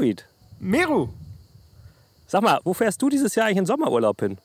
[0.00, 0.24] David,
[0.58, 1.10] Meru,
[2.26, 4.38] sag mal, wo fährst du dieses Jahr eigentlich in Sommerurlaub hin?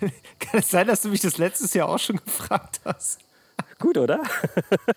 [0.38, 3.20] kann es sein, dass du mich das letztes Jahr auch schon gefragt hast?
[3.78, 4.22] Gut, oder?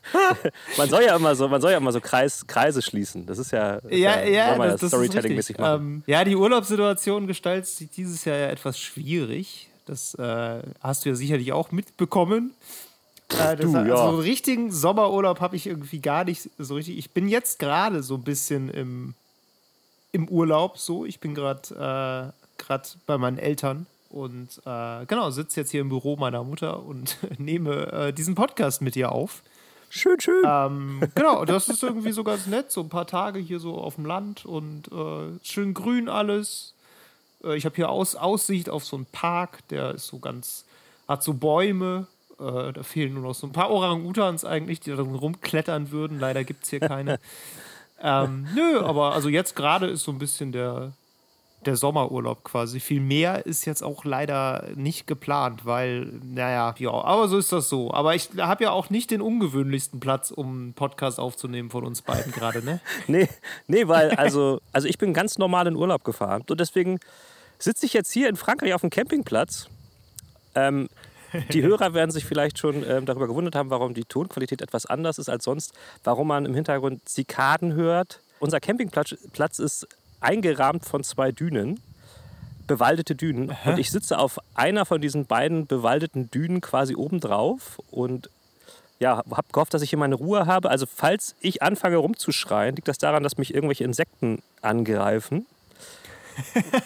[0.78, 3.26] man soll ja immer so, man soll ja immer so Kreis, Kreise schließen.
[3.26, 5.58] Das ist ja, das Ja, ja, man das, das Storytelling-mäßig.
[5.60, 9.68] Ähm, ja, die Urlaubssituation gestaltet sich dieses Jahr ja etwas schwierig.
[9.86, 12.54] Das äh, hast du ja sicherlich auch mitbekommen.
[13.28, 13.98] Äh, Du, ja.
[13.98, 16.98] so einen richtigen Sommerurlaub habe ich irgendwie gar nicht so richtig.
[16.98, 19.16] Ich bin jetzt gerade so ein bisschen im,
[20.16, 21.06] im Urlaub so.
[21.06, 25.90] Ich bin gerade äh, grad bei meinen Eltern und äh, genau, sitze jetzt hier im
[25.90, 29.44] Büro meiner Mutter und nehme äh, diesen Podcast mit ihr auf.
[29.90, 30.44] schön, schön.
[30.48, 32.72] Ähm, genau, das ist irgendwie so ganz nett.
[32.72, 36.74] So ein paar Tage hier so auf dem Land und äh, schön grün alles.
[37.44, 40.64] Äh, ich habe hier Aus Aussicht auf so einen Park, der ist so ganz,
[41.10, 42.08] hat so Bäume.
[42.40, 46.22] Äh, da fehlen nur noch so ein paar Orang-Utans eigentlich, die da drin rumklettern würden.
[46.22, 47.20] Leider gibt es hier keine.
[48.06, 50.94] ähm, nö, aber also jetzt gerade ist so ein bisschen der,
[51.66, 52.80] der Sommerurlaub quasi.
[52.80, 57.68] Viel mehr ist jetzt auch leider nicht geplant, weil, naja, ja, aber so ist das
[57.68, 57.92] so.
[57.92, 62.04] Aber ich habe ja auch nicht den ungewöhnlichsten Platz, um einen Podcast aufzunehmen von uns
[62.04, 62.80] beiden gerade, ne?
[63.08, 63.28] Nee,
[63.66, 66.44] nee, weil, also, also ich bin ganz normal in Urlaub gefahren.
[66.48, 67.00] Und deswegen
[67.58, 69.68] sitze ich jetzt hier in Frankreich auf dem Campingplatz.
[70.54, 70.90] Ähm,
[71.52, 75.18] die Hörer werden sich vielleicht schon ähm, darüber gewundert haben, warum die Tonqualität etwas anders
[75.18, 78.20] ist als sonst, warum man im Hintergrund Zikaden hört.
[78.40, 79.88] Unser Campingplatz Platz ist
[80.20, 81.80] eingerahmt von zwei Dünen,
[82.68, 83.56] bewaldete Dünen.
[83.66, 88.30] Und ich sitze auf einer von diesen beiden bewaldeten Dünen quasi obendrauf und
[89.00, 90.70] ja, habe gehofft, dass ich hier meine Ruhe habe.
[90.70, 95.46] Also falls ich anfange rumzuschreien, liegt das daran, dass mich irgendwelche Insekten angreifen.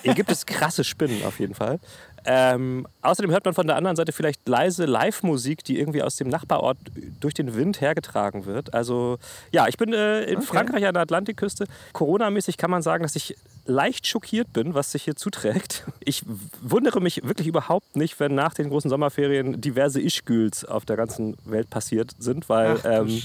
[0.03, 1.79] Hier gibt es krasse Spinnen auf jeden Fall.
[2.25, 6.27] Ähm, außerdem hört man von der anderen Seite vielleicht leise Live-Musik, die irgendwie aus dem
[6.27, 6.77] Nachbarort
[7.19, 8.73] durch den Wind hergetragen wird.
[8.73, 9.17] Also
[9.51, 10.45] ja, ich bin äh, in Okay.
[10.45, 11.65] Frankreich an der Atlantikküste.
[11.93, 15.85] Corona-mäßig kann man sagen, dass ich leicht schockiert bin, was sich hier zuträgt.
[16.03, 16.23] Ich
[16.61, 21.37] wundere mich wirklich überhaupt nicht, wenn nach den großen Sommerferien diverse Ischgüls auf der ganzen
[21.45, 23.21] Welt passiert sind, weil Ach ähm,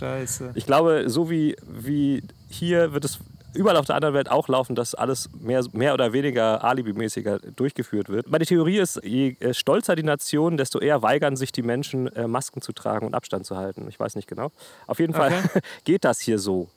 [0.55, 3.19] ich glaube, so wie, wie hier wird es
[3.55, 8.09] überall auf der anderen Welt auch laufen, dass alles mehr, mehr oder weniger alibimäßiger durchgeführt
[8.09, 8.29] wird.
[8.31, 12.27] Meine Theorie ist, je äh, stolzer die Nation, desto eher weigern sich die Menschen, äh,
[12.27, 13.87] Masken zu tragen und Abstand zu halten.
[13.89, 14.51] Ich weiß nicht genau.
[14.87, 15.33] Auf jeden Fall
[15.85, 16.69] geht das hier so.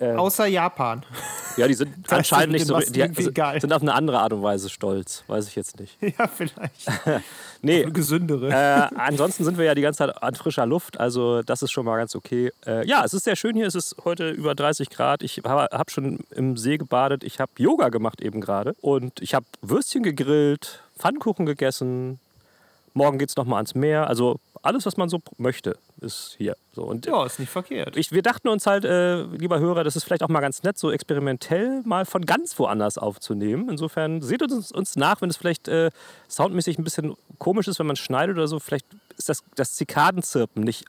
[0.00, 1.04] Außer Japan.
[1.56, 2.78] Ja, die sind Das anscheinend nicht so.
[2.78, 3.60] Die egal.
[3.60, 5.24] sind auf eine andere Art und Weise stolz.
[5.26, 5.96] Weiß ich jetzt nicht.
[6.18, 6.86] ja, vielleicht.
[7.62, 8.48] Nee, Eine gesündere.
[8.48, 11.84] äh, ansonsten sind wir ja die ganze Zeit an frischer Luft, also das ist schon
[11.84, 12.50] mal ganz okay.
[12.66, 15.22] Äh, ja, es ist sehr schön hier, es ist heute über 30 Grad.
[15.22, 19.34] Ich habe hab schon im See gebadet, ich habe Yoga gemacht eben gerade und ich
[19.34, 22.18] habe Würstchen gegrillt, Pfannkuchen gegessen.
[22.92, 24.08] Morgen geht es nochmal ans Meer.
[24.08, 26.56] Also alles, was man so möchte, ist hier.
[26.72, 27.96] So, und ja, ist nicht verkehrt.
[27.96, 30.78] ich, wir dachten uns halt, äh, lieber Hörer, das ist vielleicht auch mal ganz nett,
[30.78, 33.68] so experimentell mal von ganz woanders aufzunehmen.
[33.70, 35.90] Insofern seht uns, uns nach, wenn es vielleicht äh,
[36.28, 38.58] soundmäßig ein bisschen komisch ist, wenn man schneidet oder so.
[38.58, 38.86] Vielleicht
[39.16, 40.84] ist das, das Zikadenzirpen nicht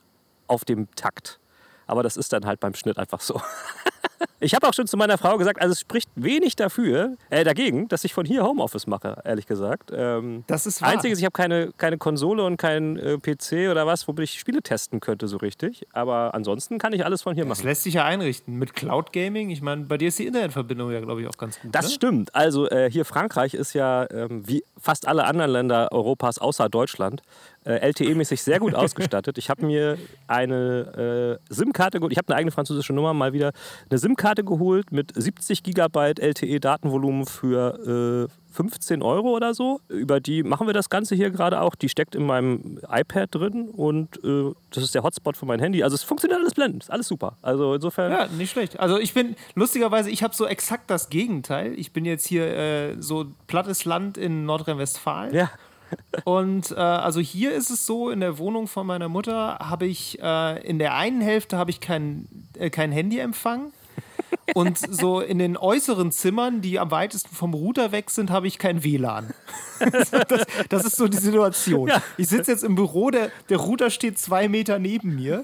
[0.47, 1.39] auf dem Takt.
[1.87, 3.41] Aber das ist dann halt beim Schnitt einfach so.
[4.39, 7.87] Ich habe auch schon zu meiner Frau gesagt, also es spricht wenig dafür, äh, dagegen,
[7.87, 9.91] dass ich von hier Homeoffice mache, ehrlich gesagt.
[9.93, 10.89] Ähm, Das ist wahr.
[10.89, 14.61] Einziges, ich habe keine, keine Konsole und keinen äh, PC oder was, womit ich Spiele
[14.63, 15.85] testen könnte, so richtig.
[15.93, 17.67] Aber ansonsten kann ich alles von hier Das machen.
[17.67, 18.55] lässt sich ja einrichten.
[18.55, 21.59] Mit Cloud Gaming, ich meine, bei dir ist die Internetverbindung ja, glaube ich, auch ganz
[21.59, 21.73] gut.
[21.75, 21.91] Das ne?
[21.91, 22.33] stimmt.
[22.35, 27.21] Also äh, hier Frankreich ist ja ähm, wie fast alle anderen Länder Europas außer Deutschland
[27.69, 29.37] LTE-mäßig sehr gut ausgestattet.
[29.37, 32.11] Ich habe mir eine äh, SIM-Karte geholt.
[32.11, 33.51] Ich habe eine eigene französische Nummer mal wieder.
[33.89, 39.79] Eine SIM-Karte geholt mit 70 Gigabyte LTE-Datenvolumen für äh, 15 Euro oder so.
[39.87, 41.75] Über die machen wir das Ganze hier gerade auch.
[41.75, 45.83] Die steckt in meinem iPad drin und äh, das ist der Hotspot für mein Handy.
[45.83, 46.83] Also es funktioniert alles blendend.
[46.83, 47.37] Ist alles super.
[47.41, 48.11] Also insofern.
[48.11, 48.79] Ja, nicht schlecht.
[48.79, 51.73] Also ich bin, lustigerweise, ich habe so exakt das Gegenteil.
[51.77, 55.33] Ich bin jetzt hier äh, so plattes Land in Nordrhein-Westfalen.
[55.33, 55.49] ja.
[56.23, 60.19] Und äh, also hier ist es so, in der Wohnung von meiner Mutter habe ich,
[60.21, 62.27] äh, in der einen Hälfte habe ich kein,
[62.57, 63.71] äh, kein Handyempfang.
[64.53, 68.59] Und so in den äußeren Zimmern, die am weitesten vom Router weg sind, habe ich
[68.59, 69.33] kein WLAN.
[70.27, 71.87] Das, das ist so die Situation.
[71.87, 72.01] Ja.
[72.17, 75.43] Ich sitze jetzt im Büro, der, der Router steht zwei Meter neben mir.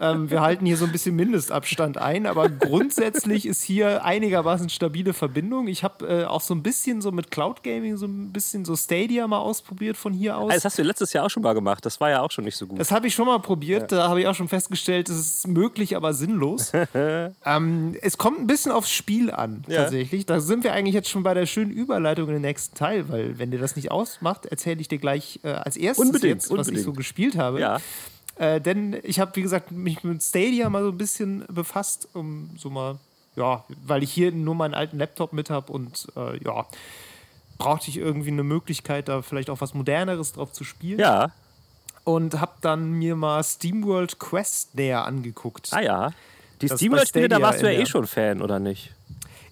[0.00, 5.12] Ähm, wir halten hier so ein bisschen Mindestabstand ein, aber grundsätzlich ist hier einigermaßen stabile
[5.12, 5.68] Verbindung.
[5.68, 8.76] Ich habe äh, auch so ein bisschen so mit Cloud Gaming so ein bisschen so
[8.76, 10.52] Stadia mal ausprobiert von hier aus.
[10.54, 11.84] Das hast du letztes Jahr auch schon mal gemacht.
[11.86, 12.78] Das war ja auch schon nicht so gut.
[12.78, 13.92] Das habe ich schon mal probiert.
[13.92, 16.72] Da habe ich auch schon festgestellt, es ist möglich, aber sinnlos.
[17.44, 19.82] ähm, es kommt ein bisschen aufs Spiel an, Ja.
[19.82, 20.26] tatsächlich.
[20.26, 23.37] Da sind wir eigentlich jetzt schon bei der schönen Überleitung in den nächsten Teil, weil
[23.38, 26.50] wenn dir das nicht ausmacht, erzähle ich dir gleich äh, als erstes Unbedingt, jetzt, was
[26.50, 26.84] ich unbedingt.
[26.84, 27.60] so gespielt habe.
[27.60, 27.80] Ja.
[28.36, 32.50] Äh, denn ich habe, wie gesagt, mich mit Stadia mal so ein bisschen befasst, um
[32.56, 32.98] so mal
[33.38, 36.66] ja, weil ich hier nur meinen alten Laptop mit habe und äh, ja,
[37.56, 40.98] brauchte ich irgendwie eine Möglichkeit, da vielleicht auch was Moderneres drauf zu spielen.
[40.98, 41.30] Ja.
[42.04, 45.68] Und habe dann mir mal SteamWorld Quest näher angeguckt.
[45.72, 46.10] Ah ja.
[46.60, 48.94] Die SteamWorld-Spiele, da warst du ja eh schon Fan, oder nicht?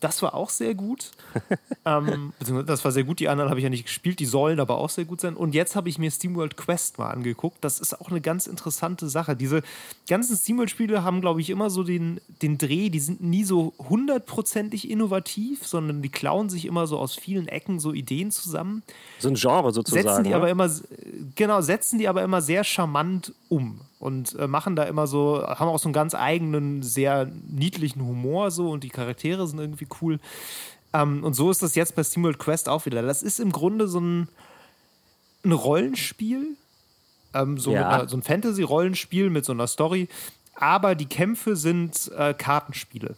[0.00, 1.12] Das war auch sehr gut.
[1.84, 3.20] ähm, beziehungsweise das war sehr gut.
[3.20, 4.20] Die anderen habe ich ja nicht gespielt.
[4.20, 5.34] Die sollen aber auch sehr gut sein.
[5.34, 7.58] Und jetzt habe ich mir SteamWorld Quest mal angeguckt.
[7.62, 9.36] Das ist auch eine ganz interessante Sache.
[9.36, 9.62] Diese
[10.08, 12.90] ganzen SteamWorld-Spiele haben, glaube ich, immer so den, den Dreh.
[12.90, 17.78] Die sind nie so hundertprozentig innovativ, sondern die klauen sich immer so aus vielen Ecken
[17.78, 18.82] so Ideen zusammen
[19.18, 20.06] So ein Genre sozusagen.
[20.06, 20.36] setzen die ne?
[20.36, 20.70] aber immer
[21.34, 25.68] genau setzen die aber immer sehr charmant um und äh, machen da immer so haben
[25.68, 30.18] auch so einen ganz eigenen sehr niedlichen Humor so und die Charaktere sind irgendwie cool.
[30.92, 33.02] Ähm, und so ist das jetzt bei SteamWorld Quest auch wieder.
[33.02, 34.28] Das ist im Grunde so ein,
[35.44, 36.56] ein Rollenspiel
[37.34, 37.88] ähm, so, Ja.
[37.88, 40.08] einer, so ein Fantasy-Rollenspiel mit so einer Story
[40.56, 43.14] aber die Kämpfe sind äh, Kartenspiele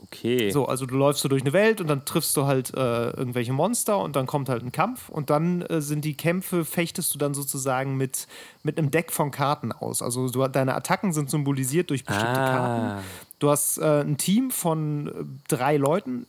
[0.00, 0.50] Okay.
[0.50, 3.52] so, also du läufst so durch eine Welt und dann triffst du halt äh, irgendwelche
[3.52, 7.18] Monster und dann kommt halt ein Kampf und dann äh, sind die Kämpfe, fechtest du
[7.18, 8.26] dann sozusagen mit,
[8.62, 10.00] mit einem Deck von Karten aus.
[10.00, 12.50] Also du, deine Attacken sind symbolisiert durch bestimmte Ah.
[12.50, 13.04] Karten.
[13.38, 15.12] Du hast äh, ein Team von äh,
[15.48, 16.26] drei Leuten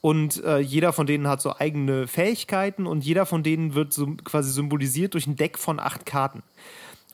[0.00, 4.06] und äh, jeder von denen hat so eigene Fähigkeiten und jeder von denen wird so
[4.24, 6.42] quasi symbolisiert durch ein Deck von acht Karten.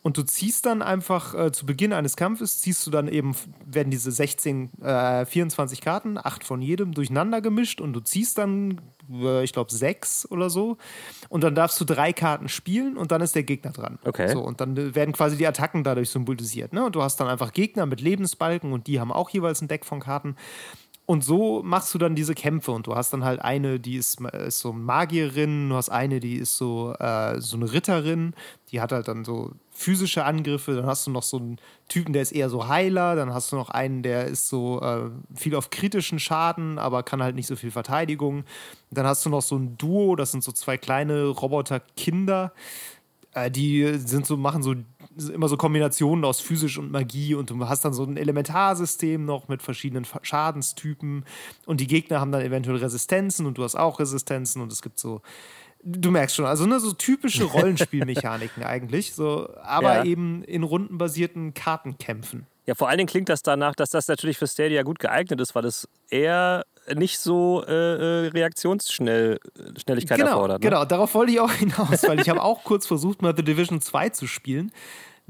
[0.02, 3.34] Und du ziehst dann einfach äh, zu Beginn eines Kampfes, ziehst du dann eben,
[3.66, 8.80] werden diese 16, äh, 24 Karten, acht von jedem, durcheinander gemischt und du ziehst dann,
[9.10, 10.76] äh, ich glaube, sechs oder so.
[11.28, 13.98] Und dann darfst du drei Karten spielen und dann ist der Gegner dran.
[14.04, 14.28] Okay.
[14.28, 16.72] So, und dann äh, werden quasi die Attacken dadurch symbolisiert.
[16.72, 16.84] Ne?
[16.84, 19.84] Und du hast dann einfach Gegner mit Lebensbalken und die haben auch jeweils ein Deck
[19.84, 20.36] von Karten.
[21.10, 24.20] Und so machst du dann diese Kämpfe und du hast dann halt eine, die ist,
[24.20, 28.34] ist so Magierin, du hast eine, die ist so, äh, so eine Ritterin,
[28.70, 32.22] die hat halt dann so physische Angriffe, dann hast du noch so einen Typen, der
[32.22, 35.70] ist eher so Heiler, dann hast du noch einen, der ist so äh, viel auf
[35.70, 38.42] kritischen Schaden, aber kann halt nicht so viel Verteidigung.
[38.90, 42.52] Dann hast du noch so ein Duo, das sind so zwei kleine Roboterkinder,
[43.34, 44.74] äh, die sind so, machen so
[45.32, 49.46] immer so Kombinationen aus physisch und Magie und du hast dann so ein Elementarsystem noch
[49.46, 51.24] mit verschiedenen Schadenstypen
[51.66, 54.98] und die Gegner haben dann eventuell Resistenzen und du hast auch Resistenzen und es gibt
[54.98, 55.22] so
[55.82, 60.04] du merkst schon, also ne, so typische Rollenspielmechaniken eigentlich, so, aber Ja.
[60.04, 62.46] eben in rundenbasierten Kartenkämpfen.
[62.66, 65.54] Ja, vor allen Dingen klingt das danach, dass das natürlich für Stadia gut geeignet ist,
[65.54, 67.72] weil es eher nicht so äh,
[68.26, 70.62] äh, Reaktionsschnelligkeit genau, erfordert.
[70.62, 70.68] Ne?
[70.68, 73.80] Genau, darauf wollte ich auch hinaus, weil ich habe auch kurz versucht, mal The Division
[73.80, 74.72] 2 zu spielen.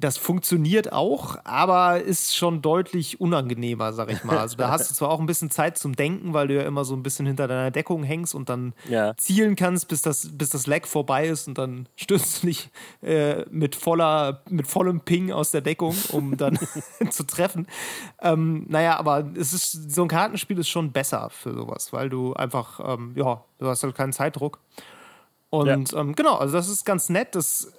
[0.01, 4.39] Das funktioniert auch, aber ist schon deutlich unangenehmer, sag ich mal.
[4.39, 6.85] Also da hast du zwar auch ein bisschen Zeit zum Denken, weil du ja immer
[6.85, 9.17] so ein bisschen hinter deiner Deckung hängst und dann Ja.
[9.17, 12.71] zielen kannst, bis das, bis das Lag vorbei ist und dann stürzt du dich
[13.03, 16.57] äh, mit, voller, mit vollem Ping aus der Deckung, um dann
[17.11, 17.67] zu treffen.
[18.23, 22.35] Ähm, naja, aber es ist, so ein Kartenspiel ist schon besser für sowas, weil du
[22.35, 24.61] einfach, ähm, ja, du hast halt keinen Zeitdruck.
[25.51, 27.35] Und ähm, genau, also das ist ganz nett.
[27.35, 27.73] Das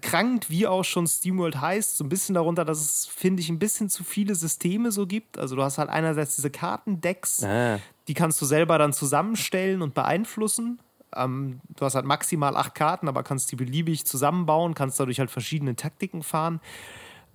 [0.00, 3.58] krankt, wie auch schon SteamWorld heißt, so ein bisschen darunter, dass es, finde ich, ein
[3.58, 5.38] bisschen zu viele Systeme so gibt.
[5.38, 7.78] Also du hast halt einerseits diese Kartendecks, Ah.
[8.08, 10.80] die kannst du selber dann zusammenstellen und beeinflussen.
[11.16, 15.30] Ähm, du hast halt maximal acht Karten, aber kannst die beliebig zusammenbauen, kannst dadurch halt
[15.30, 16.60] verschiedene Taktiken fahren.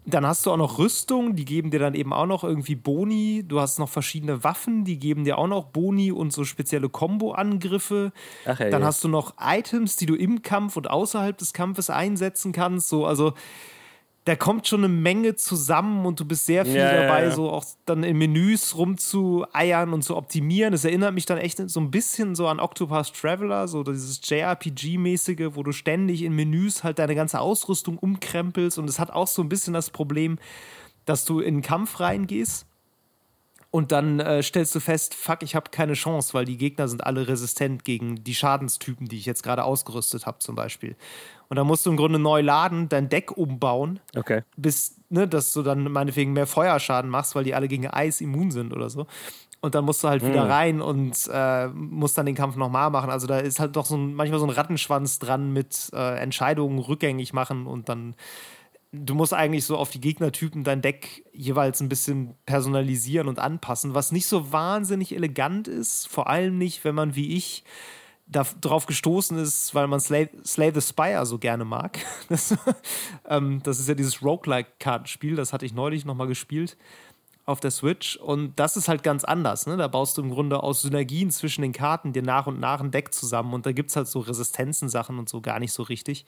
[0.07, 3.43] Dann hast du auch noch Rüstung, die geben dir dann eben auch noch irgendwie Boni.
[3.47, 8.11] Du hast noch verschiedene Waffen, die geben dir auch noch Boni und so spezielle Combo-Angriffe.
[8.45, 8.57] Ach.
[8.57, 12.87] Dann hast du noch Items, die du im Kampf und außerhalb des Kampfes einsetzen kannst.
[12.89, 13.33] So, also
[14.25, 17.31] da kommt schon eine Menge zusammen und du bist sehr viel Ja, ja, dabei, ja.
[17.31, 20.71] so auch dann in Menüs rumzueiern und zu optimieren.
[20.71, 25.55] Das erinnert mich dann echt so ein bisschen so an Octopus Traveler, so dieses JRPG-mäßige,
[25.55, 29.43] wo du ständig in Menüs halt deine ganze Ausrüstung umkrempelst und es hat auch so
[29.43, 30.39] ein bisschen das Problem,
[31.05, 32.65] dass du in den Kampf reingehst
[33.75, 37.05] und dann äh, stellst du fest, fuck, ich habe keine Chance, weil die Gegner sind
[37.05, 40.95] alle resistent gegen die Schadenstypen, die ich jetzt gerade ausgerüstet habe, zum Beispiel.
[41.49, 44.43] Und dann musst du im Grunde neu laden, dein Deck umbauen, Okay.
[44.57, 48.51] bis, ne, dass du dann meinetwegen mehr Feuerschaden machst, weil die alle gegen Eis immun
[48.51, 49.07] sind oder so.
[49.61, 53.09] Und dann musst du halt wieder rein und äh, musst dann den Kampf nochmal machen.
[53.09, 56.77] Also da ist halt doch so ein, manchmal so ein Rattenschwanz dran mit äh, Entscheidungen
[56.77, 58.15] rückgängig machen und dann
[58.91, 63.93] du musst eigentlich so auf die Gegnertypen dein Deck jeweils ein bisschen personalisieren und anpassen,
[63.93, 67.63] was nicht so wahnsinnig elegant ist, vor allem nicht, wenn man wie ich
[68.27, 71.99] darauf gestoßen ist, weil man Slay, Slay the Spire so gerne mag.
[72.27, 72.55] Das,
[73.27, 76.75] ähm, das ist ja dieses Roguelike-Kartenspiel, das hatte ich neulich nochmal gespielt
[77.45, 79.67] auf der Switch und das ist halt ganz anders.
[79.67, 79.77] Ne?
[79.77, 82.89] Da baust du im Grunde aus Synergien zwischen den Karten dir nach und nach ein
[82.89, 86.25] Deck zusammen und da gibt es halt so Resistenzen-Sachen und so gar nicht so richtig.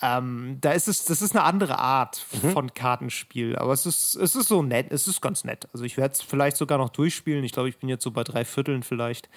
[0.00, 2.16] Ähm, da ist es, das ist eine andere Art
[2.52, 5.68] von Kartenspiel, aber es ist, es ist so nett, es ist ganz nett.
[5.72, 7.44] Also ich werde es vielleicht sogar noch durchspielen.
[7.44, 9.28] Ich glaube, ich bin jetzt so bei drei Vierteln vielleicht.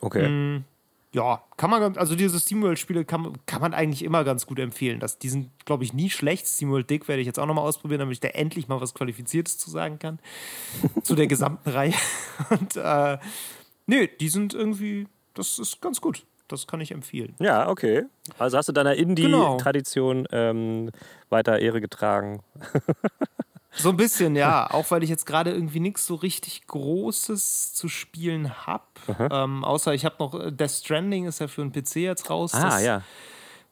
[0.00, 0.62] Okay.
[1.14, 5.00] Ja, kann man, also diese SteamWorld-Spiele kann, kann man eigentlich immer ganz gut empfehlen.
[5.00, 6.46] Das, die sind, glaube ich, nie schlecht.
[6.46, 9.56] SteamWorld Dick werde ich jetzt auch nochmal ausprobieren, damit ich da endlich mal was Qualifiziertes
[9.56, 10.18] zu sagen kann.
[11.02, 11.94] zu der gesamten Reihe.
[12.50, 13.18] Und äh,
[13.86, 16.26] nö, die sind irgendwie, das ist ganz gut.
[16.48, 17.34] Das kann ich empfehlen.
[17.40, 18.04] Ja, okay.
[18.38, 19.54] Also hast du deiner Genau.
[19.54, 20.90] Indie-Tradition ähm,
[21.28, 22.40] weiter Ehre getragen.
[23.76, 24.70] So ein bisschen, ja.
[24.70, 28.84] Auch weil ich jetzt gerade irgendwie nichts so richtig Großes zu spielen habe.
[29.30, 32.54] Ähm, außer ich habe noch äh, Death Stranding, ist ja für einen PC jetzt raus.
[32.54, 33.02] Ah, das ja.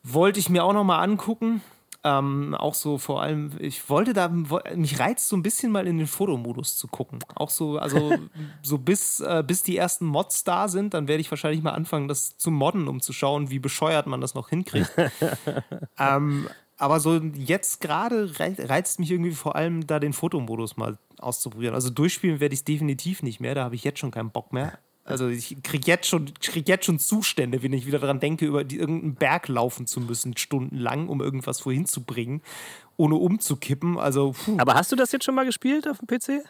[0.03, 1.63] wollte ich mir auch noch mal angucken.
[2.07, 5.97] Ähm, auch so vor allem, ich wollte da, mich reizt so ein bisschen mal in
[5.97, 7.21] den Fotomodus zu gucken.
[7.35, 8.15] Auch so, also
[8.63, 12.07] so bis, äh, bis die ersten Mods da sind, dann werde ich wahrscheinlich mal anfangen,
[12.07, 14.93] das zu modden, um zu schauen, wie bescheuert man das noch hinkriegt.
[15.99, 16.47] ähm,
[16.79, 21.75] aber so jetzt gerade rei- reizt mich irgendwie vor allem da den Fotomodus mal auszuprobieren.
[21.75, 24.53] Also durchspielen werde ich es definitiv nicht mehr, da habe ich jetzt schon keinen Bock
[24.53, 24.79] mehr.
[25.07, 28.65] Also ich kriege jetzt, schon- krieg jetzt schon Zustände, wenn ich wieder daran denke, über
[28.65, 32.41] die, irgendeinen Berg laufen zu müssen, stundenlang, um irgendwas wohin zu bringen,
[32.97, 33.99] ohne umzukippen.
[33.99, 34.57] Also, puh.
[34.59, 36.43] Aber hast du das jetzt schon mal gespielt auf dem PC?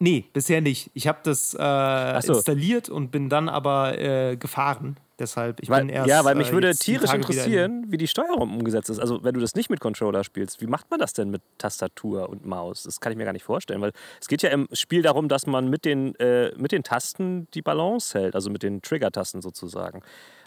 [0.00, 0.90] nee, bisher nicht.
[0.94, 2.32] Ich habe das äh, so.
[2.34, 4.96] installiert und bin dann aber äh, gefahren.
[5.18, 6.08] Deshalb, ich Weil, bin erst.
[6.08, 9.00] ja, weil mich äh, würde tierisch wieder in- interessieren, wie die Steuerung umgesetzt ist.
[9.00, 12.28] Also wenn du das nicht mit Controller spielst, wie macht man das denn mit Tastatur
[12.28, 12.84] und Maus?
[12.84, 15.46] Das kann ich mir gar nicht vorstellen, weil es geht ja im Spiel darum, dass
[15.46, 20.02] man mit den, äh, mit den Tasten die Balance hält, also mit den Trigger-Tasten sozusagen.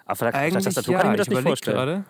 [0.05, 1.75] Aber vielleicht der Eigentlich Tastatur ja, kann ich mir das nicht überleg vorstellen.
[1.77, 2.03] Gerade.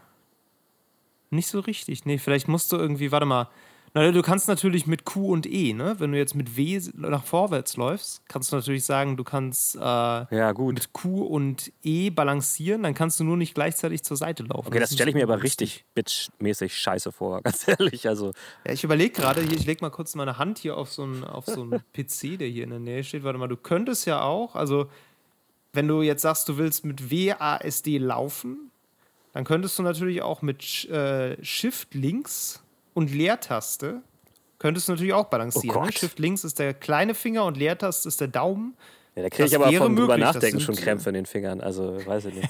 [1.31, 2.05] Nicht so richtig.
[2.05, 3.47] Nee, vielleicht musst du irgendwie, warte mal.
[3.93, 5.95] Na, du kannst natürlich mit Q und E, ne?
[5.97, 9.79] Wenn du jetzt mit W nach vorwärts läufst, kannst du natürlich sagen, du kannst äh,
[9.79, 14.67] Ja, mit Q und E balancieren, dann kannst du nur nicht gleichzeitig zur Seite laufen.
[14.67, 18.07] Okay, das ist stelle ich mir aber richtig bitch-mäßig scheiße vor, ganz ehrlich.
[18.07, 18.31] Also,
[18.65, 21.45] Ja, ich überlege gerade, ich lege mal kurz meine Hand hier auf so einen auf
[21.45, 23.25] so einen PC, der hier in der Nähe steht.
[23.25, 24.87] Warte mal, du könntest ja auch, also
[25.73, 28.71] wenn du jetzt sagst, du willst mit WASD laufen,
[29.33, 34.01] dann könntest du natürlich auch mit äh, Shift links und Leertaste
[34.59, 35.75] könntest du natürlich auch balancieren.
[35.75, 35.91] Oh ne?
[35.91, 38.75] Shift links ist der kleine Finger und Leertaste ist der Daumen.
[39.15, 41.61] ja, da kriege ich aber von drüber nachdenken schon Krämpfe in den Fingern.
[41.61, 42.49] Also, weiß ich nicht.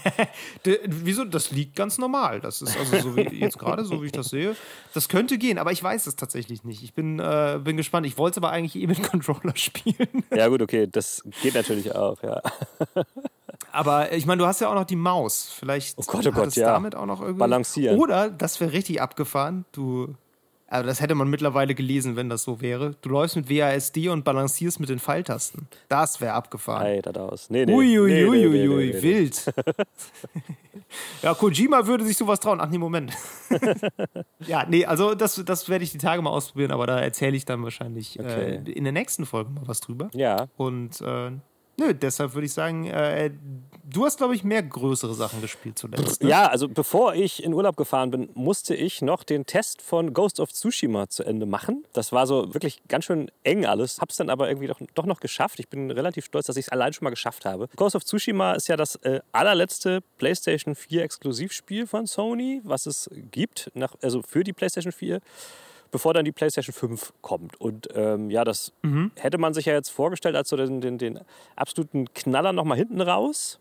[0.88, 1.24] Wieso?
[1.24, 2.41] Das liegt ganz normal.
[2.41, 4.57] Das ist also so wie jetzt gerade, so wie ich das sehe.
[4.93, 6.83] Das könnte gehen, aber ich weiß es tatsächlich nicht.
[6.83, 8.05] Ich bin, äh, bin gespannt.
[8.05, 10.25] Ich wollte es aber eigentlich eh mit Controller spielen.
[10.36, 12.41] Ja, gut, okay, das geht natürlich auch, ja.
[13.71, 15.50] Aber ich meine, du hast ja auch noch die Maus.
[15.57, 16.67] Vielleicht Oh Gott, oh Gott, ja.
[16.67, 17.39] damit auch noch irgendwie.
[17.39, 17.98] Balancieren.
[17.98, 20.15] Oder, das wäre richtig abgefahren, du.
[20.72, 22.96] Also das hätte man mittlerweile gelesen, wenn das so wäre.
[23.01, 25.68] Du läufst mit WASD und balancierst mit den Pfeiltasten.
[25.90, 26.84] Das wäre abgefahren.
[26.86, 27.50] Alter, da aus.
[27.50, 27.74] Nee, nee.
[27.74, 29.01] Uiuiuiui, nee, nee, nee, nee, nee.
[29.01, 29.54] wild.
[31.24, 32.62] ja, Kojima würde sich sowas trauen.
[32.62, 33.12] Ach nee, Moment.
[34.48, 37.44] ja, nee, also das, das werde ich die Tage mal ausprobieren, aber da erzähle ich
[37.44, 38.62] dann wahrscheinlich Okay.
[38.66, 40.10] äh, in der nächsten Folge mal was drüber.
[40.13, 41.32] Ja, Und äh,
[41.81, 43.31] nö, deshalb würde ich sagen, äh,
[43.89, 46.23] du hast, glaube ich, mehr größere Sachen gespielt zuletzt.
[46.23, 46.29] Ne?
[46.29, 50.39] Ja, also bevor ich in Urlaub gefahren bin, musste ich noch den Test von Ghost
[50.39, 51.83] of Tsushima zu Ende machen.
[51.93, 54.00] Das war so wirklich ganz schön eng alles.
[54.00, 55.59] Hab's dann aber irgendwie doch, doch noch geschafft.
[55.59, 57.67] Ich bin relativ stolz, dass ich es allein schon mal geschafft habe.
[57.75, 63.09] Ghost of Tsushima ist ja das äh, allerletzte PlayStation 4 Exklusivspiel von Sony, was es
[63.31, 65.21] gibt, nach, also für die PlayStation 4
[65.91, 67.60] bevor dann die PlayStation 5 kommt.
[67.60, 68.71] Und ähm, ja, das
[69.15, 71.19] hätte man sich ja jetzt vorgestellt als so den, den, den
[71.55, 73.60] absoluten Knaller nochmal hinten raus.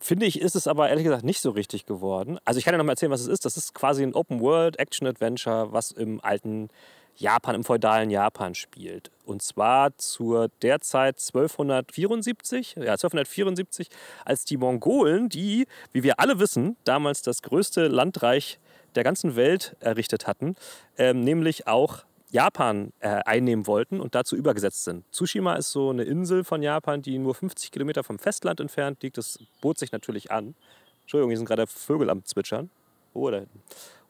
[0.00, 2.38] finde ich, ist es aber ehrlich gesagt nicht so richtig geworden.
[2.44, 3.44] Also ich kann ja noch mal erzählen, was es ist.
[3.44, 6.68] Das ist quasi ein Open-World-Action-Adventure, was im alten
[7.16, 9.10] Japan, im feudalen Japan spielt.
[9.24, 13.88] Und zwar zur derzeit 1274, ja 1274,
[14.24, 18.58] als die Mongolen, die, wie wir alle wissen, damals das größte Landreich
[18.94, 20.56] der ganzen Welt errichtet hatten,
[20.98, 25.04] ähm, nämlich auch Japan äh, einnehmen wollten und dazu übergesetzt sind.
[25.12, 29.18] Tsushima ist so eine Insel von Japan, die nur 50 Kilometer vom Festland entfernt liegt.
[29.18, 30.56] Das bot sich natürlich an.
[31.02, 32.70] Entschuldigung, hier sind gerade Vögel am Zwitschern.
[33.12, 33.62] Oh, da hinten.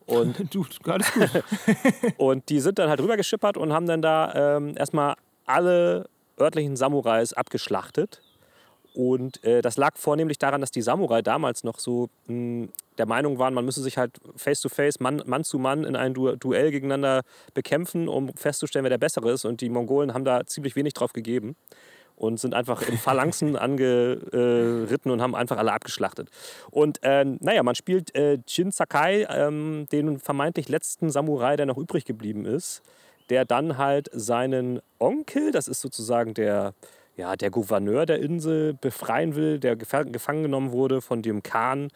[0.06, 1.44] Und, du, alles gut.
[2.16, 6.08] und die sind dann halt rübergeschippert und haben dann da ähm, erstmal alle
[6.40, 8.22] örtlichen Samurais abgeschlachtet.
[8.94, 13.38] Und äh, das lag vornehmlich daran, dass die Samurai damals noch so mh, der Meinung
[13.38, 17.22] waren, man müsse sich halt face-to-face, Mann, Mann zu Mann in einem du Duell gegeneinander
[17.54, 19.44] bekämpfen, um festzustellen, wer der Bessere ist.
[19.44, 21.56] Und die Mongolen haben da ziemlich wenig drauf gegeben
[22.14, 26.30] und sind einfach in Phalanxen angeritten und haben einfach alle abgeschlachtet.
[26.70, 31.78] Und äh, naja, man spielt äh, Jin Sakai, ähm, den vermeintlich letzten Samurai, der noch
[31.78, 32.82] übrig geblieben ist,
[33.28, 36.74] der dann halt seinen Onkel, das ist sozusagen der
[37.16, 41.88] ja, der Gouverneur der Insel befreien will, der gefangen genommen wurde von dem Khan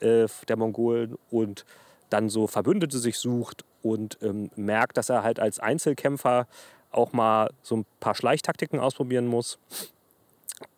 [0.00, 1.64] äh, der Mongolen und
[2.08, 6.46] dann so Verbündete sich sucht und ähm, merkt, dass er halt als Einzelkämpfer
[6.90, 9.58] auch mal so ein paar Schleichtaktiken ausprobieren muss,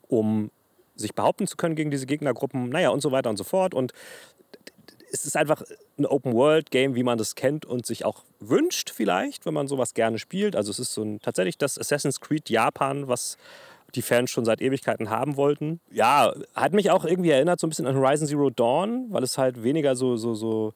[0.08, 0.50] um
[0.96, 3.74] sich behaupten zu können gegen diese Gegnergruppen, naja und so weiter und so fort.
[3.74, 3.92] Und
[5.10, 5.62] es ist einfach
[5.98, 10.18] ein Open-World-Game, wie man das kennt und sich auch wünscht vielleicht, wenn man sowas gerne
[10.18, 10.56] spielt.
[10.56, 13.36] Also es ist so ein, tatsächlich das Assassin's Creed Japan, was
[13.94, 15.80] die Fans schon seit Ewigkeiten haben wollten.
[15.90, 19.38] Ja, hat mich auch irgendwie erinnert so ein bisschen an Horizon Zero Dawn, weil es
[19.38, 20.74] halt weniger so, so, so,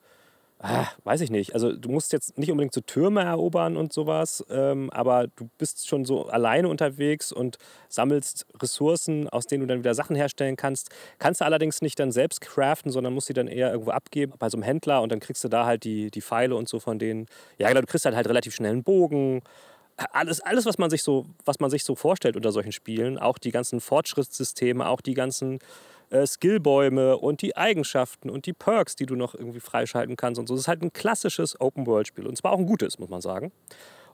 [0.60, 1.54] ah, weiß ich nicht.
[1.54, 5.88] Also du musst jetzt nicht unbedingt so Türme erobern und sowas, ähm, aber du bist
[5.88, 7.58] schon so alleine unterwegs und
[7.88, 10.90] sammelst Ressourcen, aus denen du dann wieder Sachen herstellen kannst.
[11.18, 14.48] Kannst du allerdings nicht dann selbst craften, sondern musst sie dann eher irgendwo abgeben bei
[14.48, 16.98] so einem Händler und dann kriegst du da halt die, die Pfeile und so von
[16.98, 17.26] denen.
[17.58, 19.42] Ja, genau, du kriegst halt, halt relativ schnell einen Bogen
[20.12, 23.38] alles, alles was, man sich so, was man sich so vorstellt unter solchen Spielen, auch
[23.38, 25.58] die ganzen Fortschrittssysteme, auch die ganzen
[26.10, 30.46] äh, Skillbäume und die Eigenschaften und die Perks, die du noch irgendwie freischalten kannst und
[30.46, 30.54] so.
[30.54, 33.52] Das ist halt ein klassisches Open-World-Spiel und zwar auch ein gutes, muss man sagen.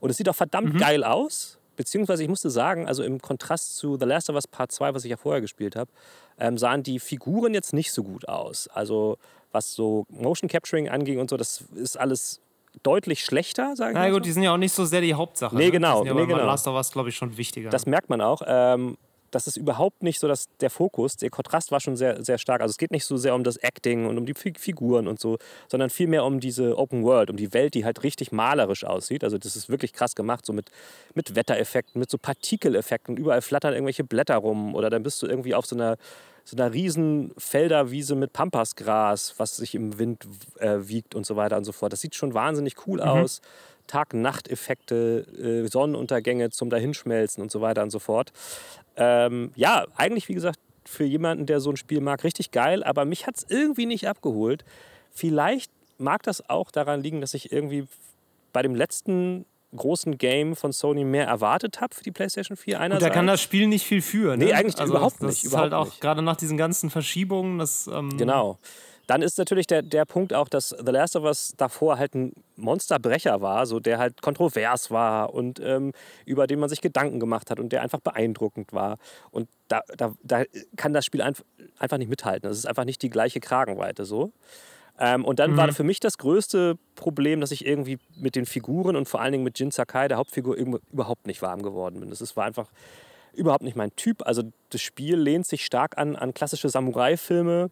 [0.00, 0.78] Und es sieht auch verdammt mhm.
[0.78, 4.72] geil aus, beziehungsweise ich musste sagen, also im Kontrast zu The Last of Us Part
[4.72, 5.90] 2, was ich ja vorher gespielt habe,
[6.38, 8.68] ähm, sahen die Figuren jetzt nicht so gut aus.
[8.68, 9.18] Also
[9.52, 12.40] was so Motion Capturing anging und so, das ist alles
[12.82, 14.20] deutlich schlechter, sagen wir Na gut, so.
[14.20, 15.56] die sind ja auch nicht so sehr die Hauptsache.
[15.56, 16.02] Nee, genau.
[16.02, 16.44] Die sind nee, genau.
[16.44, 17.70] Last of Us, glaube ich, schon wichtiger.
[17.70, 18.42] Das merkt man auch.
[18.46, 18.96] Ähm,
[19.34, 21.16] das ist überhaupt nicht so dass der Fokus.
[21.16, 22.60] Der Kontrast war schon sehr, sehr stark.
[22.60, 25.38] Also es geht nicht so sehr um das Acting und um die Figuren und so,
[25.68, 29.24] sondern vielmehr um diese Open World, um die Welt, die halt richtig malerisch aussieht.
[29.24, 30.70] Also das ist wirklich krass gemacht, so mit,
[31.14, 33.16] mit Wettereffekten, mit so Partikeleffekten.
[33.16, 35.96] Überall flattern irgendwelche Blätter rum oder dann bist du irgendwie auf so einer
[36.44, 40.26] so einer riesen Felderwiese mit Pampasgras, was sich im Wind
[40.58, 41.92] äh, wiegt und so weiter und so fort.
[41.92, 43.08] Das sieht schon wahnsinnig cool mhm.
[43.08, 43.40] aus.
[43.86, 45.26] Tag-Nacht-Effekte,
[45.64, 48.32] äh, Sonnenuntergänge zum Dahinschmelzen und so weiter und so fort.
[48.96, 53.04] Ähm, ja, eigentlich, wie gesagt, für jemanden, der so ein Spiel mag, richtig geil, aber
[53.04, 54.64] mich hat es irgendwie nicht abgeholt.
[55.10, 57.86] Vielleicht mag das auch daran liegen, dass ich irgendwie
[58.52, 62.80] bei dem letzten großen Game von Sony mehr erwartet habe für die PlayStation 4.
[62.80, 63.04] Einerseits.
[63.04, 64.38] Und da kann das Spiel nicht viel führen.
[64.38, 64.46] Ne?
[64.46, 65.44] Nee, eigentlich also überhaupt das nicht.
[65.44, 67.58] Das ist halt auch gerade nach diesen ganzen Verschiebungen.
[67.58, 68.58] Das, ähm genau.
[69.06, 72.32] Dann ist natürlich der, der Punkt auch, dass The Last of Us davor halt ein
[72.56, 75.92] Monsterbrecher war, so der halt kontrovers war und ähm,
[76.24, 78.96] über den man sich Gedanken gemacht hat und der einfach beeindruckend war.
[79.30, 80.44] Und da, da, da
[80.76, 81.44] kann das Spiel einfach,
[81.78, 82.48] einfach nicht mithalten.
[82.48, 84.32] Das ist einfach nicht die gleiche Kragenweite so.
[84.98, 85.56] Ähm, und dann mhm.
[85.56, 89.32] war für mich das größte Problem, dass ich irgendwie mit den Figuren und vor allen
[89.32, 92.10] Dingen mit Jin Sakai, der Hauptfigur, überhaupt nicht warm geworden bin.
[92.10, 92.70] Das war einfach
[93.32, 94.26] überhaupt nicht mein Typ.
[94.26, 97.70] Also das Spiel lehnt sich stark an, an klassische Samurai-Filme,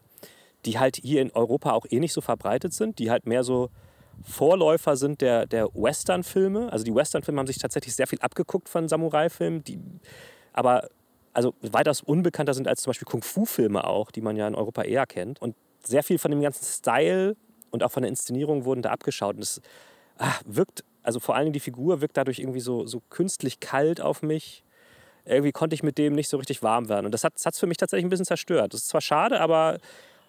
[0.64, 3.70] die halt hier in Europa auch eh nicht so verbreitet sind, die halt mehr so
[4.24, 6.72] Vorläufer sind der, der Western-Filme.
[6.72, 9.78] Also die Western-Filme haben sich tatsächlich sehr viel abgeguckt von Samurai-Filmen, die
[10.52, 10.88] aber
[11.32, 15.06] also weitaus unbekannter sind als zum Beispiel Kung-Fu-Filme auch, die man ja in Europa eher
[15.06, 15.40] kennt.
[15.40, 17.36] Und sehr viel von dem ganzen Style
[17.70, 19.36] und auch von der Inszenierung wurden da abgeschaut.
[19.36, 19.60] Und es
[20.18, 24.00] ach, wirkt, also vor allen Dingen die Figur wirkt dadurch irgendwie so, so künstlich kalt
[24.00, 24.62] auf mich.
[25.24, 27.06] Irgendwie konnte ich mit dem nicht so richtig warm werden.
[27.06, 28.74] Und das hat es für mich tatsächlich ein bisschen zerstört.
[28.74, 29.78] Das ist zwar schade, aber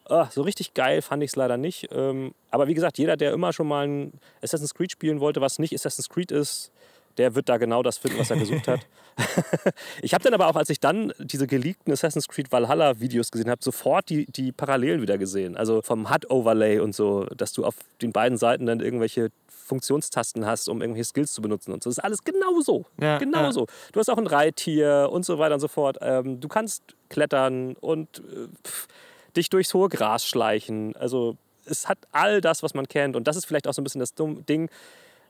[0.09, 1.87] oh, so richtig geil fand ich es leider nicht.
[1.91, 5.59] Ähm, aber wie gesagt, jeder, der immer schon mal ein Assassin's Creed spielen wollte, was
[5.59, 6.71] nicht Assassin's Creed ist,
[7.17, 8.81] der wird da genau das finden, was er gesucht hat.
[10.01, 13.49] ich habe dann aber auch, als ich dann diese geleakten Assassin's Creed Valhalla Videos gesehen
[13.49, 15.55] habe, sofort die, die Parallelen wieder gesehen.
[15.55, 20.67] Also vom HUD-Overlay und so, dass du auf den beiden Seiten dann irgendwelche Funktionstasten hast,
[20.67, 21.89] um irgendwelche Skills zu benutzen und so.
[21.89, 22.85] Das ist alles genauso.
[22.99, 23.61] Ja, genauso.
[23.61, 23.73] Ja.
[23.93, 25.97] Du hast auch ein Reittier und so weiter und so fort.
[26.01, 28.87] Ähm, du kannst klettern und äh, pff,
[29.35, 30.95] dich durchs hohe Gras schleichen.
[30.95, 33.15] Also es hat all das, was man kennt.
[33.15, 34.69] Und das ist vielleicht auch so ein bisschen das Ding.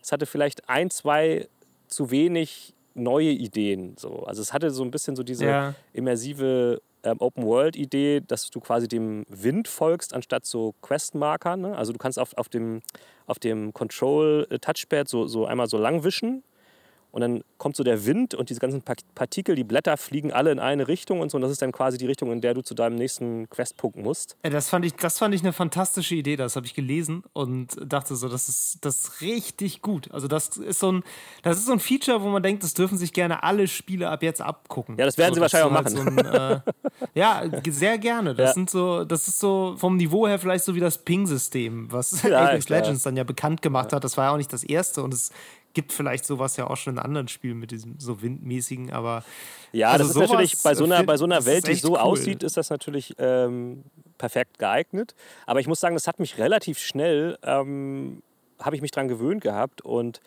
[0.02, 1.48] Es hatte vielleicht ein, zwei
[1.88, 3.96] zu wenig neue Ideen.
[3.98, 4.24] So.
[4.24, 5.76] Also es hatte so ein bisschen so diese ja.
[5.94, 11.62] immersive ähm, Open-World-Idee, dass du quasi dem Wind folgst, anstatt so Quest-Markern.
[11.62, 11.76] Ne?
[11.76, 12.82] Also du kannst auf, auf dem,
[13.26, 16.44] auf dem Control-Touchpad so, so einmal so lang wischen
[17.14, 20.58] und dann kommt so der Wind und diese ganzen Partikel, die Blätter fliegen alle in
[20.58, 21.38] eine Richtung und so.
[21.38, 24.36] Und das ist dann quasi die Richtung, in der du zu deinem nächsten Questpunkt musst.
[24.42, 26.38] Das fand ich, das fand ich eine fantastische Idee.
[26.38, 30.12] Das habe ich gelesen und dachte so, das ist, das ist richtig gut.
[30.12, 31.04] Also das ist so ein,
[31.44, 34.24] das ist so ein Feature, wo man denkt, das dürfen sich gerne alle Spiele ab
[34.24, 34.98] jetzt abgucken.
[34.98, 36.16] Ja, das werden so, sie wahrscheinlich auch halt machen.
[36.16, 36.62] So ein, äh,
[37.14, 38.34] ja, sehr gerne.
[38.34, 38.54] Das ja.
[38.56, 42.48] sind so, das ist so vom Niveau her vielleicht so wie das Ping-System, was ja,
[42.48, 43.98] Apex Legends dann ja bekannt gemacht ja.
[43.98, 44.04] hat.
[44.04, 45.30] Das war ja auch nicht das erste und es
[45.74, 49.24] gibt vielleicht sowas ja auch schon in anderen Spielen mit diesem so windmäßigen, aber.
[49.72, 51.98] Ja, also das ist natürlich bei so einer, bei so einer Welt, die so cool.
[51.98, 53.84] aussieht, ist das natürlich ähm,
[54.18, 55.16] perfekt geeignet.
[55.46, 58.22] Aber ich muss sagen, das hat mich relativ schnell, ähm,
[58.60, 60.22] habe ich mich dran gewöhnt gehabt und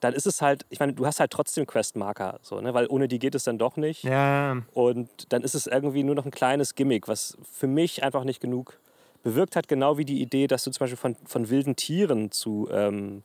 [0.00, 2.72] dann ist es halt, ich meine, du hast halt trotzdem Questmarker, so, ne?
[2.74, 4.04] weil ohne die geht es dann doch nicht.
[4.04, 4.58] Ja.
[4.72, 8.40] Und dann ist es irgendwie nur noch ein kleines Gimmick, was für mich einfach nicht
[8.40, 8.78] genug
[9.22, 12.68] bewirkt hat, genau wie die Idee, dass du zum Beispiel von, von wilden Tieren zu
[12.70, 13.22] ähm,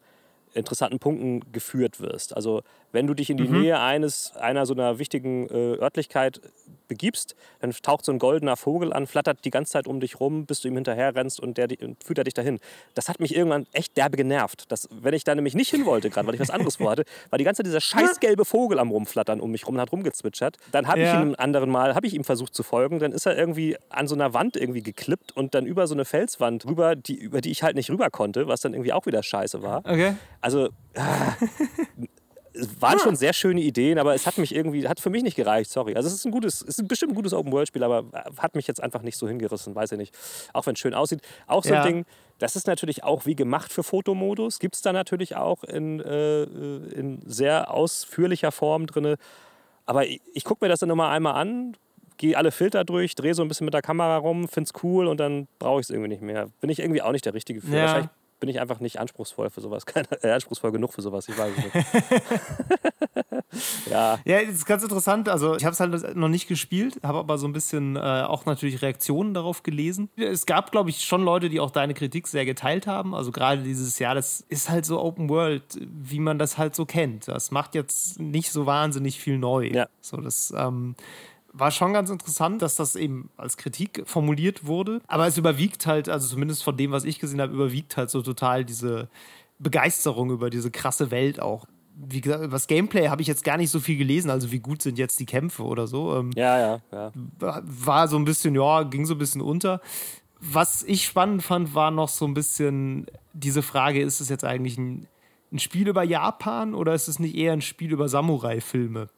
[0.53, 2.35] interessanten Punkten geführt wirst.
[2.35, 2.63] Also
[2.93, 3.61] wenn du dich in die mhm.
[3.61, 6.39] Nähe eines, einer so einer wichtigen äh, Örtlichkeit
[6.87, 10.45] begibst, dann taucht so ein goldener Vogel an, flattert die ganze Zeit um dich rum,
[10.45, 12.59] bis du ihm hinterher rennst und der und führt er dich dahin.
[12.93, 14.71] Das hat mich irgendwann echt derbe genervt.
[14.71, 17.37] Dass, wenn ich da nämlich nicht hin wollte, gerade weil ich was anderes vorhatte, war
[17.37, 20.57] die ganze Zeit dieser scheiß gelbe Vogel am Rumflattern um mich rum und hat rumgezwitschert.
[20.71, 21.07] Dann habe ja.
[21.07, 23.75] ich ihm einen anderen Mal, habe ich ihm versucht zu folgen, dann ist er irgendwie
[23.89, 27.41] an so einer Wand irgendwie geklippt und dann über so eine Felswand rüber, die, über
[27.41, 29.79] die ich halt nicht rüber konnte, was dann irgendwie auch wieder scheiße war.
[29.79, 30.15] Okay.
[30.41, 31.33] Also, ah,
[32.53, 35.35] es waren schon sehr schöne Ideen, aber es hat mich irgendwie, hat für mich nicht
[35.35, 35.95] gereicht, sorry.
[35.95, 38.05] Also es ist ein gutes, es ist bestimmt ein gutes Open-World-Spiel, aber
[38.37, 40.15] hat mich jetzt einfach nicht so hingerissen, weiß ich nicht.
[40.53, 41.21] Auch wenn es schön aussieht.
[41.47, 41.81] Auch so ja.
[41.81, 42.05] ein Ding,
[42.37, 44.59] das ist natürlich auch wie gemacht für Fotomodus.
[44.59, 49.15] Gibt es da natürlich auch in, äh, in sehr ausführlicher Form drin.
[49.85, 51.75] Aber ich, ich gucke mir das dann nochmal einmal an,
[52.17, 55.07] gehe alle Filter durch, drehe so ein bisschen mit der Kamera rum, finde es cool
[55.07, 56.49] und dann brauche ich es irgendwie nicht mehr.
[56.61, 57.75] Bin ich irgendwie auch nicht der Richtige für.
[57.75, 57.81] Ja.
[57.81, 58.09] Wahrscheinlich
[58.43, 59.85] bin ich einfach nicht anspruchsvoll für sowas.
[59.85, 61.85] Keine, äh, anspruchsvoll genug für sowas, ich weiß es nicht.
[63.89, 64.19] ja.
[64.25, 65.29] Ja, das ist ganz interessant.
[65.29, 68.45] Also, ich habe es halt noch nicht gespielt, habe aber so ein bisschen äh, auch
[68.45, 70.09] natürlich Reaktionen darauf gelesen.
[70.17, 73.15] Es gab, glaube ich, schon Leute, die auch deine Kritik sehr geteilt haben.
[73.15, 76.85] Also, gerade dieses Jahr, das ist halt so Open World, wie man das halt so
[76.85, 77.29] kennt.
[77.29, 79.69] Das macht jetzt nicht so wahnsinnig viel neu.
[79.73, 79.87] Ja.
[80.01, 80.53] So, das.
[80.53, 80.95] Ähm,
[81.53, 85.01] war schon ganz interessant, dass das eben als Kritik formuliert wurde.
[85.07, 88.21] Aber es überwiegt halt, also zumindest von dem, was ich gesehen habe, überwiegt halt so
[88.21, 89.07] total diese
[89.59, 91.65] Begeisterung über diese krasse Welt auch.
[91.95, 94.81] Wie gesagt, was Gameplay habe ich jetzt gar nicht so viel gelesen, also wie gut
[94.81, 96.17] sind jetzt die Kämpfe oder so.
[96.17, 97.11] Ähm, ja, ja, ja.
[97.39, 99.79] War so ein bisschen, ja, ging so ein bisschen unter.
[100.39, 104.77] Was ich spannend fand, war noch so ein bisschen diese Frage, ist es jetzt eigentlich
[104.79, 105.07] ein,
[105.51, 109.09] ein Spiel über Japan oder ist es nicht eher ein Spiel über Samurai-Filme?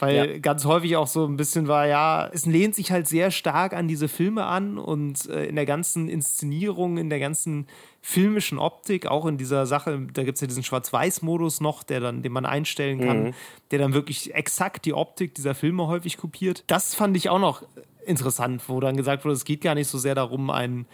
[0.00, 0.38] Weil ja.
[0.38, 3.88] ganz häufig auch so ein bisschen war, ja, es lehnt sich halt sehr stark an
[3.88, 7.66] diese Filme an und äh, in der ganzen Inszenierung, in der ganzen
[8.00, 12.22] filmischen Optik, auch in dieser Sache, da gibt es ja diesen Schwarz-Weiß-Modus noch, der dann,
[12.22, 13.34] den man einstellen kann, mhm.
[13.72, 16.62] der dann wirklich exakt die Optik dieser Filme häufig kopiert.
[16.68, 17.64] Das fand ich auch noch
[18.06, 20.86] interessant, wo dann gesagt wurde, es geht gar nicht so sehr darum, ein,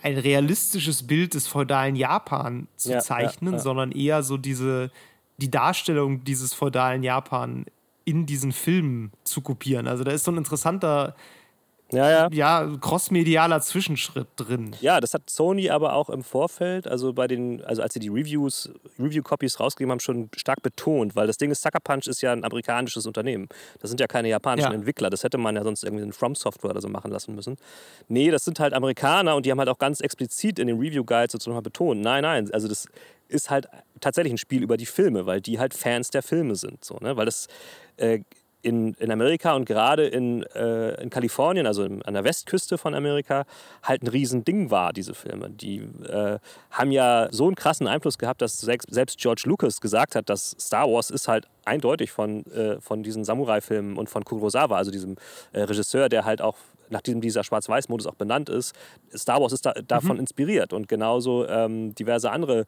[0.00, 4.90] ein realistisches Bild des feudalen Japan zu ja, zeichnen, ja, sondern eher so diese
[5.38, 7.64] die Darstellung dieses feudalen Japan
[8.08, 9.86] in diesen Filmen zu kopieren.
[9.86, 11.14] Also da ist so ein interessanter
[11.90, 12.28] ja, ja.
[12.30, 14.76] ja, crossmedialer Zwischenschritt drin.
[14.80, 18.08] Ja, das hat Sony aber auch im Vorfeld, also bei den, also als sie die
[18.08, 22.32] Reviews, Review-Copies rausgegeben haben, schon stark betont, weil das Ding ist, Sucker Punch ist ja
[22.32, 23.48] ein amerikanisches Unternehmen.
[23.80, 24.76] Das sind ja keine japanischen ja.
[24.76, 25.08] Entwickler.
[25.08, 27.56] Das hätte man ja sonst irgendwie in From Software oder so machen lassen müssen.
[28.08, 31.32] Nee, das sind halt Amerikaner und die haben halt auch ganz explizit in den Review-Guides
[31.32, 32.02] sozusagen betont.
[32.02, 32.86] Nein, nein, also das
[33.28, 33.66] ist halt
[34.00, 36.84] tatsächlich ein Spiel über die Filme, weil die halt Fans der Filme sind.
[36.84, 37.16] So, ne?
[37.16, 37.48] Weil das
[37.96, 38.20] äh,
[38.62, 43.44] in, in Amerika und gerade in, äh, in Kalifornien, also an der Westküste von Amerika,
[43.82, 45.50] halt ein Riesending war, diese Filme.
[45.50, 46.38] Die äh,
[46.70, 50.90] haben ja so einen krassen Einfluss gehabt, dass selbst George Lucas gesagt hat, dass Star
[50.90, 55.16] Wars ist halt eindeutig von, äh, von diesen Samurai-Filmen und von Kurosawa, also diesem
[55.52, 56.56] äh, Regisseur, der halt auch
[56.90, 58.74] nachdem dieser Schwarz-Weiß-Modus auch benannt ist,
[59.14, 60.20] Star Wars ist da, davon mhm.
[60.20, 62.64] inspiriert und genauso ähm, diverse andere,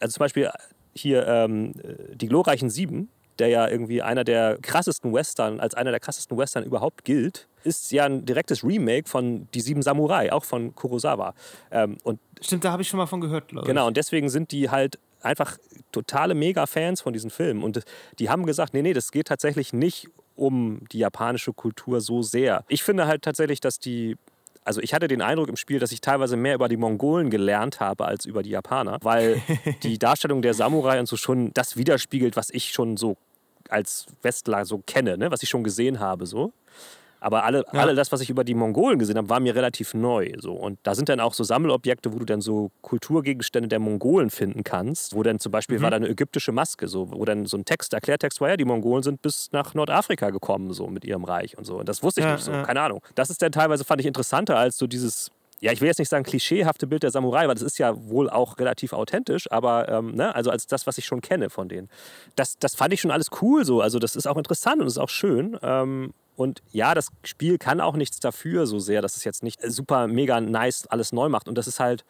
[0.00, 0.50] also zum Beispiel
[0.94, 1.72] hier ähm,
[2.14, 6.64] die glorreichen Sieben, der ja irgendwie einer der krassesten Western, als einer der krassesten Western
[6.64, 11.34] überhaupt gilt, ist ja ein direktes Remake von Die Sieben Samurai, auch von Kurosawa.
[11.70, 13.68] Ähm, und Stimmt, da habe ich schon mal von gehört, glaube ich.
[13.68, 15.58] Genau, und deswegen sind die halt einfach
[15.92, 17.62] totale Mega-Fans von diesen Filmen.
[17.62, 17.82] Und
[18.18, 20.08] die haben gesagt, nee, nee, das geht tatsächlich nicht
[20.40, 22.64] um die japanische Kultur so sehr.
[22.68, 24.16] Ich finde halt tatsächlich, dass die
[24.62, 27.80] also ich hatte den Eindruck im Spiel, dass ich teilweise mehr über die Mongolen gelernt
[27.80, 29.40] habe als über die Japaner, weil
[29.82, 33.16] die Darstellung der Samurai und so schon das widerspiegelt, was ich schon so
[33.70, 35.30] als Westler so kenne, ne?
[35.30, 36.26] was ich schon gesehen habe.
[36.26, 36.52] So.
[37.20, 37.80] Aber alle, ja.
[37.80, 40.32] alle das, was ich über die Mongolen gesehen habe, war mir relativ neu.
[40.38, 40.52] So.
[40.52, 44.64] Und da sind dann auch so Sammelobjekte, wo du dann so Kulturgegenstände der Mongolen finden
[44.64, 45.14] kannst.
[45.14, 45.82] Wo dann zum Beispiel mhm.
[45.82, 48.64] war da eine ägyptische Maske, so, wo dann so ein Text, Erklärtext war, ja, die
[48.64, 51.78] Mongolen sind bis nach Nordafrika gekommen, so mit ihrem Reich und so.
[51.78, 53.02] Und das wusste ich ja, nicht so, keine Ahnung.
[53.14, 56.08] Das ist dann teilweise, fand ich interessanter als so dieses ja, ich will jetzt nicht
[56.08, 60.14] sagen klischeehafte Bild der Samurai, weil das ist ja wohl auch relativ authentisch, aber ähm,
[60.14, 61.88] ne, also als das, was ich schon kenne von denen.
[62.34, 63.82] Das, das fand ich schon alles cool so.
[63.82, 65.58] Also das ist auch interessant und ist auch schön.
[65.62, 69.60] Ähm, und ja, das Spiel kann auch nichts dafür so sehr, dass es jetzt nicht
[69.62, 71.46] super mega nice alles neu macht.
[71.48, 72.06] Und das ist halt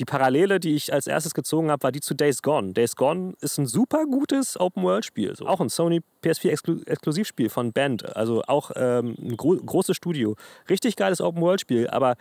[0.00, 2.72] die Parallele, die ich als erstes gezogen habe, war die zu Days Gone.
[2.72, 5.36] Days Gone ist ein super gutes Open-World-Spiel.
[5.36, 5.46] So.
[5.46, 8.16] Auch ein Sony PS4-Exklusivspiel von Band.
[8.16, 10.36] Also auch ähm, ein gro großes Studio.
[10.68, 12.16] Richtig geiles Open-World-Spiel, aber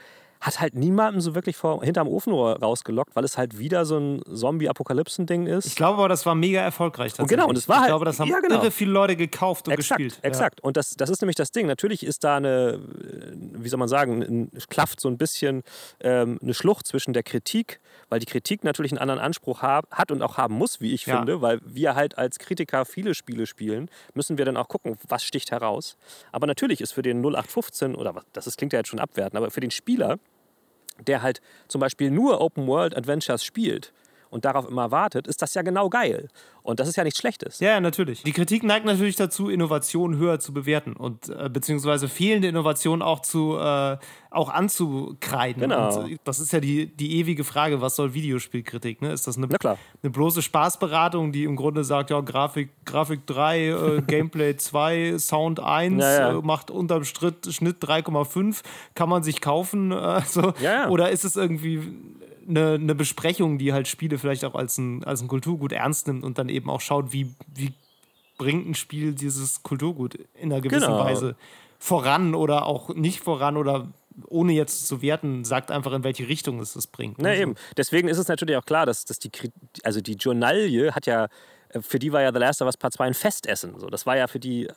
[0.46, 4.22] hat halt niemanden so wirklich vor, hinterm Ofenrohr rausgelockt, weil es halt wieder so ein
[4.32, 5.66] Zombie-Apokalypsen-Ding ist.
[5.66, 7.18] Ich glaube aber, das war mega erfolgreich.
[7.18, 8.56] Und genau, und es war halt, ich glaube, das haben ja, genau.
[8.56, 10.20] irre viele Leute gekauft und exakt, gespielt.
[10.24, 11.66] Exakt, und das, das ist nämlich das Ding.
[11.66, 12.80] Natürlich ist da eine,
[13.34, 15.64] wie soll man sagen, ein, klafft so ein bisschen
[16.00, 17.80] ähm, eine Schlucht zwischen der Kritik,
[18.10, 21.08] weil die Kritik natürlich einen anderen Anspruch hab, hat und auch haben muss, wie ich
[21.08, 21.18] ja.
[21.18, 25.24] finde, weil wir halt als Kritiker viele Spiele spielen, müssen wir dann auch gucken, was
[25.24, 25.98] sticht heraus.
[26.32, 29.50] Aber natürlich ist für den 0815, oder das ist, klingt ja jetzt schon abwertend, aber
[29.50, 30.20] für den Spieler
[31.00, 33.94] der halt zum Beispiel nur Open World Adventures spielt
[34.30, 36.28] und darauf immer wartet, ist das ja genau geil.
[36.62, 37.60] Und das ist ja nichts Schlechtes.
[37.60, 38.24] Ja, natürlich.
[38.24, 43.22] Die Kritik neigt natürlich dazu, Innovation höher zu bewerten und äh, beziehungsweise fehlende Innovation auch
[43.22, 43.98] zu äh,
[44.36, 45.62] auch anzukreiden.
[45.62, 46.04] Genau.
[46.04, 49.02] Und das ist ja die, die ewige Frage, was soll Videospielkritik?
[49.02, 49.12] Ne?
[49.12, 54.02] Ist das eine, eine bloße Spaßberatung, die im Grunde sagt, ja, Grafik, Grafik 3, äh,
[54.08, 56.32] Gameplay 2, Sound 1, naja.
[56.32, 58.62] äh, macht unterm Schritt, Schnitt 3,5,
[58.94, 59.92] kann man sich kaufen?
[59.92, 60.54] Äh, so.
[60.62, 61.82] ja, Oder ist es irgendwie
[62.48, 66.24] eine, eine Besprechung, die halt Spiele vielleicht auch als ein, als ein Kulturgut ernst nimmt
[66.24, 67.74] und dann eben auch schaut, wie, wie
[68.38, 71.06] bringt ein Spiel dieses Kulturgut in einer gewissen genau.
[71.06, 71.36] Weise
[71.80, 73.88] voran oder auch nicht voran oder
[74.28, 77.20] ohne jetzt zu werten, sagt einfach, in welche Richtung es das bringt.
[77.20, 77.42] Na also.
[77.42, 77.56] eben.
[77.78, 79.32] Deswegen ist es natürlich auch klar, dass, dass die,
[79.84, 81.28] also die Journalie hat ja,
[81.70, 83.80] äh, für die war ja The Last of Us Part 2 ein Festessen.
[83.80, 83.88] So.
[83.88, 84.68] Das war ja für die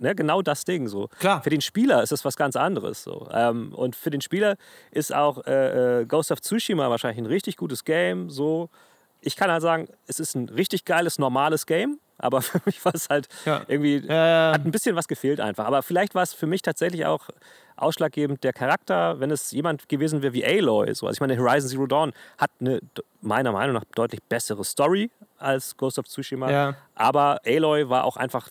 [0.00, 0.88] ne, genau das Ding.
[0.88, 1.08] So.
[1.18, 1.42] Klar.
[1.42, 3.02] Für den Spieler ist es was ganz anderes.
[3.02, 3.28] So.
[3.32, 4.56] Ähm, und für den Spieler
[4.90, 8.30] ist auch äh, äh, Ghost of Tsushima wahrscheinlich ein richtig gutes Game.
[8.30, 8.70] So.
[9.20, 11.98] Ich kann halt sagen, es ist ein richtig geiles, normales Game.
[12.18, 13.62] Aber für mich war es halt ja.
[13.68, 14.52] irgendwie, äh.
[14.52, 15.66] hat ein bisschen was gefehlt einfach.
[15.66, 17.28] Aber vielleicht war es für mich tatsächlich auch
[17.76, 20.94] ausschlaggebend der Charakter, wenn es jemand gewesen wäre wie Aloy.
[20.94, 21.06] So.
[21.06, 22.80] Also ich meine, Horizon Zero Dawn hat eine
[23.20, 26.50] meiner Meinung nach deutlich bessere Story als Ghost of Tsushima.
[26.50, 26.74] Ja.
[26.94, 28.48] Aber Aloy war auch einfach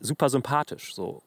[0.00, 0.94] super sympathisch.
[0.94, 1.22] So.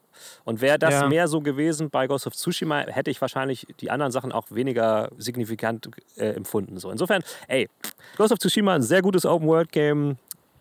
[0.45, 1.07] Und wäre das ja.
[1.07, 5.09] mehr so gewesen bei Ghost of Tsushima, hätte ich wahrscheinlich die anderen Sachen auch weniger
[5.17, 6.77] signifikant äh, empfunden.
[6.77, 6.89] So.
[6.91, 7.69] Insofern, ey,
[8.17, 10.17] Ghost of Tsushima, ein sehr gutes Open-World-Game,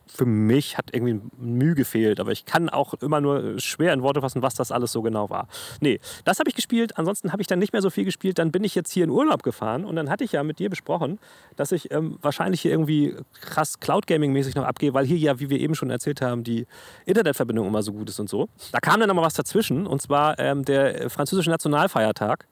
[0.06, 4.20] für mich hat irgendwie Mühe gefehlt, aber ich kann auch immer nur schwer in Worte
[4.20, 5.48] fassen, was das alles so genau war.
[5.80, 8.52] Nee, das habe ich gespielt, ansonsten habe ich dann nicht mehr so viel gespielt, dann
[8.52, 11.18] bin ich jetzt hier in Urlaub gefahren und dann hatte ich ja mit dir besprochen,
[11.56, 15.40] dass ich ähm, wahrscheinlich hier irgendwie krass Cloud Gaming mäßig noch abgehe, weil hier ja,
[15.40, 16.66] wie wir eben schon erzählt haben, die
[17.04, 18.48] Internetverbindung immer so gut ist und so.
[18.72, 22.46] Da kam dann mal was dazwischen und zwar ähm, der französische Nationalfeiertag.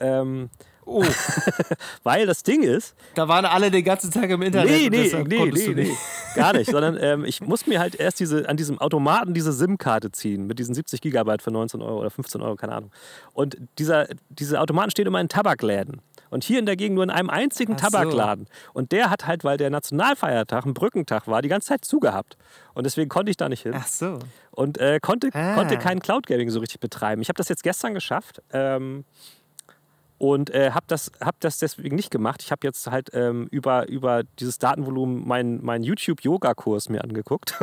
[0.00, 0.50] Ähm,
[0.84, 1.04] Oh.
[2.02, 2.94] Weil das Ding ist.
[3.14, 4.70] Da waren alle den ganzen Tag im Internet.
[4.70, 5.96] Nee, nee, nee, nee, nee,
[6.34, 6.70] gar nicht.
[6.70, 10.58] Sondern ähm, ich muss mir halt erst diese, an diesem Automaten diese SIM-Karte ziehen mit
[10.58, 12.90] diesen 70 Gigabyte für 19 Euro oder 15 Euro, keine Ahnung.
[13.32, 16.00] Und dieser, diese Automaten stehen immer in Tabakläden.
[16.30, 18.46] Und hier in der Gegend nur in einem einzigen Ach Tabakladen.
[18.46, 18.70] So.
[18.72, 22.38] Und der hat halt, weil der Nationalfeiertag ein Brückentag war, die ganze Zeit zugehabt.
[22.72, 23.74] Und deswegen konnte ich da nicht hin.
[23.76, 24.18] Ach so.
[24.50, 25.54] Und äh, konnte, ah.
[25.54, 27.20] konnte kein Cloud Gaming so richtig betreiben.
[27.20, 28.40] Ich habe das jetzt gestern geschafft.
[28.50, 29.04] Ähm,
[30.22, 32.42] und äh, habe das, hab das deswegen nicht gemacht.
[32.44, 37.58] Ich habe jetzt halt ähm, über, über dieses Datenvolumen meinen mein YouTube-Yoga-Kurs mir angeguckt.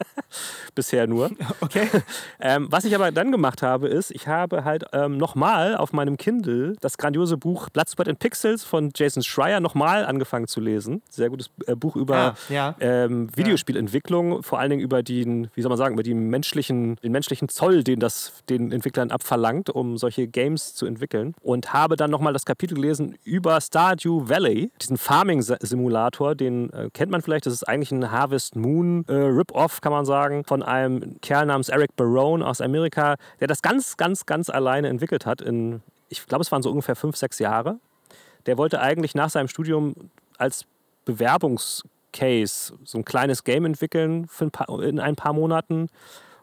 [0.74, 1.30] Bisher nur.
[1.60, 1.88] Okay.
[2.40, 6.16] ähm, was ich aber dann gemacht habe, ist, ich habe halt ähm, nochmal auf meinem
[6.16, 11.02] Kindle das grandiose Buch Bloodsport and Pixels von Jason Schreier nochmal angefangen zu lesen.
[11.08, 12.76] Sehr gutes äh, Buch über ah, ja.
[12.80, 17.12] ähm, Videospielentwicklung, vor allen Dingen über den, wie soll man sagen, über den menschlichen, den
[17.12, 21.34] menschlichen Zoll, den das den Entwicklern abverlangt, um solche Games zu entwickeln.
[21.40, 26.90] Und habe habe dann nochmal das Kapitel gelesen über Stardew Valley, diesen Farming-Simulator, den äh,
[26.92, 30.64] kennt man vielleicht, das ist eigentlich ein Harvest Moon äh, Rip-Off, kann man sagen, von
[30.64, 35.40] einem Kerl namens Eric Barone aus Amerika, der das ganz, ganz, ganz alleine entwickelt hat
[35.40, 37.78] in, ich glaube, es waren so ungefähr fünf, sechs Jahre.
[38.46, 39.94] Der wollte eigentlich nach seinem Studium
[40.38, 40.64] als
[41.04, 45.86] Bewerbungscase so ein kleines Game entwickeln ein paar, in ein paar Monaten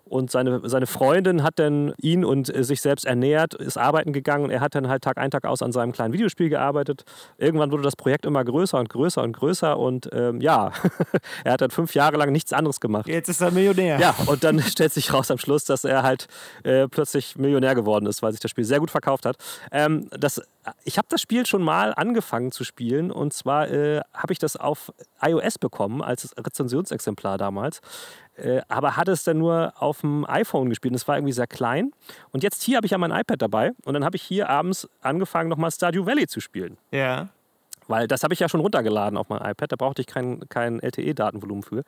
[0.05, 4.43] Und seine, seine Freundin hat dann ihn und äh, sich selbst ernährt, ist arbeiten gegangen
[4.45, 7.03] und er hat dann halt Tag ein, Tag aus an seinem kleinen Videospiel gearbeitet.
[7.37, 10.71] Irgendwann wurde das Projekt immer größer und größer und größer und ähm, ja,
[11.43, 13.07] er hat dann fünf Jahre lang nichts anderes gemacht.
[13.07, 13.99] Jetzt ist er Millionär.
[13.99, 16.27] Ja, und dann stellt sich raus am Schluss, dass er halt
[16.63, 19.37] äh, plötzlich Millionär geworden ist, weil sich das Spiel sehr gut verkauft hat.
[19.71, 20.41] Ähm, das,
[20.83, 24.57] ich habe das Spiel schon mal angefangen zu spielen und zwar äh, habe ich das
[24.57, 27.79] auf iOS bekommen als Rezensionsexemplar damals.
[28.35, 30.91] Äh, aber hatte es dann nur auf dem iPhone gespielt.
[30.91, 31.91] Und es war irgendwie sehr klein.
[32.31, 33.71] Und jetzt hier habe ich ja mein iPad dabei.
[33.85, 36.77] Und dann habe ich hier abends angefangen, nochmal Stardew Valley zu spielen.
[36.91, 37.29] Ja.
[37.87, 39.71] Weil das habe ich ja schon runtergeladen auf mein iPad.
[39.71, 41.83] Da brauchte ich kein, kein LTE-Datenvolumen für.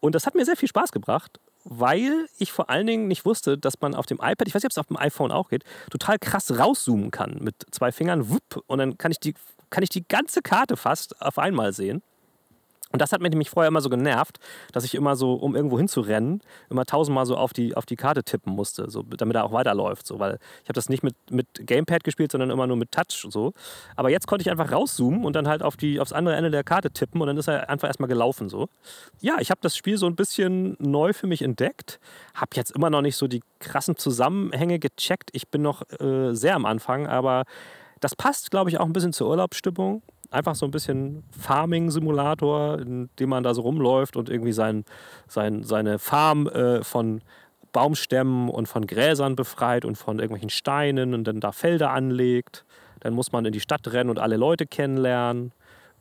[0.00, 3.58] Und das hat mir sehr viel Spaß gebracht, weil ich vor allen Dingen nicht wusste,
[3.58, 5.64] dass man auf dem iPad, ich weiß nicht, ob es auf dem iPhone auch geht,
[5.90, 8.30] total krass rauszoomen kann mit zwei Fingern.
[8.30, 9.34] Wupp, und dann kann ich, die,
[9.68, 12.02] kann ich die ganze Karte fast auf einmal sehen.
[12.92, 14.38] Und das hat mich nämlich vorher immer so genervt,
[14.72, 18.24] dass ich immer so, um irgendwo hinzurennen, immer tausendmal so auf die, auf die Karte
[18.24, 20.06] tippen musste, so, damit er auch weiterläuft.
[20.06, 23.26] So, weil ich habe das nicht mit, mit Gamepad gespielt, sondern immer nur mit Touch.
[23.30, 23.52] So.
[23.94, 26.64] Aber jetzt konnte ich einfach rauszoomen und dann halt auf die, aufs andere Ende der
[26.64, 28.48] Karte tippen und dann ist er einfach erstmal gelaufen.
[28.48, 28.68] So.
[29.20, 32.00] Ja, ich habe das Spiel so ein bisschen neu für mich entdeckt.
[32.34, 35.30] Habe jetzt immer noch nicht so die krassen Zusammenhänge gecheckt.
[35.32, 37.44] Ich bin noch äh, sehr am Anfang, aber
[38.00, 43.10] das passt, glaube ich, auch ein bisschen zur Urlaubsstimmung einfach so ein bisschen Farming-Simulator, in
[43.18, 44.84] dem man da so rumläuft und irgendwie sein,
[45.26, 47.20] sein, seine Farm äh, von
[47.72, 52.64] Baumstämmen und von Gräsern befreit und von irgendwelchen Steinen und dann da Felder anlegt.
[53.00, 55.52] Dann muss man in die Stadt rennen und alle Leute kennenlernen,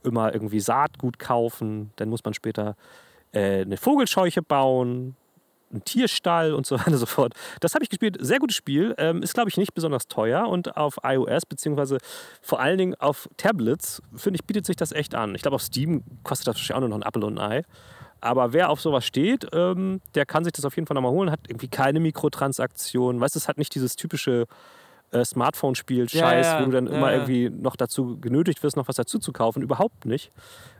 [0.04, 1.92] immer irgendwie Saatgut kaufen.
[1.96, 2.76] Dann muss man später
[3.32, 5.16] äh, eine Vogelscheuche bauen,
[5.72, 7.34] einen Tierstall und so weiter und so fort.
[7.60, 8.18] Das habe ich gespielt.
[8.20, 8.96] Sehr gutes Spiel.
[8.98, 10.48] Ähm, ist, glaube ich, nicht besonders teuer.
[10.48, 11.98] Und auf iOS, beziehungsweise
[12.42, 15.36] vor allen Dingen auf Tablets, finde ich, bietet sich das echt an.
[15.36, 17.64] Ich glaube, auf Steam kostet das wahrscheinlich auch nur noch ein Apple und ein Ei.
[18.22, 21.32] Aber wer auf sowas steht, ähm, der kann sich das auf jeden Fall nochmal holen.
[21.32, 23.22] Hat irgendwie keine Mikrotransaktionen.
[23.22, 24.46] Weißt du, es hat nicht dieses typische
[25.12, 28.88] äh, Smartphone-Spiel-Scheiß, Ja, ja, wo du dann ja, immer irgendwie noch dazu genötigt wirst, noch
[28.88, 29.62] was dazu zu kaufen.
[29.62, 30.32] Überhaupt nicht.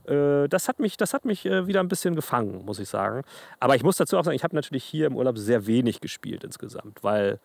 [0.06, 3.24] Äh, das hat mich, das hat mich äh, wieder ein bisschen gefangen, muss ich sagen.
[3.60, 6.44] Aber ich muss dazu auch sagen, ich habe natürlich hier im Urlaub sehr wenig gespielt
[6.44, 7.40] insgesamt, weil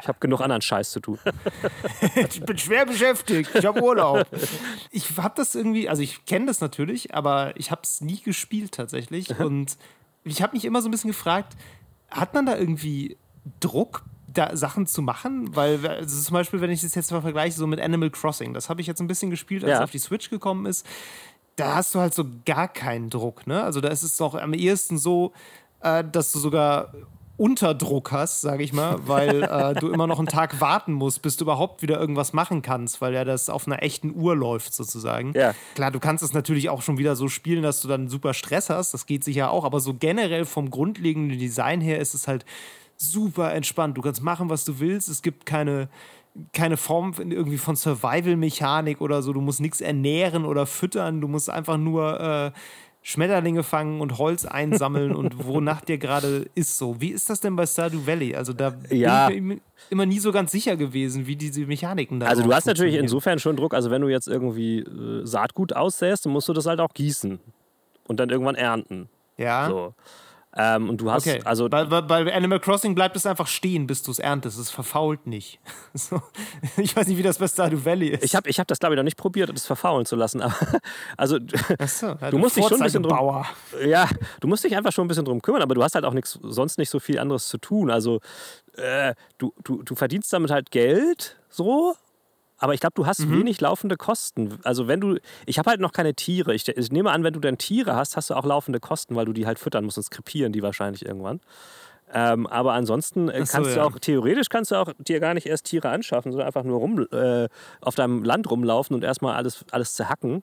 [0.00, 1.18] ich habe genug anderen Scheiß zu tun.
[2.16, 3.50] Ich bin schwer beschäftigt.
[3.54, 4.26] Ich habe Urlaub.
[4.90, 8.72] Ich habe das irgendwie, also ich kenne das natürlich, aber ich habe es nie gespielt
[8.72, 9.38] tatsächlich.
[9.40, 9.76] Und
[10.24, 11.56] ich habe mich immer so ein bisschen gefragt,
[12.10, 13.16] hat man da irgendwie
[13.60, 14.04] Druck,
[14.36, 15.54] da Sachen zu machen?
[15.54, 18.68] Weil, also zum Beispiel, wenn ich das jetzt mal vergleiche, so mit Animal Crossing, das
[18.68, 19.76] habe ich jetzt ein bisschen gespielt, als Ja.
[19.78, 20.86] es auf die Switch gekommen ist.
[21.56, 23.62] Da hast du halt so gar keinen Druck, ne?
[23.62, 25.32] Also da ist es doch am ehesten so,
[25.80, 26.92] äh, dass du sogar
[27.38, 31.36] Unterdruck hast, sage ich mal, weil äh, du immer noch einen Tag warten musst, bis
[31.36, 35.32] du überhaupt wieder irgendwas machen kannst, weil ja das auf einer echten Uhr läuft sozusagen.
[35.34, 35.54] Ja.
[35.74, 38.70] Klar, du kannst es natürlich auch schon wieder so spielen, dass du dann super Stress
[38.70, 42.46] hast, das geht sicher auch, aber so generell vom grundlegenden Design her ist es halt
[42.96, 43.96] super entspannt.
[43.96, 45.88] Du kannst machen, was du willst, es gibt keine
[46.52, 49.32] keine Form von- irgendwie von Survival-Mechanik oder so.
[49.32, 51.22] Du musst nichts ernähren oder füttern.
[51.22, 52.50] Du musst einfach nur äh,
[53.02, 57.00] Schmetterlinge fangen und Holz einsammeln und wonach dir gerade ist so.
[57.00, 58.34] Wie ist das denn bei Stardew Valley?
[58.34, 59.28] Also da Ja.
[59.28, 62.52] bin ich mir immer nie so ganz sicher gewesen, wie diese Mechaniken da Also du
[62.52, 66.48] hast natürlich insofern schon Druck, also wenn du jetzt irgendwie äh, Saatgut aussäst, dann musst
[66.48, 67.38] du das halt auch gießen
[68.08, 69.08] und dann irgendwann ernten.
[69.38, 69.68] Ja.
[69.70, 69.94] So.
[70.56, 71.40] Ähm, und du hast, Okay.
[71.44, 74.58] also bei, bei, Animal Crossing bleibt es einfach stehen, bis du es erntest.
[74.58, 75.60] Es verfault nicht.
[75.94, 76.20] So.
[76.76, 78.22] Ich weiß nicht, wie das bei Stardew Valley ist.
[78.22, 80.42] ich habe ich hab das glaube ich noch nicht probiert, das verfaulen zu lassen.
[80.42, 80.54] Aber
[81.16, 81.38] also
[81.78, 83.44] Achso, ja, du musst dich schon ein bisschen drum,
[83.86, 84.08] ja,
[84.40, 86.38] du musst dich einfach schon ein bisschen drum kümmern, aber du hast halt auch nix,
[86.42, 87.90] sonst nicht so viel anderes zu tun.
[87.90, 88.20] Also
[88.76, 91.94] äh, du, du, du verdienst damit halt Geld, so.
[92.58, 94.58] Aber ich glaube, du hast wenig laufende Kosten.
[94.62, 96.54] Also wenn du, ich habe halt noch keine Tiere.
[96.54, 99.26] Ich, ich nehme an, wenn du dann Tiere hast, hast du auch laufende Kosten, weil
[99.26, 101.40] du die halt füttern musst, sonst krepieren die wahrscheinlich irgendwann.
[102.12, 103.84] Ähm, aber ansonsten äh, so, kannst du ja.
[103.84, 107.06] auch, theoretisch kannst du auch dir gar nicht erst Tiere anschaffen, sondern einfach nur rum,
[107.10, 107.48] äh,
[107.80, 110.42] auf deinem Land rumlaufen und erstmal alles, alles zerhacken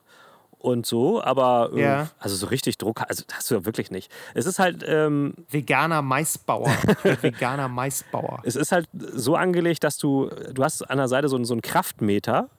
[0.64, 1.22] und so.
[1.22, 2.10] Aber äh, Ja.
[2.20, 4.10] also so richtig Druck also, hast du ja wirklich nicht.
[4.34, 6.70] Es ist halt, ähm, Veganer Maisbauer.
[7.22, 8.40] Veganer Maisbauer.
[8.44, 11.62] es ist halt so angelegt, dass du, du hast an der Seite so, so einen
[11.62, 12.50] Kraftmeter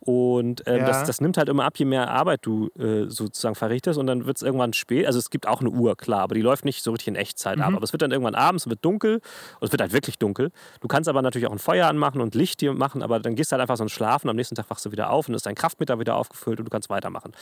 [0.00, 0.86] und ähm, Ja.
[0.86, 4.26] das, das nimmt halt immer ab, je mehr Arbeit du äh, sozusagen verrichtest und dann
[4.26, 5.06] wird es irgendwann spät.
[5.06, 7.56] Also es gibt auch eine Uhr, klar, aber die läuft nicht so richtig in Echtzeit
[7.58, 7.62] Mhm.
[7.62, 7.72] ab.
[7.74, 9.14] Aber es wird dann irgendwann abends, es wird dunkel
[9.60, 10.50] und es wird halt wirklich dunkel.
[10.80, 13.50] Du kannst aber natürlich auch ein Feuer anmachen und Licht dir machen, aber dann gehst
[13.50, 15.46] du halt einfach so ein Schlafen, am nächsten Tag wachst du wieder auf und ist
[15.46, 17.32] dein Kraftmeter wieder aufgefüllt und du kannst weitermachen.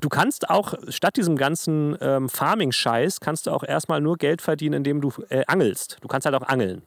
[0.00, 4.74] Du kannst auch, statt diesem ganzen ähm, Farming-Scheiß, kannst du auch erstmal nur Geld verdienen,
[4.74, 5.98] indem du äh, angelst.
[6.00, 6.82] Du kannst halt auch angeln.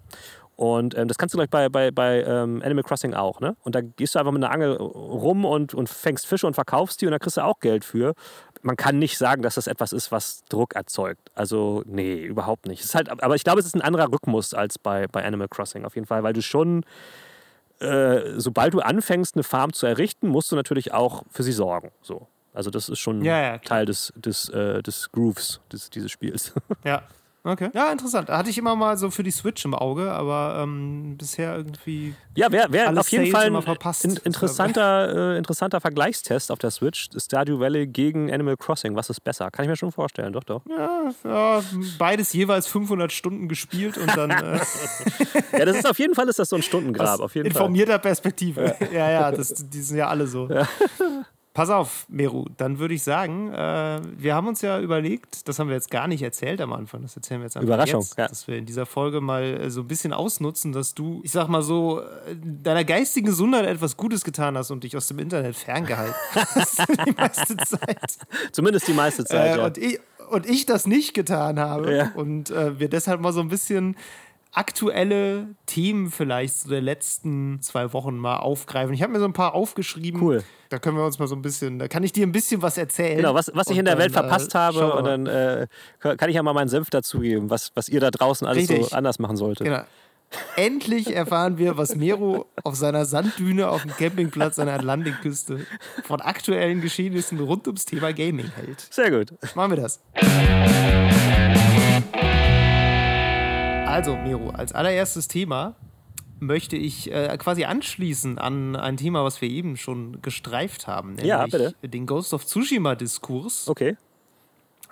[0.59, 3.55] Und ähm, das kannst du gleich bei, bei, bei ähm, Animal Crossing auch, ne?
[3.61, 6.99] Und da gehst du einfach mit einer Angel rum und, und fängst Fische und verkaufst
[6.99, 8.13] die und da kriegst du auch Geld für.
[8.61, 11.31] man kann nicht sagen, dass das etwas ist, was Druck erzeugt.
[11.33, 12.81] Also, nee, überhaupt nicht.
[12.81, 15.47] Es ist halt, aber ich glaube, es ist ein anderer Rhythmus als bei, bei Animal
[15.47, 16.83] Crossing auf jeden Fall, weil du schon,
[17.79, 21.93] äh, sobald du anfängst, eine Farm zu errichten, musst du natürlich auch für sie sorgen.
[22.01, 22.27] So.
[22.53, 23.57] Also, das ist schon Ja, ja.
[23.59, 26.53] Teil des, des, äh, des Grooves des, dieses Spiels.
[26.83, 27.03] Ja.
[27.43, 27.69] Okay.
[27.73, 28.29] Ja, interessant.
[28.29, 32.13] Hatte ich immer mal so für die Switch im Auge, aber ähm, bisher irgendwie.
[32.35, 34.03] Ja, wäre wär auf jeden Sales Fall immer ein verpasst.
[34.03, 37.07] in, interessanter, äh, interessanter Vergleichstest auf der Switch.
[37.15, 38.95] Stardew Valley gegen Animal Crossing.
[38.95, 39.49] Was ist besser?
[39.51, 40.61] Kann ich mir schon vorstellen, doch, doch.
[40.67, 41.61] Ja, ja,
[41.97, 44.59] beides jeweils 500 Stunden gespielt und dann äh,
[45.57, 47.15] Ja, das ist auf jeden Fall ist das so ein Stundengrab.
[47.15, 47.61] aus Auf jeden Fall.
[47.61, 48.75] informierter Perspektive.
[48.91, 50.49] Ja, ja, das, die sind ja alle so.
[51.59, 55.67] Pass auf, Meru, dann würde ich sagen, äh, wir haben uns ja überlegt, das haben
[55.67, 58.29] wir jetzt gar nicht erzählt am Anfang, das erzählen wir jetzt einfach Überraschung, jetzt, ja.
[58.29, 61.49] dass wir in dieser Folge mal äh, so ein bisschen ausnutzen, dass du, ich sag
[61.49, 62.05] mal so, äh,
[62.41, 67.11] deiner geistigen Gesundheit etwas Gutes getan hast und dich aus dem Internet ferngehalten hast die
[67.11, 68.17] meiste Zeit.
[68.53, 69.55] Zumindest die meiste Zeit.
[69.55, 69.65] Äh, ja.
[69.65, 69.99] und, ich,
[70.29, 71.93] und ich das nicht getan habe.
[71.93, 72.11] Ja.
[72.15, 73.97] Und äh, wir deshalb mal so ein bisschen
[74.51, 78.93] aktuelle Themen vielleicht so der letzten zwei Wochen mal aufgreifen.
[78.93, 80.21] Ich habe mir so ein paar aufgeschrieben.
[80.21, 80.43] Cool.
[80.69, 82.77] Da können wir uns mal so ein bisschen, da kann ich dir ein bisschen was
[82.77, 83.17] erzählen.
[83.17, 84.93] Genau, was, was ich in der dann, Welt verpasst äh, habe.
[84.93, 85.67] Und dann äh,
[85.99, 88.93] kann ich ja mal meinen Senf dazugeben, was, was ihr da draußen alles so Richtig.
[88.93, 89.65] anders machen solltet.
[89.65, 89.81] Genau.
[90.55, 95.65] Endlich erfahren wir, was Mero auf seiner Sanddüne auf dem Campingplatz an der Atlantikküste
[96.03, 98.87] von aktuellen Geschehnissen rund ums Thema Gaming hält.
[98.91, 99.33] Sehr gut.
[99.55, 99.99] Machen wir das.
[103.99, 105.75] Also, Miro, als allererstes Thema
[106.39, 111.25] möchte ich äh, quasi anschließen an ein Thema, was wir eben schon gestreift haben, nämlich
[111.25, 111.75] Ja, bitte.
[111.83, 113.97] den Ghost of Tsushima-Diskurs Okay.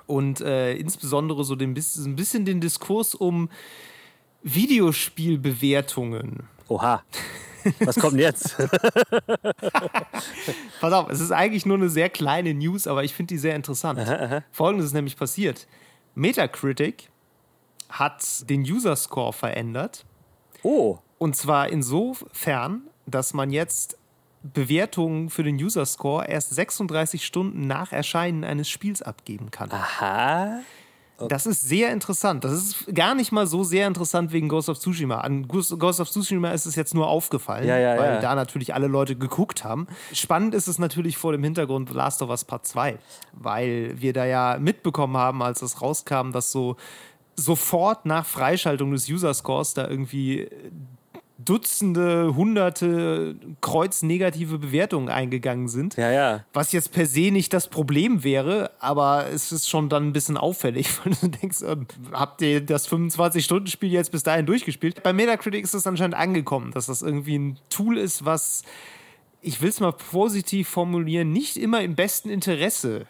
[0.07, 3.47] und äh, insbesondere so den, ein bisschen den Diskurs um
[4.43, 6.43] Videospielbewertungen.
[6.67, 7.01] Oha.
[7.79, 8.57] Was kommt jetzt?
[10.81, 13.55] Pass auf, es ist eigentlich nur eine sehr kleine News, aber ich finde die sehr
[13.55, 14.01] interessant.
[14.51, 15.65] Folgendes ist nämlich passiert.
[16.13, 17.09] Metacritic
[17.89, 20.05] hat den User Score verändert.
[20.63, 20.97] Oh.
[21.17, 23.97] Und zwar insofern, dass man jetzt
[24.43, 29.71] Bewertungen für den User Score erst 36 Stunden nach Erscheinen eines Spiels abgeben kann.
[29.71, 30.59] Aha.
[31.29, 32.43] Das ist sehr interessant.
[32.43, 35.21] Das ist gar nicht mal so sehr interessant wegen Ghost of Tsushima.
[35.21, 38.21] An Ghost of Tsushima ist es jetzt nur aufgefallen, Ja, ja, weil ja.
[38.21, 39.87] da natürlich alle Leute geguckt haben.
[40.13, 42.99] Spannend ist es natürlich vor dem Hintergrund Last of Us Part 2,
[43.33, 46.77] weil wir da ja mitbekommen haben, als es rauskam, dass so
[47.37, 50.49] sofort nach Freischaltung des User Scores da irgendwie
[51.39, 55.95] Dutzende, Hunderte kreuznegative Bewertungen eingegangen sind.
[55.95, 56.45] Ja, ja.
[56.51, 60.35] Was jetzt per se nicht das Problem wäre, aber es ist schon dann ein bisschen
[60.35, 65.03] auffällig, weil du denkst, ähm, habt ihr das 25-Stunden-Spiel jetzt bis dahin durchgespielt?
[65.03, 68.63] Bei Metacritic ist es anscheinend angekommen, dass das irgendwie ein Tool ist, was,
[69.41, 73.05] ich will es mal positiv formulieren, nicht immer im besten Interesse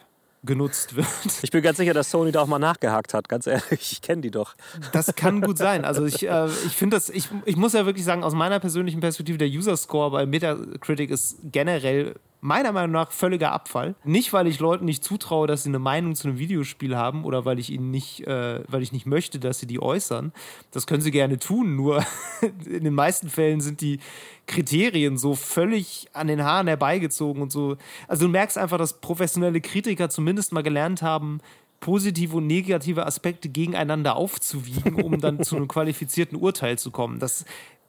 [0.48, 1.08] genutzt wird.
[1.44, 3.30] Ich bin ganz sicher, dass Sony da auch mal nachgehakt hat.
[3.30, 4.56] Ganz ehrlich, ich kenne die doch.
[4.92, 5.86] Das kann gut sein.
[5.86, 9.00] Also ich, äh, ich finde das, ich, ich muss ja wirklich sagen, aus meiner persönlichen
[9.00, 13.96] Perspektive, der User Score bei Metacritic ist generell meiner Meinung nach völliger Abfall.
[14.04, 17.46] Nicht, weil ich Leuten nicht zutraue, dass sie eine Meinung zu einem Videospiel haben oder
[17.46, 20.32] weil ich ihnen nicht, äh, weil ich nicht möchte, dass sie die äußern.
[20.72, 22.06] Das können sie gerne tun, nur
[22.66, 24.00] in den meisten Fällen sind die
[24.46, 27.78] Kriterien so völlig an den Haaren herbeigezogen und so.
[28.08, 31.40] Also du merkst einfach, dass professionelle Kritiker zumindest mal gelernt haben,
[31.80, 37.20] positive und negative Aspekte gegeneinander aufzuwiegen, um dann zu einem qualifizierten Urteil zu kommen.
[37.20, 37.46] Das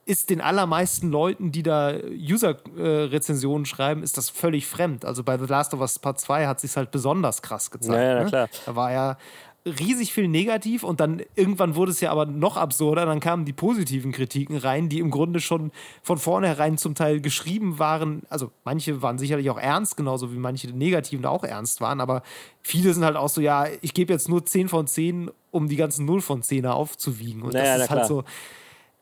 [0.09, 5.05] ist den allermeisten Leuten, die da User-Rezensionen schreiben, ist das völlig fremd.
[5.05, 7.95] Also bei The Last of Us Part 2 hat sich halt besonders krass gezeigt.
[7.95, 8.27] Ja, ja, ne?
[8.27, 8.49] klar.
[8.65, 9.19] Da war ja
[9.67, 13.05] riesig viel negativ und dann irgendwann wurde es ja aber noch absurder.
[13.05, 17.79] Dann kamen die positiven Kritiken rein, die im Grunde schon von vornherein zum Teil geschrieben
[17.79, 18.23] waren.
[18.31, 22.23] Also manche waren sicherlich auch ernst, genauso wie manche negativen auch ernst waren, aber
[22.63, 25.77] viele sind halt auch so, ja, ich gebe jetzt nur 10 von 10, um die
[25.77, 27.43] ganzen 0 von 10er aufzuwiegen.
[27.43, 28.09] Und Naja, das ist halt klar.
[28.09, 28.25] so.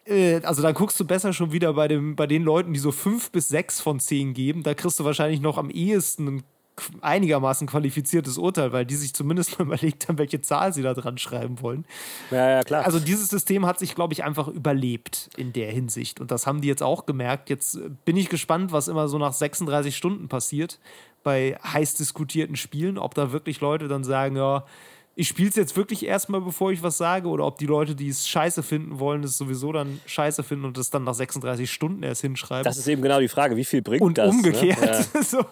[0.07, 2.93] Äh, Also dann guckst du besser schon wieder bei, dem, bei den Leuten, die so
[2.93, 4.63] 5 bis 6 von 10 geben.
[4.63, 6.43] Da kriegst du wahrscheinlich noch am ehesten ein
[7.01, 11.19] einigermaßen qualifiziertes Urteil, weil die sich zumindest mal überlegt haben, welche Zahl sie da dran
[11.19, 11.85] schreiben wollen.
[12.31, 12.85] Ja, ja, klar.
[12.85, 16.21] Also dieses System hat sich, glaube ich, einfach überlebt in der Hinsicht.
[16.21, 17.51] Und das haben die jetzt auch gemerkt.
[17.51, 20.79] Jetzt äh, bin ich gespannt, was immer so nach 36 Stunden passiert
[21.23, 22.99] bei heiß diskutierten Spielen.
[22.99, 24.65] Ob da wirklich Leute dann sagen, ja,
[25.19, 27.29] ich spiele es jetzt wirklich erstmal, bevor ich was sage.
[27.29, 30.77] Oder ob die Leute, die es scheiße finden wollen, es sowieso dann scheiße finden und
[30.77, 32.65] es dann nach 36 Stunden erst hinschreiben.
[32.65, 34.31] das ist eben genau die Frage, wie viel bringt und das?
[34.31, 34.79] umgekehrt.
[34.79, 35.07] Ne?
[35.15, 35.23] Ja.
[35.23, 35.45] so.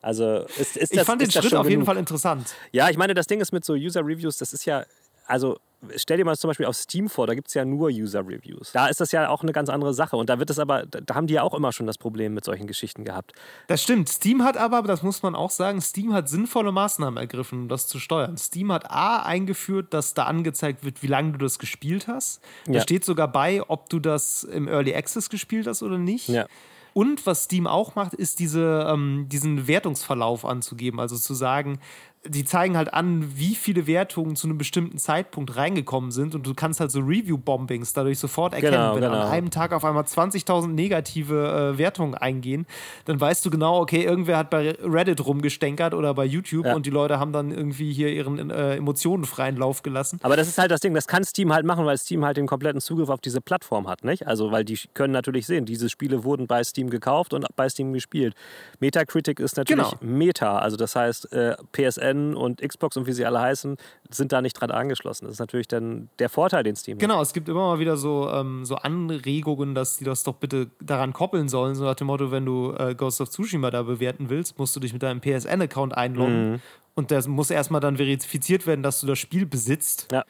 [0.00, 1.84] Also ist, ist Ich das, fand den Schritt auf jeden?
[1.84, 2.54] Fall interessant.
[2.70, 4.84] Ja, ich meine, das Ding ist mit so User-Reviews, das ist ja,
[5.28, 5.58] also
[5.94, 8.72] stell dir mal zum Beispiel auf Steam vor, da gibt es ja nur User-Reviews.
[8.72, 10.16] Da ist das ja auch eine ganz andere Sache.
[10.16, 12.44] Und da wird es aber, da haben die ja auch immer schon das Problem mit
[12.44, 13.32] solchen Geschichten gehabt.
[13.68, 14.08] Das stimmt.
[14.08, 17.86] Steam hat aber, das muss man auch sagen, Steam hat sinnvolle Maßnahmen ergriffen, um das
[17.86, 18.36] zu steuern.
[18.36, 22.40] Steam hat A eingeführt, dass da angezeigt wird, wie lange du das gespielt hast.
[22.66, 22.80] Da Ja.
[22.80, 26.28] steht sogar bei, ob du das im Early Access gespielt hast oder nicht.
[26.28, 26.46] Ja.
[26.94, 30.98] Und was Steam auch macht, ist diese, ähm, diesen Wertungsverlauf anzugeben.
[30.98, 31.78] Also zu sagen,
[32.28, 36.34] die zeigen halt an, wie viele Wertungen zu einem bestimmten Zeitpunkt reingekommen sind.
[36.34, 38.72] Und du kannst halt so Review-Bombings dadurch sofort erkennen.
[38.74, 39.14] Genau, Wenn genau.
[39.14, 42.66] an einem Tag auf einmal 20.000 negative äh, Wertungen eingehen,
[43.06, 46.74] dann weißt du genau, okay, irgendwer hat bei Reddit rumgestänkert oder bei YouTube Ja.
[46.74, 50.18] und die Leute haben dann irgendwie hier ihren äh, Emotionen freien Lauf gelassen.
[50.22, 52.46] Aber das ist halt das Ding, das kann Steam halt machen, weil Steam halt den
[52.46, 54.26] kompletten Zugriff auf diese Plattform hat, nicht?
[54.26, 57.92] Also, weil die können natürlich sehen, diese Spiele wurden bei Steam gekauft und bei Steam
[57.92, 58.34] gespielt.
[58.80, 59.98] Metacritic ist natürlich Genau.
[60.00, 63.76] Meta, also das heißt, äh, PSN und Xbox und wie sie alle heißen,
[64.10, 65.26] sind da nicht dran angeschlossen.
[65.26, 67.00] Das ist natürlich dann der Vorteil, den Steam hat.
[67.00, 70.70] Genau, es gibt immer mal wieder so, ähm, so Anregungen, dass die das doch bitte
[70.80, 71.74] daran koppeln sollen.
[71.74, 74.80] So nach dem Motto, wenn du äh, Ghost of Tsushima da bewerten willst, musst du
[74.80, 76.52] dich mit deinem PSN-Account einloggen.
[76.52, 76.60] Mhm.
[76.94, 80.24] Und das muss erstmal dann verifiziert werden, dass du das Spiel besitzt Ja.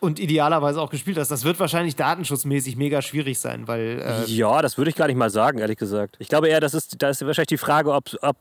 [0.00, 1.30] Und idealerweise auch gespielt hast.
[1.30, 5.16] Das wird wahrscheinlich datenschutzmäßig mega schwierig sein, weil äh, Ja, das würde ich gar nicht
[5.16, 6.16] mal sagen, ehrlich gesagt.
[6.18, 8.36] Ich glaube eher, das ist, da ist wahrscheinlich die Frage, ob, ob,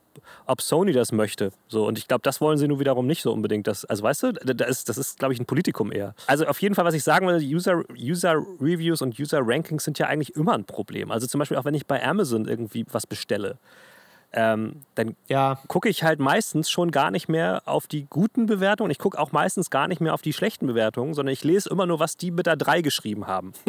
[0.45, 1.51] ob Sony das möchte.
[1.67, 3.67] So, und ich glaube, das wollen sie nur wiederum nicht so unbedingt.
[3.67, 6.15] Das, also weißt du, da ist, das ist, glaube ich, ein Politikum eher.
[6.27, 9.99] Also auf jeden Fall, was ich sagen will, User, User Reviews und User Rankings sind
[9.99, 11.11] ja eigentlich immer ein Problem.
[11.11, 13.57] Also zum Beispiel auch wenn ich bei Amazon irgendwie was bestelle.
[14.31, 18.91] Ähm, dann ja, gucke ich halt meistens schon gar nicht mehr auf die guten Bewertungen.
[18.91, 21.87] Ich gucke auch meistens gar nicht mehr auf die schlechten Bewertungen, sondern ich lese immer
[21.87, 23.53] nur, was die mit der 3 geschrieben haben.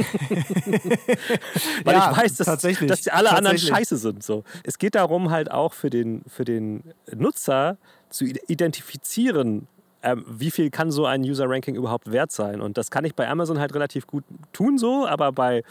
[1.84, 4.22] Weil Ja, ich weiß, dass, dass die alle anderen scheiße sind.
[4.22, 4.44] So.
[4.62, 7.78] Es geht darum, halt auch für den, für den Nutzer
[8.10, 9.66] zu identifizieren,
[10.02, 12.60] ähm, wie viel kann so ein User-Ranking überhaupt wert sein.
[12.60, 15.62] Und das kann ich bei Amazon halt relativ gut tun, so, aber bei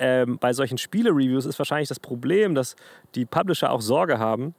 [0.00, 2.74] ähm, bei solchen Spiele-Reviews ist wahrscheinlich das Problem, dass
[3.14, 4.54] die Publisher auch Sorge haben,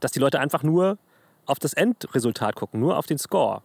[0.00, 0.98] dass die Leute einfach nur
[1.46, 3.62] auf das Endresultat gucken, nur auf den Score.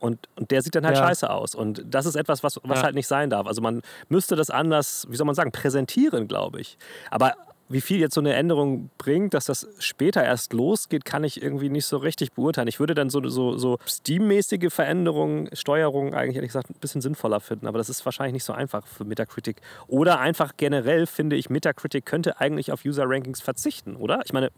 [0.00, 1.06] Und, und der sieht dann halt Ja.
[1.06, 1.54] scheiße aus.
[1.54, 2.84] Und das ist etwas, was, was Ja.
[2.84, 3.46] halt nicht sein darf.
[3.46, 6.76] Also man müsste das anders, wie soll man sagen, präsentieren, glaube ich.
[7.10, 7.34] Aber
[7.70, 11.68] wie viel jetzt so eine Änderung bringt, dass das später erst losgeht, kann ich irgendwie
[11.68, 12.66] nicht so richtig beurteilen.
[12.66, 17.38] Ich würde dann so, so, so Steam-mäßige Veränderungen, Steuerungen eigentlich ehrlich gesagt ein bisschen sinnvoller
[17.38, 17.68] finden.
[17.68, 19.60] Aber das ist wahrscheinlich nicht so einfach für Metacritic.
[19.86, 24.20] Oder einfach generell finde ich, Metacritic könnte eigentlich auf User-Rankings verzichten, oder?
[24.24, 24.50] Ich meine,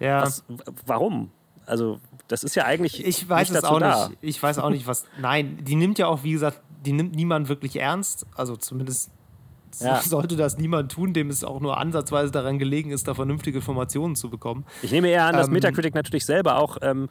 [0.00, 0.22] ja.
[0.22, 0.44] was,
[0.84, 1.30] warum?
[1.66, 4.08] Also, das ist ja eigentlich Ich weiß nicht es auch da.
[4.08, 4.18] nicht.
[4.22, 5.04] Ich weiß auch nicht, was.
[5.20, 8.26] Nein, die nimmt ja auch, wie gesagt, die nimmt niemand wirklich ernst.
[8.34, 9.12] Also zumindest
[9.78, 10.00] Ja.
[10.02, 14.16] sollte das niemand tun, dem es auch nur ansatzweise daran gelegen ist, da vernünftige Informationen
[14.16, 14.64] zu bekommen.
[14.82, 17.08] Ich nehme eher an, dass Ähm, Metacritic natürlich selber auch ähm,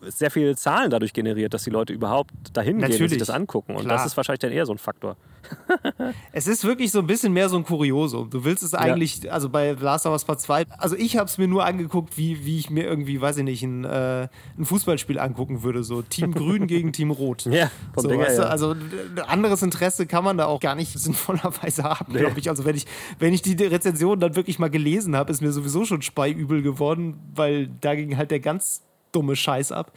[0.00, 3.74] sehr viele Zahlen dadurch generiert, dass die Leute überhaupt dahin gehen und sich das angucken.
[3.74, 3.96] Und Klar.
[3.96, 5.16] das ist wahrscheinlich dann eher so ein Faktor.
[6.32, 8.30] Es ist wirklich so ein bisschen mehr so ein Kuriosum.
[8.30, 11.38] Du willst es eigentlich, also bei Last of Us Part 2, also ich habe es
[11.38, 14.28] mir nur angeguckt, wie, wie ich mir irgendwie, weiß ich nicht, ein, äh,
[14.58, 15.84] ein Fußballspiel angucken würde.
[15.84, 17.44] So Team Grün gegen Team Rot.
[17.44, 18.48] Ja, so, Ding her, weißt du, ja.
[18.48, 22.20] Also ein anderes Interesse kann man da auch gar nicht sinnvollerweise haben, Nee.
[22.20, 22.48] glaube ich.
[22.48, 22.86] Also wenn ich,
[23.18, 27.18] wenn ich die Rezension dann wirklich mal gelesen habe, ist mir sowieso schon speiübel geworden,
[27.34, 28.82] weil da ging halt der ganz
[29.12, 29.92] dumme Scheiß ab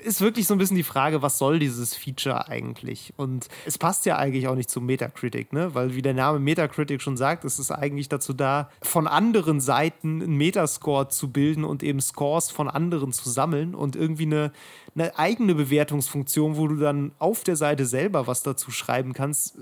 [0.00, 3.12] ist wirklich so ein bisschen die Frage, was soll dieses Feature eigentlich?
[3.16, 5.74] Und es passt ja eigentlich auch nicht zu Metacritic, ne?
[5.74, 10.22] Weil wie der Name Metacritic schon sagt, ist es eigentlich dazu da, von anderen Seiten
[10.22, 14.52] einen Metascore zu bilden und eben Scores von anderen zu sammeln und irgendwie eine,
[14.94, 19.58] eine eigene Bewertungsfunktion, wo du dann auf der Seite selber was dazu schreiben kannst,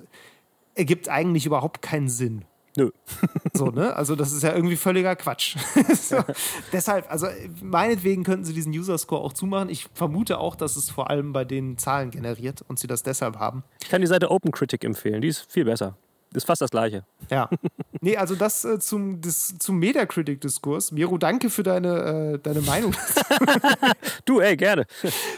[0.79, 2.45] ergibt eigentlich überhaupt keinen Sinn.
[2.77, 2.91] Nö.
[3.55, 3.97] So, ne?
[3.97, 5.57] Also, das ist ja irgendwie völliger Quatsch.
[5.95, 6.19] so,
[6.73, 7.27] deshalb, also
[7.61, 9.69] meinetwegen könnten sie diesen User-Score auch zumachen.
[9.69, 13.37] Ich vermute auch, dass es vor allem bei den Zahlen generiert und sie das deshalb
[13.37, 13.65] haben.
[13.83, 15.23] Ich kann die Seite OpenCritic empfehlen.
[15.23, 15.97] Die ist viel besser.
[16.35, 17.05] Ist fast das Gleiche.
[17.31, 17.49] Ja.
[18.01, 20.93] Nee, also das äh, zum, das, zum Metacritic-Diskurs.
[20.93, 22.95] Miro, danke für deine, äh, deine Meinung
[24.25, 24.87] Du, ey, gerne.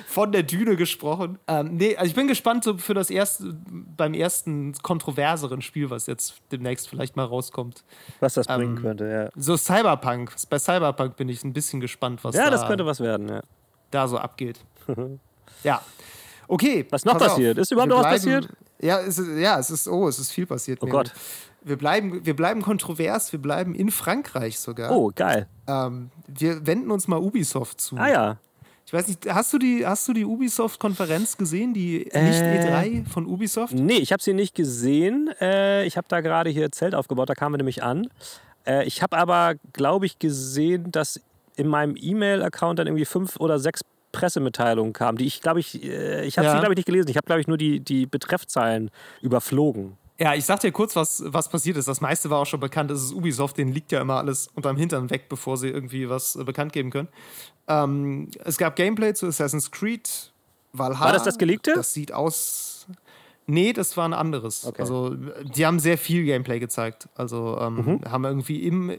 [0.06, 1.38] von der Düne gesprochen.
[1.48, 3.56] Ähm, nee, also ich bin gespannt so für das erste,
[3.96, 7.82] beim ersten kontroverseren Spiel, was jetzt demnächst vielleicht mal rauskommt.
[8.20, 9.30] Was das bringen Ähm, könnte, ja.
[9.40, 10.34] So Cyberpunk.
[10.50, 13.40] Bei Cyberpunk bin ich ein bisschen gespannt, was Ja, da das könnte was werden, ja.
[13.90, 14.60] da so abgeht.
[15.64, 15.80] ja.
[16.50, 16.84] Okay.
[16.90, 17.28] Was noch pass auf.
[17.34, 17.58] passiert?
[17.58, 18.48] Ist überhaupt noch was passiert?
[18.80, 20.80] Ja, es ist, ja, es ist, oh, es ist viel passiert.
[20.82, 20.98] Oh Miro.
[20.98, 21.12] Gott.
[21.62, 24.90] Wir bleiben, wir bleiben kontrovers, wir bleiben in Frankreich sogar.
[24.90, 25.46] Oh, geil.
[25.68, 27.96] Ähm, wir wenden uns mal Ubisoft zu.
[27.96, 28.38] Ah ja.
[28.86, 33.08] Ich weiß nicht, hast du die, hast du die Ubisoft-Konferenz gesehen, die Äh, nicht E3
[33.08, 33.72] von Ubisoft?
[33.74, 35.30] Nee, ich habe sie nicht gesehen.
[35.40, 38.08] Äh, ich habe da gerade hier Zelt aufgebaut, da kamen wir nämlich an.
[38.66, 41.20] Äh, ich habe aber, glaube ich, gesehen, dass
[41.54, 43.82] in meinem E-Mail-Account dann irgendwie fünf oder sechs
[44.12, 46.52] Pressemitteilung kam, die ich glaube ich, äh, ich habe Ja.
[46.54, 47.08] sie glaube ich nicht gelesen.
[47.10, 48.90] Ich habe glaube ich nur die, die Betreffzeilen
[49.22, 49.96] überflogen.
[50.18, 51.88] Ja, ich sag dir kurz, was, was passiert ist.
[51.88, 52.90] Das meiste war auch schon bekannt.
[52.90, 56.36] Es ist Ubisoft, denen liegt ja immer alles unterm Hintern weg, bevor sie irgendwie was
[56.36, 57.08] äh, bekannt geben können.
[57.68, 60.32] Ähm, es gab Gameplay zu Assassin's Creed
[60.72, 61.06] Valhalla.
[61.06, 61.72] War das das geleakte?
[61.74, 62.86] Das sieht aus.
[63.46, 64.64] Nee, das war ein anderes.
[64.66, 64.82] Okay.
[64.82, 65.16] Also,
[65.56, 67.08] die haben sehr viel Gameplay gezeigt.
[67.16, 68.00] Also, ähm, Mhm.
[68.12, 68.92] haben irgendwie im,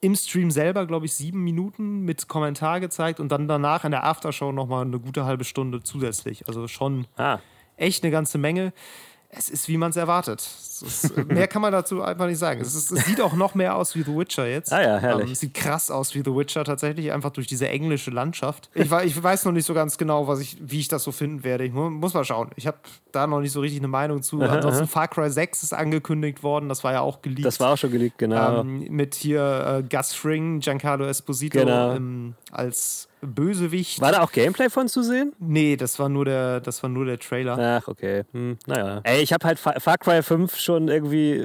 [0.00, 4.04] im Stream selber, glaube ich, sieben Minuten mit Kommentar gezeigt und dann danach in der
[4.04, 6.48] Aftershow nochmal eine gute halbe Stunde zusätzlich.
[6.48, 7.38] Also schon Ah,
[7.76, 8.72] echt eine ganze Menge.
[9.32, 10.40] Es ist, wie man es erwartet.
[10.40, 12.60] Ist, mehr kann man dazu einfach nicht sagen.
[12.60, 14.72] Es, ist, es sieht auch noch mehr aus wie The Witcher jetzt.
[14.72, 15.26] Ah ja, herrlich.
[15.26, 18.70] Ähm, es sieht krass aus wie The Witcher tatsächlich, einfach durch diese englische Landschaft.
[18.74, 21.44] Ich, ich weiß noch nicht so ganz genau, was ich, wie ich das so finden
[21.44, 21.64] werde.
[21.64, 22.50] Ich mu muss mal schauen.
[22.56, 22.78] Ich habe
[23.12, 24.40] da noch nicht so richtig eine Meinung zu.
[24.40, 26.68] Ansonsten Far Cry 6 ist angekündigt worden.
[26.68, 27.44] Das war ja auch geleakt.
[27.44, 28.60] das war auch schon geleakt, genau.
[28.62, 31.94] ähm, mit hier äh, Gus Fring, Giancarlo Esposito Genau.
[31.94, 34.00] ähm, als Bösewicht.
[34.00, 35.32] war da auch Gameplay von zu sehen?
[35.38, 37.80] Nee, das war nur der, das war nur der Trailer.
[37.82, 38.24] Ach, okay.
[38.32, 39.00] Hm, naja.
[39.04, 41.42] Ey, ich habe halt Fa- Far Cry 5 schon irgendwie äh,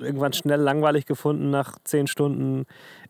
[0.00, 2.64] irgendwann schnell langweilig gefunden nach 10 Stunden.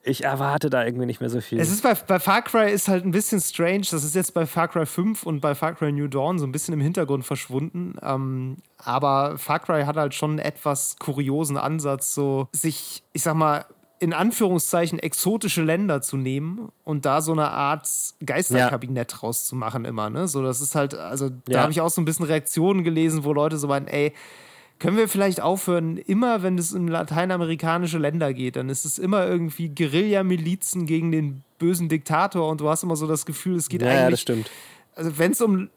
[0.05, 1.61] Ich erwarte da irgendwie nicht mehr so viel.
[1.61, 3.83] Es ist bei, bei Far Cry ist halt ein bisschen strange.
[3.91, 6.51] Das ist jetzt bei Far Cry 5 und bei Far Cry New Dawn so ein
[6.53, 7.95] bisschen im Hintergrund verschwunden.
[8.03, 13.35] Ähm, aber Far Cry hat halt schon einen etwas kuriosen Ansatz, so sich, ich sag
[13.35, 13.65] mal,
[14.03, 17.89] in Anführungszeichen exotische Länder zu nehmen und da so eine Art
[18.27, 20.11] Geisterkabinett rauszumachen immer.
[20.11, 20.27] Ne?
[20.27, 21.61] So, das ist halt, also da Ja.
[21.63, 24.13] habe ich auch so ein bisschen Reaktionen gelesen, wo Leute so meinen, ey,
[24.81, 29.25] können wir vielleicht aufhören, immer wenn es in lateinamerikanische Länder geht, dann ist es immer
[29.25, 33.83] irgendwie Guerilla-Milizen gegen den bösen Diktator und du hast immer so das Gefühl, es geht
[33.83, 34.51] ja, ja, das eigentlich, stimmt.
[34.97, 35.71] also wenn es um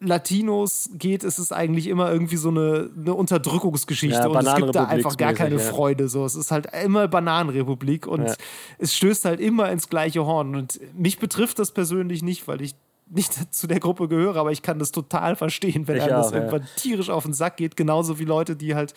[0.00, 4.74] Latinos geht, ist es eigentlich immer irgendwie so eine, eine Unterdrückungsgeschichte Ja, und es gibt
[4.74, 5.60] da einfach gar keine ja.
[5.60, 6.08] Freude.
[6.08, 6.24] So.
[6.24, 8.34] Es ist halt immer Bananenrepublik und Ja.
[8.78, 10.56] es stößt halt immer ins gleiche Horn.
[10.56, 12.74] Und mich betrifft das persönlich nicht, weil ich
[13.10, 16.28] nicht zu der Gruppe gehöre, aber ich kann das total verstehen, wenn Ich einem das
[16.28, 17.76] auch, irgendwann tierisch auf den Sack geht.
[17.76, 18.94] Genauso wie Leute, die halt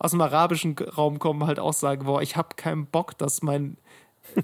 [0.00, 3.76] aus dem arabischen Raum kommen, halt auch sagen, boah, ich habe keinen Bock, dass mein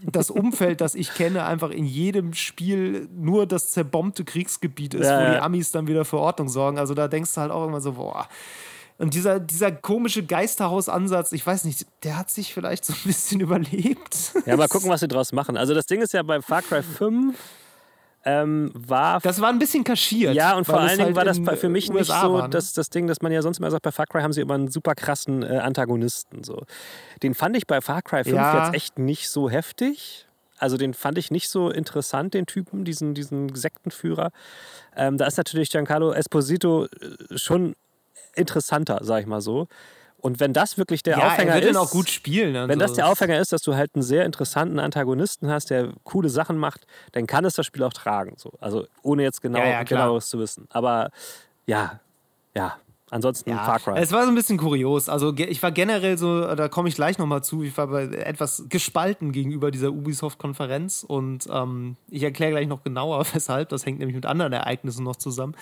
[0.03, 5.21] das Umfeld, das ich kenne, einfach in jedem Spiel nur das zerbombte Kriegsgebiet ist, Ja,
[5.29, 5.39] wo die.
[5.39, 6.79] Amis dann wieder für Ordnung sorgen.
[6.79, 8.29] Also da denkst du halt auch immer so, boah.
[8.99, 13.41] Und dieser, dieser komische Geisterhausansatz, ich weiß nicht, der hat sich vielleicht so ein bisschen
[13.43, 14.33] überlebt.
[14.47, 15.57] Ja, mal gucken, was sie draus machen.
[15.57, 17.37] Also das Ding ist ja bei Far Cry 5
[18.27, 20.35] ähm, war Das war ein bisschen kaschiert.
[20.35, 22.43] Ja, und vor allen Dingen halt war das für mich äh, nicht USA so war,
[22.43, 22.51] ne?
[22.51, 24.55] das, das Ding, dass man ja sonst immer sagt, bei Far Cry haben sie immer
[24.55, 26.43] einen super krassen äh, Antagonisten.
[26.43, 26.65] So.
[27.23, 28.65] Den fand ich bei Far Cry 5 Ja.
[28.65, 30.27] jetzt echt nicht so heftig.
[30.59, 34.33] Also den fand ich nicht so interessant, den Typen, diesen, diesen Sektenführer.
[34.97, 36.89] Ähm, da ist natürlich Giancarlo Esposito äh,
[37.39, 37.77] schon
[38.35, 39.69] interessanter, sag ich mal so.
[40.27, 42.57] Und wenn das wirklich der ja, Aufhänger er wird ist, auch gut spielen.
[42.57, 45.93] und wenn das der Aufhänger ist, dass du halt einen sehr interessanten Antagonisten hast, der
[46.03, 48.35] coole Sachen macht, dann kann es das Spiel auch tragen.
[48.37, 48.51] So.
[48.59, 50.67] Also ohne jetzt genau, Ja, ja, genaueres zu wissen.
[50.71, 51.11] Aber
[51.67, 52.01] ja,
[52.57, 52.77] ja.
[53.11, 53.95] Ansonsten Ja, Far Cry.
[53.97, 55.09] Es war so ein bisschen kurios.
[55.09, 59.31] Also ich war generell so, da komme ich gleich nochmal zu, ich war etwas gespalten
[59.31, 63.69] gegenüber dieser Ubisoft-Konferenz und ähm, ich erkläre gleich noch genauer, weshalb.
[63.69, 65.55] Das hängt nämlich mit anderen Ereignissen noch zusammen.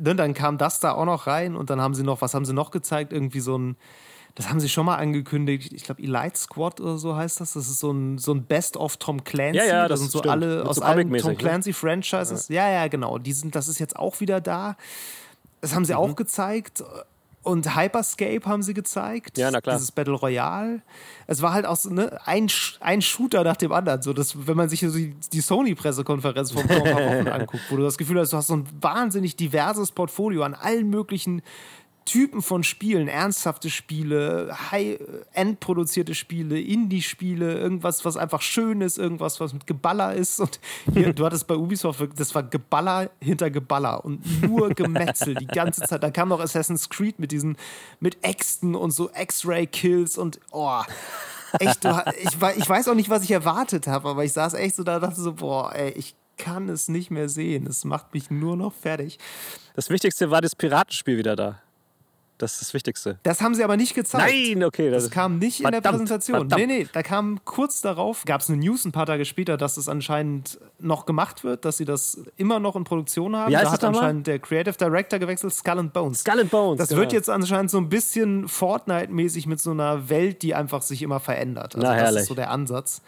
[0.00, 2.46] Ne, dann kam das da auch noch rein und dann haben sie noch, was haben
[2.46, 3.12] sie noch gezeigt?
[3.12, 3.76] Irgendwie so ein,
[4.34, 7.52] das haben sie schon mal angekündigt, ich glaube Elite Squad oder so heißt das.
[7.52, 9.58] Das ist so ein, so ein Best-of Tom Clancy.
[9.58, 10.32] Ja, ja, da das sind so stimmt.
[10.32, 11.36] alle Mit aus so allen Tom ne?
[11.36, 12.48] Clancy-Franchises.
[12.48, 12.70] Ja.
[12.70, 13.18] ja, genau.
[13.18, 14.76] Die sind, das ist jetzt auch wieder da.
[15.60, 15.98] Das haben sie Mhm.
[15.98, 16.82] auch gezeigt.
[17.44, 19.38] Und Hyperscape haben sie gezeigt.
[19.38, 19.76] Ja, na klar.
[19.76, 20.82] Dieses Battle Royale.
[21.26, 22.48] Es war halt auch so, ne, ein,
[22.80, 24.02] ein Shooter nach dem anderen.
[24.02, 27.76] So, dass, wenn man sich so die, die Sony-Pressekonferenz vor ein paar Wochen anguckt, wo
[27.76, 31.40] du das Gefühl hast, du hast so ein wahnsinnig diverses Portfolio an allen möglichen
[32.08, 39.40] Typen von Spielen, ernsthafte Spiele, High-End produzierte Spiele, Indie-Spiele, irgendwas, was einfach schön ist, irgendwas,
[39.40, 40.40] was mit Geballer ist.
[40.40, 40.58] Und
[40.94, 45.82] hier, du hattest bei Ubisoft, das war Geballer hinter Geballer und nur Gemetzel die ganze
[45.82, 46.02] Zeit.
[46.02, 47.58] Da kam noch Assassin's Creed mit diesen,
[48.00, 50.80] mit Äxten und so X-Ray-Kills und oh.
[51.58, 51.90] Echt, du,
[52.22, 54.96] ich, ich weiß auch nicht, was ich erwartet habe, aber ich saß echt so da
[54.96, 57.66] und dachte so, boah, ey, ich kann es nicht mehr sehen.
[57.66, 59.18] Es macht mich nur noch fertig.
[59.74, 61.60] das Wichtigste war das Piratenspiel wieder da.
[62.38, 63.18] Das ist das Wichtigste.
[63.24, 64.32] Das haben sie aber nicht gezeigt.
[64.32, 64.90] Nein, okay.
[64.90, 66.38] Das kam nicht in der Verdammt, Präsentation.
[66.38, 66.60] verdammt.
[66.60, 69.76] Nee, nee, da kam kurz darauf, gab es eine News ein paar Tage später, dass
[69.76, 73.52] es anscheinend noch gemacht wird, dass sie das immer noch in Produktion haben.
[73.52, 76.20] Heißt da das hat anscheinend der Creative Director gewechselt, Skull and Bones.
[76.20, 76.78] Skull and Bones.
[76.78, 77.00] Das genau.
[77.00, 81.18] wird jetzt anscheinend so ein bisschen Fortnite-mäßig mit so einer Welt, die einfach sich immer
[81.18, 81.74] verändert.
[81.74, 82.22] Also Na, das herrlich.
[82.22, 83.02] ist so der Ansatz.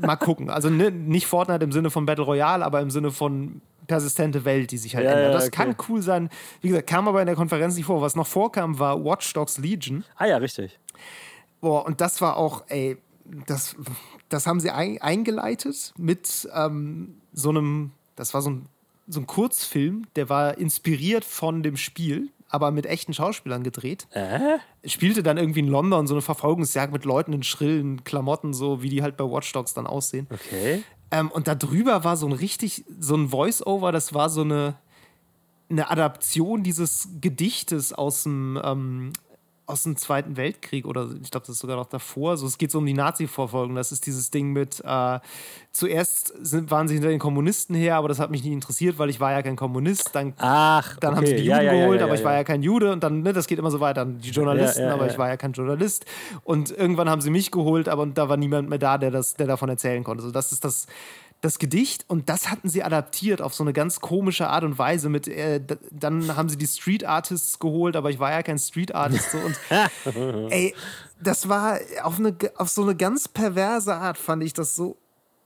[0.00, 0.50] Mal gucken.
[0.50, 4.70] Also ne, nicht Fortnite im Sinne von Battle Royale, aber im Sinne von persistente Welt,
[4.70, 5.26] die sich halt Ja, ändert.
[5.32, 5.56] ja, Das okay.
[5.56, 6.28] kann cool sein.
[6.60, 8.00] Wie gesagt, kam aber in der Konferenz nicht vor.
[8.00, 10.04] Was noch vorkam, war Watch Dogs Legion.
[10.14, 10.78] Ah ja, richtig.
[11.60, 12.98] Boah, und das war auch, ey,
[13.46, 13.74] das,
[14.28, 18.66] das haben sie ein, eingeleitet mit ähm, so einem Das war so ein,
[19.08, 24.06] so ein Kurzfilm, der war inspiriert von dem Spiel, aber mit echten Schauspielern gedreht.
[24.12, 24.58] Äh?
[24.86, 28.88] Spielte dann irgendwie in London so eine Verfolgungsjagd mit Leuten in schrillen Klamotten, so wie
[28.88, 30.26] die halt bei Watch Dogs dann aussehen.
[30.30, 30.82] Okay.
[31.10, 34.76] Ähm, und da drüber war so ein richtig, so ein Voice-Over, das war so eine,
[35.70, 39.12] eine Adaption dieses Gedichtes aus dem, ähm,
[39.68, 42.30] aus dem Zweiten Weltkrieg oder ich glaube, das ist sogar noch davor.
[42.30, 43.76] Also es geht so um die Nazi-Verfolgung.
[43.76, 45.20] Das ist dieses Ding mit, äh,
[45.72, 49.10] zuerst sind, waren sie hinter den Kommunisten her, aber das hat mich nie interessiert, weil
[49.10, 50.10] ich war ja kein Kommunist.
[50.14, 51.36] Dann, Ach, dann haben okay.
[51.36, 53.22] sie die Juden Ja, ja, geholt, ja, aber ich war ja kein Jude und dann,
[53.22, 54.06] ne, das geht immer so weiter.
[54.06, 56.06] Die Journalisten, aber ich war ja kein Journalist.
[56.44, 59.46] Und irgendwann haben sie mich geholt, aber da war niemand mehr da, der, das, der
[59.46, 60.22] davon erzählen konnte.
[60.22, 60.86] So, das ist das,
[61.40, 65.08] das Gedicht und das hatten sie adaptiert auf so eine ganz komische Art und Weise.
[65.08, 65.60] Mit, äh,
[65.90, 69.30] dann haben sie die Street Artists geholt, aber ich war ja kein Street Artist.
[69.30, 69.56] So, und
[70.50, 70.74] ey,
[71.22, 74.96] das war auf, eine, auf so eine ganz perverse Art, fand ich das so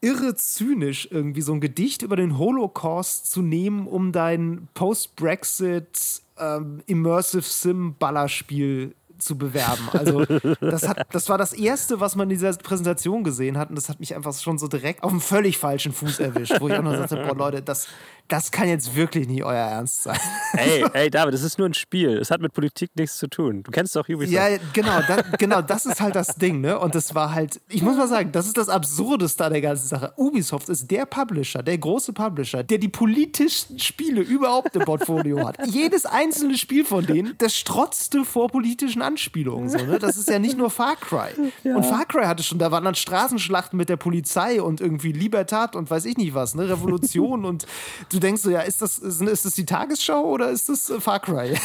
[0.00, 6.82] irre zynisch, irgendwie so ein Gedicht über den Holocaust zu nehmen, um dein Post-Brexit ähm,
[6.86, 9.88] Immersive Sim Ballerspiel zu bewerben.
[9.92, 10.24] Also
[10.60, 13.88] das, hat, das war das Erste, was man in dieser Präsentation gesehen hat und das
[13.88, 16.82] hat mich einfach schon so direkt auf dem völlig falschen Fuß erwischt, wo ich auch
[16.82, 17.88] noch sagte, boah Leute, das,
[18.28, 20.18] das kann jetzt wirklich nicht euer Ernst sein.
[20.54, 22.16] Ey, ey, David, das ist nur ein Spiel.
[22.16, 23.62] Es hat mit Politik nichts zu tun.
[23.62, 24.32] Du kennst doch Ubisoft.
[24.32, 26.78] Ja, genau, da, genau, das ist halt das Ding, ne?
[26.78, 29.88] Und das war halt, ich muss mal sagen, das ist das Absurdeste an der ganzen
[29.88, 30.12] Sache.
[30.16, 35.58] Ubisoft ist der Publisher, der große Publisher, der die politischsten Spiele überhaupt im Portfolio hat.
[35.66, 39.98] Jedes einzelne Spiel von denen, das strotzte vor politischen Anspielungen, so, ne?
[39.98, 41.30] Das ist ja nicht nur Far Cry.
[41.64, 45.76] Und Far Cry hatte schon, da waren dann Straßenschlachten mit der Polizei und irgendwie Libertat
[45.76, 46.68] und weiß ich nicht was, ne?
[46.68, 47.66] Revolution und
[48.10, 51.00] du denkst so, ja, ist das, ist, ist das die Tagesschau oder ist das äh,
[51.00, 51.54] Far Cry?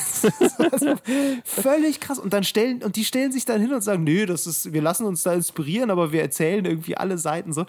[0.71, 0.95] also,
[1.43, 2.19] völlig krass.
[2.19, 4.81] Und dann stellen, und die stellen sich dann hin und sagen, nö, das ist, wir
[4.81, 7.65] lassen uns da inspirieren, aber wir erzählen irgendwie alle Seiten so.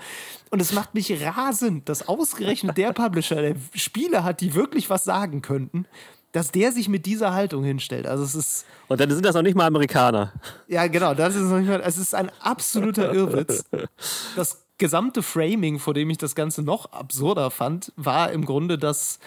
[0.50, 5.04] Und es macht mich rasend, dass ausgerechnet der Publisher, der Spiele hat, die wirklich was
[5.04, 5.86] sagen könnten,
[6.32, 8.06] dass der sich mit dieser Haltung hinstellt.
[8.06, 10.32] Also es ist, Und dann sind das noch nicht mal Amerikaner.
[10.66, 13.64] ja genau, das ist noch nicht mal, es ist ein absoluter Irrwitz.
[14.36, 19.18] Das gesamte Framing, vor dem ich das Ganze noch absurder fand, war im Grunde, dass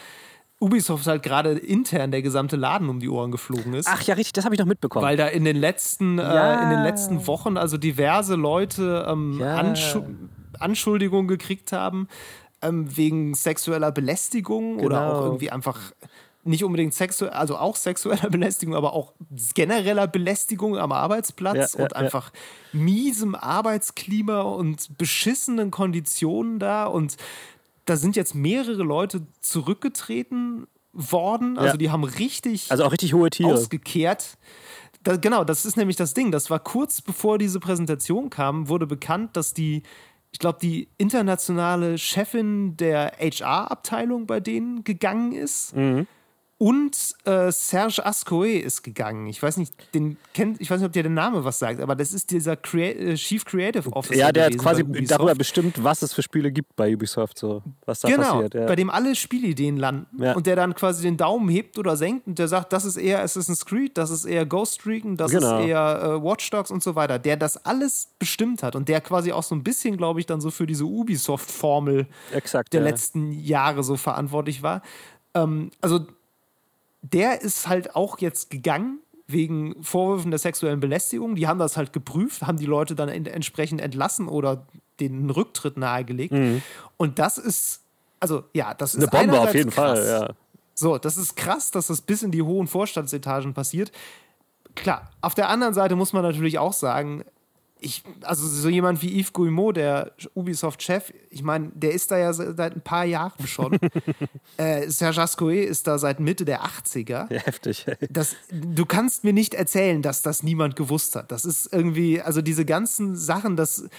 [0.62, 3.88] Ubisoft halt gerade intern der gesamte Laden um die Ohren geflogen ist.
[3.92, 5.04] Ach ja, richtig, das habe ich noch mitbekommen.
[5.04, 6.60] Weil da in den letzten, Ja.
[6.60, 9.56] äh, in den letzten Wochen also diverse Leute ähm, Ja.
[9.58, 10.04] Anschu
[10.60, 12.08] Anschuldigungen gekriegt haben
[12.62, 15.12] ähm, wegen sexueller Belästigung oder Genau.
[15.14, 15.80] auch irgendwie einfach
[16.44, 19.14] nicht unbedingt sexuell, also auch sexueller Belästigung, aber auch
[19.54, 21.98] genereller Belästigung am Arbeitsplatz Ja, ja, und ja.
[21.98, 22.32] einfach
[22.74, 27.18] miesem Arbeitsklima und beschissenen Konditionen da und
[27.86, 31.78] da sind jetzt mehrere Leute zurückgetreten worden, also Ja.
[31.78, 33.54] die haben richtig also auch richtig hohe Tiere.
[33.54, 34.38] ausgekehrt.
[35.04, 36.32] Da, genau, das ist nämlich das Ding.
[36.32, 39.82] Das war kurz bevor diese Präsentation kam, wurde bekannt, dass die,
[40.32, 45.76] ich glaube, die internationale Chefin der HR-Abteilung bei denen gegangen ist.
[45.76, 46.06] Mhm.
[46.62, 49.26] Und äh, Serge Ascoe ist gegangen.
[49.26, 51.96] Ich weiß nicht, den kennt, ich weiß nicht, ob dir der Name was sagt, aber
[51.96, 54.16] das ist dieser Crea äh, Chief Creative Officer.
[54.16, 58.02] ja, der hat quasi darüber bestimmt, was es für Spiele gibt bei Ubisoft, so was
[58.02, 58.54] da genau, passiert.
[58.54, 58.66] Ja.
[58.68, 60.34] bei dem alle Spielideen landen Ja.
[60.36, 63.24] und der dann quasi den Daumen hebt oder senkt und der sagt, das ist eher
[63.24, 65.62] Assassin's Creed, das ist eher Ghost Recon, das Genau.
[65.62, 69.02] ist eher äh, Watch Dogs und so weiter, der das alles bestimmt hat und der
[69.02, 72.80] quasi auch so ein bisschen, glaube ich, dann so für diese Ubisoft-Formel der ja.
[72.82, 74.84] letzten Jahre so verantwortlich war.
[75.34, 76.02] Ähm, also
[77.02, 81.36] der ist halt auch jetzt gegangen wegen Vorwürfen der sexuellen Belästigung.
[81.36, 84.66] Die haben das halt geprüft, haben die Leute dann en entsprechend entlassen oder
[85.00, 86.34] den Rücktritt nahegelegt.
[86.98, 87.82] Und das ist,
[88.20, 89.00] also ja, das Mhm.
[89.00, 90.00] Eine ist Bombe auf jeden krass.
[90.00, 90.34] Fall, ja.
[90.74, 93.92] So, das ist krass, dass das bis in die hohen Vorstandsetagen passiert.
[94.76, 97.24] Klar, auf der anderen Seite muss man natürlich auch sagen,
[97.84, 102.32] ich, also so jemand wie Yves Guillemot, der Ubisoft-Chef, ich meine, der ist da ja
[102.32, 103.78] se- seit ein paar Jahren schon.
[104.58, 107.34] äh, Serge Ascoe ist da seit Mitte der 80er.
[107.34, 107.88] Ja, heftig.
[107.88, 107.96] ey.
[108.12, 111.32] Das, du kannst mir nicht erzählen, dass das niemand gewusst hat.
[111.32, 113.90] Das ist irgendwie, also diese ganzen Sachen, das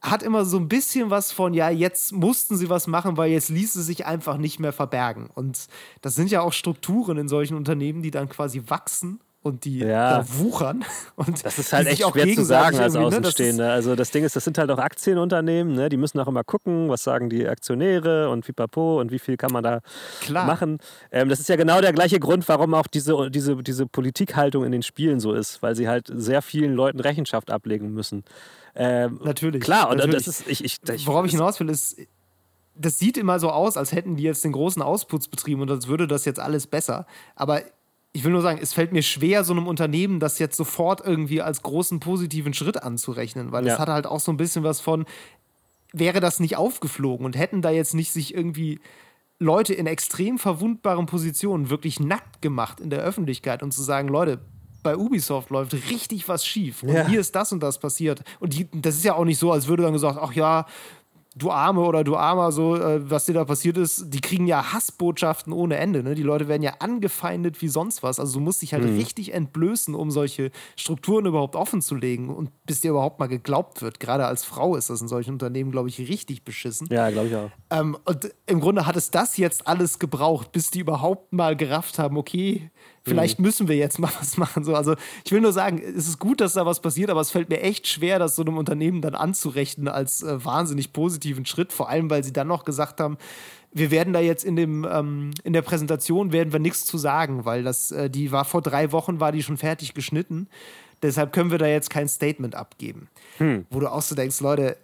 [0.00, 3.48] hat immer so ein bisschen was von, ja, jetzt mussten sie was machen, weil jetzt
[3.50, 5.28] ließ es sich einfach nicht mehr verbergen.
[5.34, 5.66] Und
[6.00, 10.18] das sind ja auch Strukturen in solchen Unternehmen, die dann quasi wachsen und die Ja.
[10.18, 10.84] da wuchern.
[11.16, 13.72] Und Das ist halt echt auch schwer zu sagen als ne, das ist- Außenstehender.
[13.72, 15.88] Also das Ding ist, das sind halt auch Aktienunternehmen, ne?
[15.88, 19.52] die müssen auch immer gucken, was sagen die Aktionäre und pipapo und wie viel kann
[19.52, 19.80] man da
[20.20, 20.46] Klar.
[20.46, 20.78] machen.
[21.10, 24.72] Ähm, das ist ja genau der gleiche Grund, warum auch diese, diese, diese Politikhaltung in
[24.72, 28.24] den Spielen so ist, weil sie halt sehr vielen Leuten Rechenschaft ablegen müssen.
[28.76, 29.62] Ähm, Natürlich.
[29.62, 30.24] Klar, und natürlich.
[30.24, 31.96] das ist, ich, ich, ich, Worauf ich hinaus will, ist,
[32.80, 35.88] das sieht immer so aus, als hätten die jetzt den großen Ausputz betrieben und als
[35.88, 37.06] würde das jetzt alles besser.
[37.34, 37.62] Aber
[38.18, 41.40] ich will nur sagen, es fällt mir schwer, so einem Unternehmen das jetzt sofort irgendwie
[41.40, 43.78] als großen positiven Schritt anzurechnen, weil es Ja.
[43.78, 45.06] hat halt auch so ein bisschen was von,
[45.92, 48.80] wäre das nicht aufgeflogen und hätten da jetzt nicht sich irgendwie
[49.38, 54.40] Leute in extrem verwundbaren Positionen wirklich nackt gemacht in der Öffentlichkeit und zu sagen, Leute,
[54.82, 56.82] bei Ubisoft läuft richtig was schief.
[56.82, 57.06] Und Ja.
[57.06, 58.24] hier ist das und das passiert.
[58.40, 60.66] Und die, das ist ja auch nicht so, als würde dann gesagt, ach ja,
[61.38, 64.72] du Arme oder du Armer, so, äh, was dir da passiert ist, die kriegen ja
[64.72, 66.02] Hassbotschaften ohne Ende.
[66.02, 66.14] Ne?
[66.14, 68.18] Die Leute werden ja angefeindet wie sonst was.
[68.18, 68.96] Also du musst dich halt Mhm.
[68.96, 73.80] richtig entblößen, um solche Strukturen überhaupt offen zu legen und bis dir überhaupt mal geglaubt
[73.82, 74.00] wird.
[74.00, 76.88] Gerade als Frau ist das in solchen Unternehmen, glaube ich, richtig beschissen.
[76.90, 77.50] Ja, glaube ich auch.
[77.70, 81.98] Ähm, und im Grunde hat es das jetzt alles gebraucht, bis die überhaupt mal gerafft
[81.98, 82.70] haben, okay,
[83.08, 84.64] vielleicht müssen wir jetzt mal was machen.
[84.64, 84.94] So, also
[85.24, 87.60] ich will nur sagen, es ist gut, dass da was passiert, aber es fällt mir
[87.60, 92.10] echt schwer, das so einem Unternehmen dann anzurechnen als äh, wahnsinnig positiven Schritt, vor allem
[92.10, 93.18] weil sie dann noch gesagt haben,
[93.72, 97.44] wir werden da jetzt in dem ähm, in der Präsentation werden wir nichts zu sagen,
[97.44, 100.48] weil das äh, die war vor drei Wochen war die schon fertig geschnitten.
[101.02, 103.08] Deshalb können wir da jetzt kein Statement abgeben.
[103.70, 104.76] Wo du auch so denkst, Leute,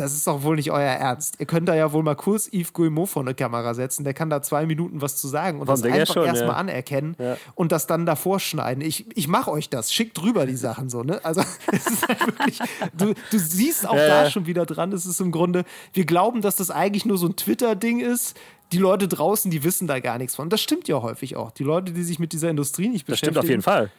[0.00, 1.36] das ist doch wohl nicht euer Ernst.
[1.38, 4.04] Ihr könnt da ja wohl mal kurz Yves Guillemot vor eine Kamera setzen.
[4.04, 6.56] Der kann da zwei Minuten was zu sagen und Vom das einfach erstmal ja.
[6.56, 7.36] anerkennen Ja.
[7.54, 8.82] und das dann davor schneiden.
[8.82, 9.92] Ich, ich mache euch das.
[9.92, 11.20] Schickt drüber die Sachen so, ne?
[11.24, 11.42] Also,
[11.72, 12.58] es ist halt wirklich,
[12.96, 14.92] du, du siehst auch da schon wieder dran.
[14.92, 18.36] Es ist im Grunde, wir glauben, dass das eigentlich nur so ein Twitter-Ding ist.
[18.72, 20.48] Die Leute draußen, die wissen da gar nichts von.
[20.48, 21.50] Das stimmt ja häufig auch.
[21.50, 23.90] Die Leute, die sich mit dieser Industrie nicht Das beschäftigen, stimmt auf jeden Fall.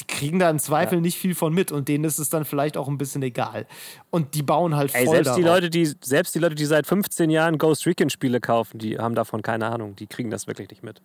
[0.00, 2.76] Die kriegen da im Zweifel nicht viel von mit und denen ist es dann vielleicht
[2.76, 3.66] auch ein bisschen egal.
[4.10, 5.42] Und die bauen halt voll Ey, selbst die.
[5.42, 9.42] Leute, die, selbst die Leute, die seit 15 Jahren Ghost Recon-Spiele kaufen, die haben davon
[9.42, 9.96] keine Ahnung.
[9.96, 11.02] Die kriegen das wirklich nicht mit.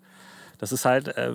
[0.57, 1.33] Das ist halt äh,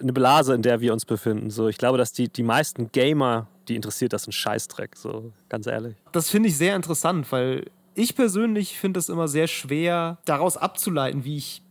[0.00, 1.50] eine Blase, in der wir uns befinden.
[1.50, 5.66] So, ich glaube, dass die, die meisten Gamer, die interessiert das ein Scheißdreck, so ganz
[5.66, 5.96] ehrlich.
[6.12, 11.24] Das finde ich sehr interessant, weil ich persönlich finde es immer sehr schwer, daraus abzuleiten,
[11.24, 11.62] wie ich,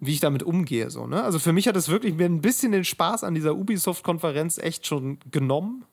[0.00, 0.90] wie ich damit umgehe.
[0.90, 1.22] So, ne?
[1.22, 4.86] Also für mich hat es wirklich mir ein bisschen den Spaß an dieser Ubisoft-Konferenz echt
[4.86, 5.84] schon genommen.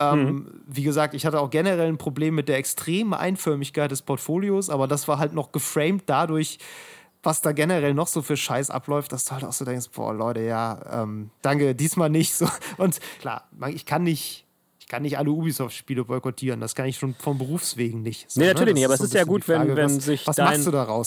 [0.00, 4.70] Ähm, Wie gesagt, ich hatte auch generell ein Problem mit der extremen Einförmigkeit des Portfolios,
[4.70, 6.58] aber das war halt noch geframed dadurch,
[7.22, 10.12] was da generell noch so für Scheiß abläuft, dass du halt auch so denkst, boah,
[10.12, 12.34] Leute, ja, ähm, danke, diesmal nicht.
[12.34, 12.48] So.
[12.78, 14.51] Und klar, ich kann nicht, ich
[14.92, 16.60] kann nicht alle Ubisoft-Spiele boykottieren.
[16.60, 18.30] Das kann ich schon vom Berufswegen nicht.
[18.30, 18.52] So, Nee, ne?
[18.52, 20.26] natürlich Das nicht, aber es so ist ja bisschen gut, Frage, wenn, wenn was, sich
[20.26, 20.62] was dein,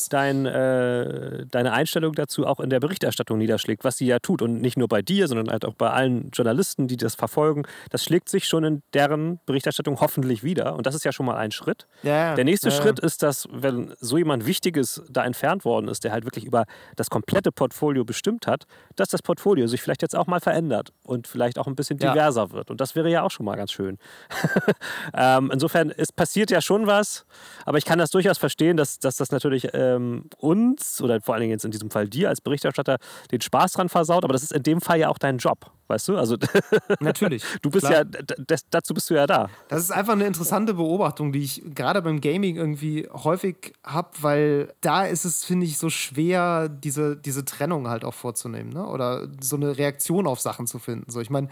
[0.10, 4.42] dein, äh, deine Einstellung dazu auch in der Berichterstattung niederschlägt, was sie ja tut.
[4.42, 7.68] Und nicht nur bei dir, sondern halt auch bei allen Journalisten, die das verfolgen.
[7.92, 10.76] Das schlägt sich schon in deren Berichterstattung hoffentlich wieder.
[10.76, 11.86] Und das ist ja schon mal ein Schritt.
[12.02, 12.36] Ja, ja.
[12.36, 12.82] Der nächste Ja, ja.
[12.82, 16.66] Schritt ist, dass, wenn so jemand Wichtiges da entfernt worden ist, der halt wirklich über
[16.96, 18.64] das komplette Portfolio bestimmt hat,
[18.96, 22.14] dass das Portfolio sich vielleicht jetzt auch mal verändert und vielleicht auch ein bisschen Ja.
[22.14, 22.72] diverser wird.
[22.72, 23.97] Und das wäre ja auch schon mal ganz schön.
[25.13, 27.26] ähm, insofern, es passiert ja schon was,
[27.65, 31.41] aber ich kann das durchaus verstehen, dass, dass das natürlich ähm, uns oder vor allen
[31.41, 32.97] Dingen jetzt in diesem Fall dir als Berichterstatter
[33.32, 36.07] den Spaß dran versaut, aber das ist in dem Fall ja auch dein Job, weißt
[36.07, 36.17] du?
[36.17, 36.38] Also
[36.99, 37.43] Natürlich.
[37.61, 37.99] du bist klar.
[37.99, 39.49] ja, d- d- dazu bist du ja da.
[39.67, 44.73] Das ist einfach eine interessante Beobachtung, die ich gerade beim Gaming irgendwie häufig habe, weil
[44.82, 48.86] da ist es, finde ich, so schwer, diese, diese Trennung halt auch vorzunehmen, ne?
[48.88, 51.11] Oder so eine Reaktion auf Sachen zu finden.
[51.11, 51.49] So, ich meine,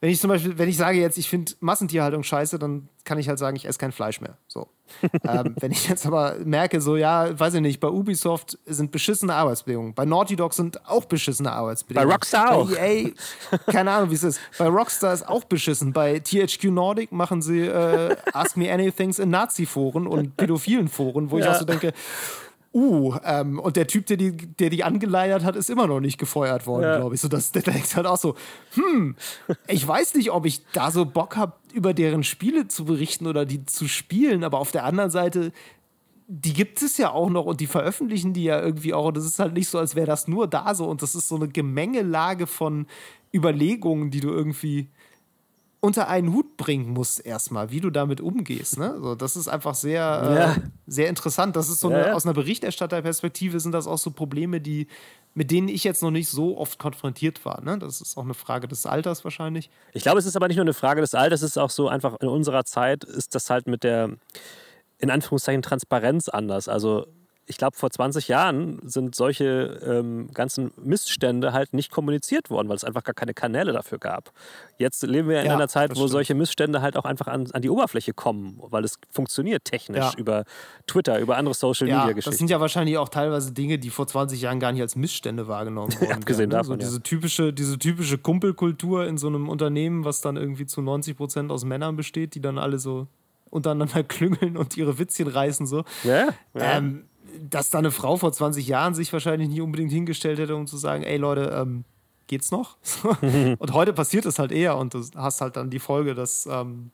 [0.00, 3.28] wenn ich zum Beispiel, wenn ich sage jetzt, ich finde Massentierhaltung scheiße, dann kann ich
[3.28, 4.36] halt sagen, ich esse kein Fleisch mehr.
[4.48, 4.68] So.
[5.28, 9.34] ähm, wenn ich jetzt aber merke, so, ja, weiß ich nicht, bei Ubisoft sind beschissene
[9.34, 12.08] Arbeitsbedingungen, bei Naughty Dog sind auch beschissene Arbeitsbedingungen.
[12.08, 12.70] Bei Rockstar auch.
[12.70, 13.12] Bei
[13.52, 14.40] EA, keine Ahnung, wie es ist.
[14.58, 15.92] Bei Rockstar ist auch beschissen.
[15.92, 21.38] Bei THQ Nordic machen sie äh, Ask Me Anythings in Nazi-Foren und pädophilen Foren, wo
[21.38, 21.52] ich Ja.
[21.52, 21.92] auch so denke,
[22.72, 26.18] uh, ähm, und der Typ, der die, der die angeleiert hat, ist immer noch nicht
[26.18, 26.96] gefeuert worden, Ja.
[26.98, 27.20] glaube ich.
[27.20, 28.36] So, das, der denkt halt auch so,
[28.74, 29.16] hm,
[29.66, 33.44] ich weiß nicht, ob ich da so Bock habe, über deren Spiele zu berichten oder
[33.44, 35.52] die zu spielen, aber auf der anderen Seite,
[36.28, 39.06] die gibt es ja auch noch und die veröffentlichen die ja irgendwie auch.
[39.06, 40.86] Und das ist halt nicht so, als wäre das nur da so.
[40.86, 42.86] Und das ist so eine Gemengelage von
[43.34, 44.88] Überlegungen, die du irgendwie
[45.80, 48.78] unter einen Hut bringen musst erstmal, wie du damit umgehst.
[48.78, 48.98] Ne?
[49.00, 50.52] So, das ist einfach sehr, Ja.
[50.52, 51.56] äh, sehr interessant.
[51.56, 52.12] Das ist so Ja, eine, ja.
[52.14, 54.88] aus einer Berichterstatterperspektive sind das auch so Probleme, die,
[55.32, 57.62] mit denen ich jetzt noch nicht so oft konfrontiert war.
[57.62, 57.78] Ne?
[57.78, 59.70] Das ist auch eine Frage des Alters wahrscheinlich.
[59.94, 61.88] Ich glaube, es ist aber nicht nur eine Frage des Alters, es ist auch so
[61.88, 64.10] einfach in unserer Zeit ist das halt mit der,
[64.98, 66.68] in Anführungszeichen, Transparenz anders.
[66.68, 67.06] Also
[67.50, 72.76] ich glaube, vor 20 Jahren sind solche ähm, ganzen Missstände halt nicht kommuniziert worden, weil
[72.76, 74.32] es einfach gar keine Kanäle dafür gab.
[74.78, 76.10] Jetzt leben wir in Ja, einer Zeit, wo stimmt.
[76.10, 80.12] solche Missstände halt auch einfach an, an die Oberfläche kommen, weil es funktioniert technisch Ja.
[80.16, 80.44] über
[80.86, 81.54] Twitter, über andere
[81.86, 84.96] Ja, das sind ja wahrscheinlich auch teilweise Dinge, die vor 20 Jahren gar nicht als
[84.96, 86.12] Missstände wahrgenommen wurden.
[86.12, 86.54] abgesehen ne?
[86.56, 90.80] davon, so diese typische, diese typische Kumpelkultur in so einem Unternehmen, was dann irgendwie zu
[90.82, 93.08] 90 Prozent aus Männern besteht, die dann alle so
[93.50, 95.84] untereinander klüngeln und ihre Witzchen reißen so.
[96.04, 96.76] ja, ja.
[96.78, 97.04] Ähm,
[97.48, 100.76] dass da eine Frau vor 20 Jahren sich wahrscheinlich nicht unbedingt hingestellt hätte, um zu
[100.76, 101.84] sagen, ey Leute, ähm,
[102.26, 102.76] geht's noch?
[103.58, 106.90] und heute passiert es halt eher und du hast halt dann die Folge, dass ähm,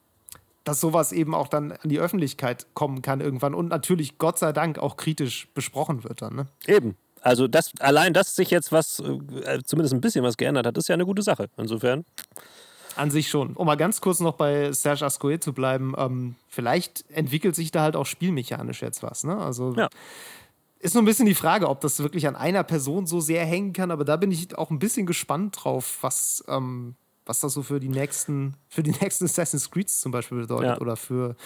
[0.66, 4.52] dass sowas eben auch dann an die Öffentlichkeit kommen kann irgendwann und natürlich Gott sei
[4.52, 6.34] Dank auch kritisch besprochen wird dann.
[6.34, 6.46] Ne?
[6.66, 6.96] Eben.
[7.20, 10.88] Also das, allein, dass sich jetzt was, äh, zumindest ein bisschen was geändert hat, ist
[10.88, 11.48] ja eine gute Sache.
[11.56, 12.04] Insofern.
[12.96, 13.52] An sich schon.
[13.54, 17.82] Um mal ganz kurz noch bei Serge Ascoe zu bleiben, ähm, vielleicht entwickelt sich da
[17.82, 19.24] halt auch spielmechanisch jetzt was.
[19.24, 19.36] Ne?
[19.36, 19.88] Also Ja.
[20.80, 23.72] ist nur ein bisschen die Frage, ob das wirklich an einer Person so sehr hängen
[23.72, 26.94] kann, aber da bin ich auch ein bisschen gespannt drauf, was, ähm,
[27.26, 30.80] was das so für die nächsten, für die nächsten Assassin's Creeds zum Beispiel bedeutet Ja.
[30.80, 31.36] oder für,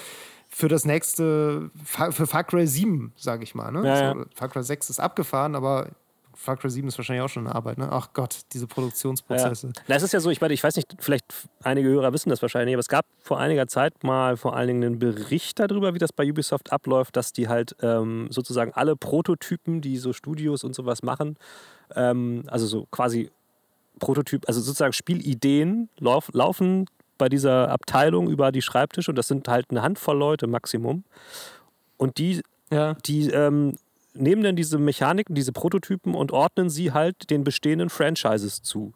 [0.49, 3.71] für das nächste, für Far Cry 7, sage ich mal.
[3.73, 3.87] Ne?
[3.87, 4.15] Ja, ja.
[4.15, 5.89] So, Far Cry 6 ist abgefahren, aber
[6.43, 7.77] Far Cry 7 ist wahrscheinlich auch schon eine Arbeit.
[7.77, 7.87] Ne?
[7.93, 8.75] Ach Gott, diese Ja.
[8.75, 9.73] Produktionsprozesse.
[9.89, 11.27] Na, es ist ja so, ich meine, ich weiß nicht, vielleicht
[11.63, 14.85] einige Hörer wissen das wahrscheinlich, aber es gab vor einiger Zeit mal vor allen Dingen
[14.85, 19.83] einen Bericht darüber, wie das bei Ubisoft abläuft, dass die halt ähm, sozusagen alle Prototypen,
[19.83, 21.37] die so Studios und sowas machen,
[21.95, 23.31] ähm, also so quasi
[23.99, 26.87] Prototyp, also sozusagen Spielideen lauf, laufen
[27.19, 31.05] bei dieser Abteilung über die Schreibtische und das sind halt eine Handvoll Leute Maximum.
[31.99, 32.41] Und die
[32.73, 32.95] Ja.
[33.05, 33.75] die ähm,
[34.15, 38.93] nehmen dann diese Mechaniken, diese Prototypen und ordnen sie halt den bestehenden Franchises zu.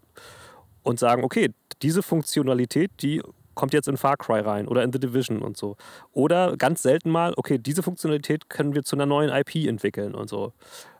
[0.83, 1.51] Und sagen, okay,
[1.83, 3.23] diese Funktionalität, die
[3.55, 5.77] kommt jetzt in Far Cry rein oder in The Division und so.
[6.13, 10.29] Oder ganz selten mal, okay, diese Funktionalität können wir zu einer neuen IP entwickeln und
[10.29, 10.53] so.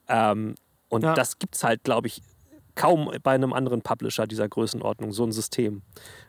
[0.09, 0.55] Ähm,
[0.89, 1.15] und Ja.
[1.15, 2.23] das gibt es halt, glaube ich,
[2.75, 5.83] kaum bei einem anderen Publisher dieser Größenordnung, so ein System.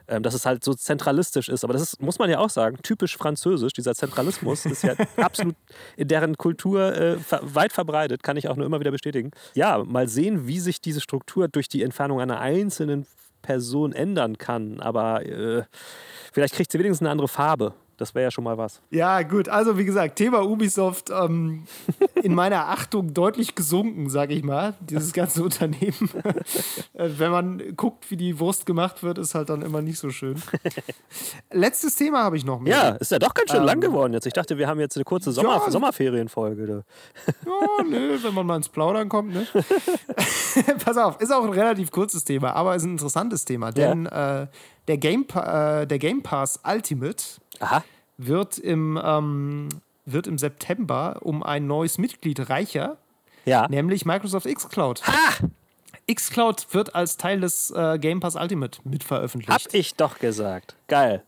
[0.07, 1.63] Ähm, dass es halt so zentralistisch ist.
[1.63, 3.73] Aber das ist, muss man ja auch sagen, typisch französisch.
[3.73, 5.55] Dieser Zentralismus ist ja absolut
[5.97, 9.31] in deren Kultur äh, weit verbreitet, kann ich auch nur immer wieder bestätigen.
[9.55, 13.07] Ja, mal sehen, wie sich diese Struktur durch die Entfernung einer einzelnen
[13.41, 14.79] Person ändern kann.
[14.79, 15.63] Aber äh,
[16.31, 17.73] vielleicht kriegt sie wenigstens eine andere Farbe.
[17.97, 18.81] Das wäre ja schon mal was.
[18.89, 19.47] Ja, gut.
[19.47, 21.63] Also, wie gesagt, Thema Ubisoft ähm,
[22.21, 26.09] in meiner Achtung deutlich gesunken, sage ich mal, dieses ganze Unternehmen.
[26.93, 30.09] Äh, Wenn man guckt, wie die Wurst gemacht wird, ist halt dann immer nicht so
[30.11, 30.41] schön.
[31.51, 32.59] Letztes Thema habe ich noch.
[32.59, 32.91] Michael.
[32.93, 34.25] Ja, ist ja doch ganz schön Ähm, lang geworden jetzt.
[34.25, 35.71] Ich dachte, wir haben jetzt eine kurze Sommer Ja.
[35.71, 36.83] Sommerferienfolge.
[37.45, 39.45] Ja, nö, wenn man mal ins Plaudern kommt, ne?
[40.85, 44.47] Pass auf, ist auch ein relativ kurzes Thema, aber ist ein interessantes Thema, denn äh,
[44.87, 47.23] der, Game äh, der Game Pass Ultimate
[47.59, 47.83] Aha.
[48.17, 49.69] wird im, ähm,
[50.05, 52.97] wird im September um ein neues Mitglied reicher,
[53.45, 53.67] Ja.
[53.67, 55.01] nämlich Microsoft xCloud.
[56.11, 59.73] xCloud wird als Teil des äh, Game Pass Ultimate Hab mitveröffentlicht.
[59.73, 60.75] ich doch gesagt.
[60.87, 61.23] Geil.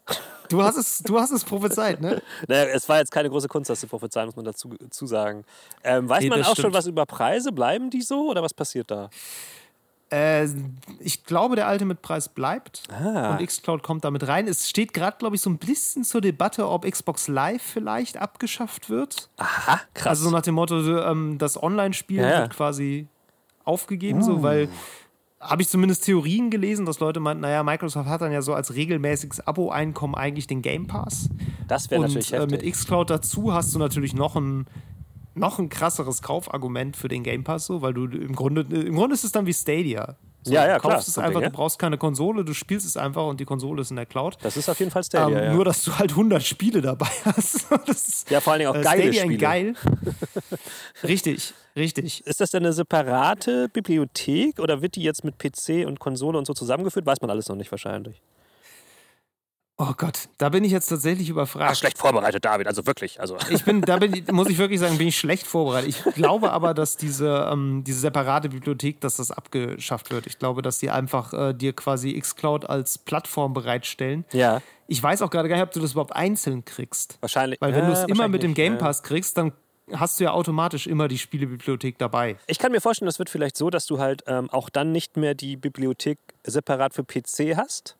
[0.50, 2.22] Du hast es, du hast es prophezeit, ne?
[2.48, 5.44] Naja, es war jetzt keine große Kunst, das zu prophezeien, muss man dazu zu sagen.
[5.84, 6.74] Ähm, weiß Nee, man auch schon stimmt.
[6.74, 7.52] was über Preise?
[7.52, 9.10] Bleiben die so oder was passiert da?
[10.10, 10.48] Äh,
[11.00, 13.32] ich glaube, der Ultimate-Preis bleibt Ah.
[13.38, 14.48] und xCloud kommt damit rein.
[14.48, 18.90] Es steht gerade, glaube ich, so ein bisschen zur Debatte, ob Xbox Live vielleicht abgeschafft
[18.90, 19.30] wird.
[19.38, 20.08] Aha, krass.
[20.20, 22.40] Also so nach dem Motto, ähm, das Online-Spiel Ja, ja.
[22.42, 23.08] wird quasi
[23.66, 24.70] aufgegeben, so, weil
[25.40, 28.74] habe ich zumindest Theorien gelesen, dass Leute meinten, naja, Microsoft hat dann ja so als
[28.74, 31.30] regelmäßiges Abo-Einkommen eigentlich den Game Pass.
[31.68, 32.74] das wäre Und natürlich äh, mit heftig.
[32.74, 34.66] xCloud dazu hast du natürlich noch ein,
[35.38, 39.14] noch ein krasseres Kaufargument für den Game Pass, so, weil du im Grunde, im Grunde
[39.14, 40.16] ist es dann wie Stadia.
[40.44, 42.46] So, Ja, ja, du klar, kaufst es so ein einfach, Ding, du brauchst keine Konsole,
[42.46, 44.38] du spielst es einfach und die Konsole ist in der Cloud.
[44.42, 45.38] das ist auf jeden Fall Stadia.
[45.38, 45.54] ähm, ja.
[45.54, 47.68] Nur, dass du halt 100 Spiele dabei hast.
[47.86, 49.38] Das ist, ja, vor allen Dingen auch äh, geile Stadia Spiele.
[49.38, 49.74] geil.
[51.04, 52.26] richtig, richtig.
[52.26, 56.46] Ist das denn eine separate Bibliothek oder wird die jetzt mit PC und Konsole und
[56.48, 57.06] so zusammengeführt?
[57.06, 58.22] Weiß man alles noch nicht wahrscheinlich.
[59.80, 61.72] Oh Gott, da bin ich jetzt tatsächlich überfragt.
[61.72, 63.22] Ach, schlecht vorbereitet, David, also wirklich.
[63.22, 63.38] Also.
[63.52, 65.90] Ich bin, da bin, muss ich wirklich sagen, bin ich schlecht vorbereitet.
[65.90, 70.26] Ich glaube aber, dass diese, ähm, diese separate Bibliothek, dass das abgeschafft wird.
[70.26, 74.26] Ich glaube, dass die einfach äh, dir quasi xCloud als Plattform bereitstellen.
[74.34, 77.20] Ja, Ich weiß auch gerade gar nicht, ob du das überhaupt einzeln kriegst.
[77.22, 77.62] wahrscheinlich.
[77.62, 78.80] Weil wenn ja, du es immer wahrscheinlich mit dem Game ja.
[78.80, 79.52] Pass kriegst, dann
[79.94, 82.38] hast du ja automatisch immer die Spielebibliothek dabei.
[82.48, 85.18] Ich kann mir vorstellen, das wird vielleicht so, dass du halt ähm, auch dann nicht
[85.18, 87.96] mehr die Bibliothek separat für PC hast.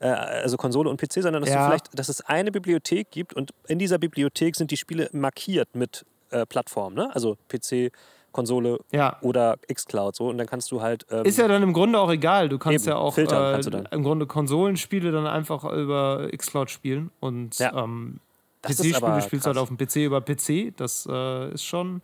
[0.00, 1.64] Äh, also Konsole und PC, sondern dass du Ja.
[1.66, 6.04] vielleicht, dass es eine Bibliothek gibt und in dieser Bibliothek sind die Spiele markiert mit
[6.30, 7.10] äh, Plattform, ne?
[7.14, 7.90] Also PC,
[8.32, 9.16] Konsole Ja.
[9.20, 12.10] oder xCloud so und dann kannst du halt ähm, Ist ja dann im Grunde auch
[12.10, 12.48] egal.
[12.48, 13.86] Du kannst Eben, ja auch filtern äh, kannst du dann.
[13.92, 17.72] im Grunde Konsolenspiele dann einfach über xCloud spielen und Ja.
[17.84, 18.18] ähm,
[18.62, 20.72] PC-Spiele spielst du halt auf dem PC über PC.
[20.76, 22.00] Das äh, ist schon.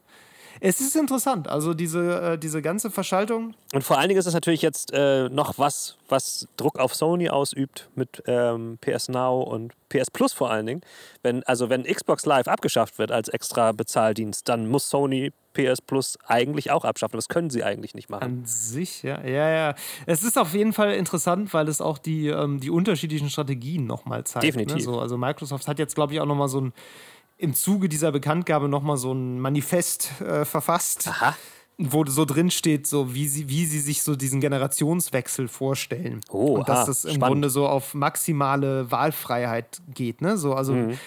[0.60, 1.48] Es ist interessant.
[1.48, 3.54] Also diese, äh, diese ganze Verschaltung.
[3.72, 7.30] Und vor allen Dingen ist es natürlich jetzt äh, noch was, was Druck auf Sony
[7.30, 10.80] ausübt mit ähm, PS Now und PS Plus vor allen Dingen.
[11.22, 16.18] Wenn, also wenn Xbox Live abgeschafft wird als extra Bezahldienst, dann muss Sony PS Plus
[16.26, 17.16] eigentlich auch abschaffen.
[17.16, 18.22] Das können sie eigentlich nicht machen.
[18.22, 19.74] An sich, ja, ja, ja.
[20.06, 24.24] Es ist auf jeden Fall interessant, weil es auch die, ähm, die unterschiedlichen Strategien nochmal
[24.24, 24.44] zeigt.
[24.44, 24.76] Definitiv.
[24.76, 24.82] Ne?
[24.82, 26.72] So, also Microsoft hat jetzt, glaube ich, auch nochmal so ein,
[27.40, 31.08] im Zuge dieser Bekanntgabe nochmal so ein Manifest äh, verfasst.
[31.08, 31.34] Aha.
[31.82, 36.20] wo so drin steht, so wie sie, wie sie sich so diesen Generationswechsel vorstellen.
[36.28, 37.32] Oh, und dass ah, das im spannend.
[37.32, 40.20] Grunde so auf maximale Wahlfreiheit geht.
[40.20, 40.36] Ne?
[40.36, 40.98] So, also Mhm.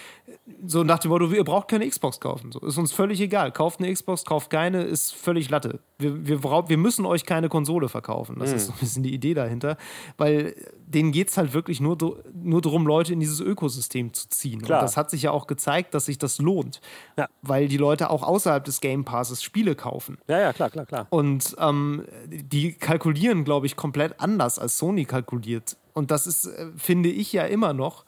[0.66, 2.52] So nach dem Motto, ihr braucht keine Xbox kaufen.
[2.52, 3.52] So, ist uns völlig egal.
[3.52, 5.80] Kauft eine Xbox, kauft keine, ist völlig Latte.
[5.98, 8.36] Wir, wir, brauch, wir müssen euch keine Konsole verkaufen.
[8.38, 9.76] Das ist so ein bisschen die Idee dahinter.
[10.16, 10.54] Weil
[10.86, 14.62] denen geht es halt wirklich nur, nur darum, Leute in dieses Ökosystem zu ziehen.
[14.62, 14.80] Klar.
[14.80, 16.80] Und das hat sich ja auch gezeigt, dass sich das lohnt.
[17.16, 17.28] Ja.
[17.42, 20.18] Weil die Leute auch außerhalb des Game Passes Spiele kaufen.
[20.28, 21.06] Ja, ja, klar, klar, klar.
[21.10, 25.76] Und ähm, die kalkulieren, glaube ich, komplett anders als Sony kalkuliert.
[25.94, 28.04] Und das ist, äh, finde ich ja immer noch,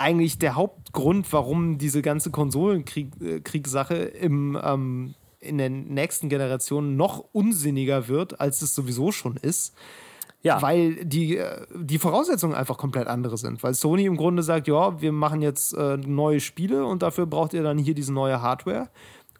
[0.00, 8.08] eigentlich der Hauptgrund, warum diese ganze Konsolenkriegssache im, ähm, in der nächsten Generation noch unsinniger
[8.08, 9.74] wird, als es sowieso schon ist.
[10.42, 13.62] Ja, Weil die, äh, die Voraussetzungen einfach komplett andere sind.
[13.62, 17.52] Weil Sony im Grunde sagt, ja, wir machen jetzt äh, neue Spiele und dafür braucht
[17.52, 18.88] ihr dann hier diese neue Hardware.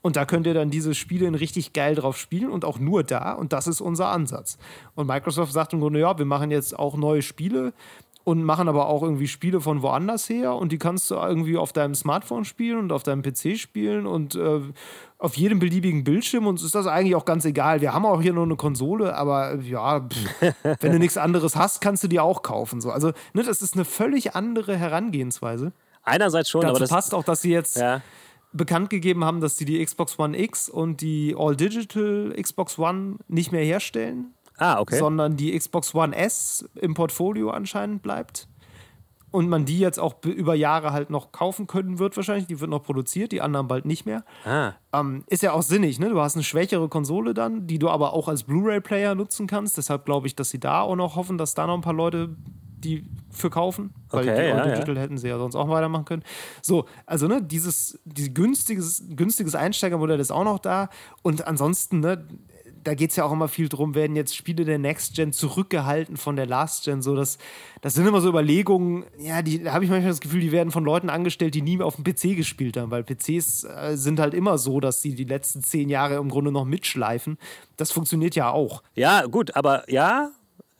[0.02, 3.02] Und da könnt ihr dann diese Spiele in richtig geil drauf spielen und auch nur
[3.02, 3.32] da.
[3.32, 4.58] Und das ist unser Ansatz.
[4.94, 7.72] Und Microsoft sagt im Grunde, ja, wir machen jetzt auch neue Spiele
[8.30, 11.72] und machen aber auch irgendwie Spiele von woanders her und die kannst du irgendwie auf
[11.72, 14.60] deinem Smartphone spielen und auf deinem PC spielen und äh,
[15.18, 16.46] auf jedem beliebigen Bildschirm.
[16.46, 17.80] Uns ist das eigentlich auch ganz egal.
[17.80, 21.56] Wir haben auch hier nur eine Konsole, aber äh, ja, pff, wenn du nichts anderes
[21.56, 22.80] hast, kannst du die auch kaufen.
[22.80, 22.92] So.
[22.92, 25.72] Also, ne, das ist eine völlig andere Herangehensweise.
[26.04, 28.00] einerseits schon, aber Dazu das passt auch, dass sie jetzt Ja,
[28.52, 33.52] bekannt gegeben haben, dass sie die Xbox One X und die All-Digital Xbox One nicht
[33.52, 34.98] mehr herstellen, ah, okay.
[34.98, 38.46] sondern die Xbox One S im Portfolio anscheinend bleibt.
[39.32, 42.48] Und man die jetzt auch be- über Jahre halt noch kaufen können wird, wahrscheinlich.
[42.48, 44.24] Die wird noch produziert, die anderen bald nicht mehr.
[44.44, 46.08] Ah, Ähm, ist ja auch sinnig, ne?
[46.08, 49.78] Du hast eine schwächere Konsole dann, die du aber auch als Blu-ray-Player nutzen kannst.
[49.78, 52.30] Deshalb glaube ich, dass sie da auch noch hoffen, dass da noch ein paar Leute
[52.82, 53.92] die für kaufen.
[54.08, 56.24] Weil Okay, die ja, All-Digital hätten sie ja sonst auch weitermachen können.
[56.62, 60.88] So, also ne, dieses, dieses günstiges, günstiges Einsteigermodell ist auch noch da.
[61.22, 62.26] Und ansonsten, ne,
[62.82, 66.16] da geht es ja auch immer viel drum, werden jetzt Spiele der Next Gen zurückgehalten
[66.16, 67.02] von der Last Gen.
[67.02, 67.38] So, das,
[67.80, 70.70] das sind immer so Überlegungen, ja, die da habe ich manchmal das Gefühl, die werden
[70.70, 74.20] von Leuten angestellt, die nie mehr auf dem PC gespielt haben, weil PCs äh, sind
[74.20, 77.38] halt immer so, dass sie die letzten zehn Jahre im Grunde noch mitschleifen.
[77.76, 78.82] Das funktioniert ja auch.
[78.94, 80.30] ja, gut, aber ja,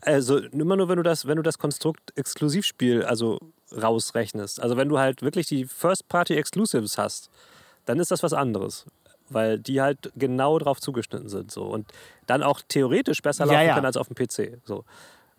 [0.02, 3.38] also immer nur, wenn du das, wenn du das Konstrukt Exklusivspiel also
[3.72, 4.60] rausrechnest.
[4.60, 7.30] Also wenn du halt wirklich die First-Party-Exclusives hast,
[7.84, 8.86] dann ist das was anderes.
[9.30, 11.50] Weil die halt genau drauf zugeschnitten sind.
[11.50, 11.64] So.
[11.64, 11.90] Und
[12.26, 13.74] dann auch theoretisch besser Ja, laufen ja.
[13.74, 14.58] können als auf dem PC.
[14.64, 14.84] So.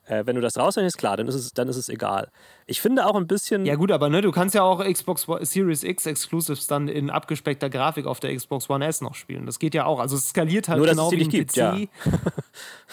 [0.05, 2.31] Äh, wenn du das rausrechnest, klar, dann ist, es, dann ist es egal.
[2.65, 3.65] Ich finde auch ein bisschen.
[3.65, 7.69] Ja, gut, aber ne, du kannst ja auch Xbox Series X Exclusives dann in abgespeckter
[7.69, 9.45] Grafik auf der Xbox One S noch spielen.
[9.45, 9.99] Das geht ja auch.
[9.99, 11.89] Also es skaliert halt Nur, genau wie ein gibt, PC.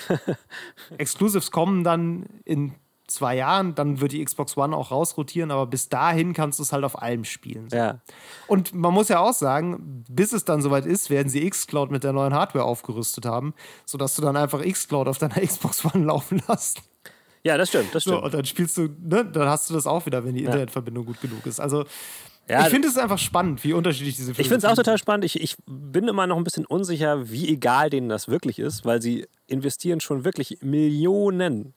[0.99, 2.75] Exclusives kommen dann in
[3.09, 6.73] zwei Jahren, dann wird die Xbox One auch rausrotieren, aber bis dahin kannst du es
[6.73, 7.69] halt auf allem spielen.
[7.73, 8.01] ja.
[8.47, 12.05] Und man muss ja auch sagen, bis es dann soweit ist, werden sie Xcloud mit
[12.05, 13.55] der neuen Hardware aufgerüstet haben,
[13.87, 16.83] sodass du dann einfach Xcloud auf deiner Xbox One laufen lässt.
[17.43, 18.25] ja, das stimmt, das So, stimmt.
[18.25, 21.21] und dann spielst du, ne, dann hast du das auch wieder, wenn die Internetverbindung gut
[21.21, 21.61] genug ist.
[21.61, 21.85] Also
[22.49, 25.25] Ja, ich finde es einfach spannend, wie unterschiedlich diese Ich finde es auch total spannend.
[25.25, 29.01] Ich, ich bin immer noch ein bisschen unsicher, wie egal denen das wirklich ist, weil
[29.03, 31.75] sie investieren schon wirklich Millionen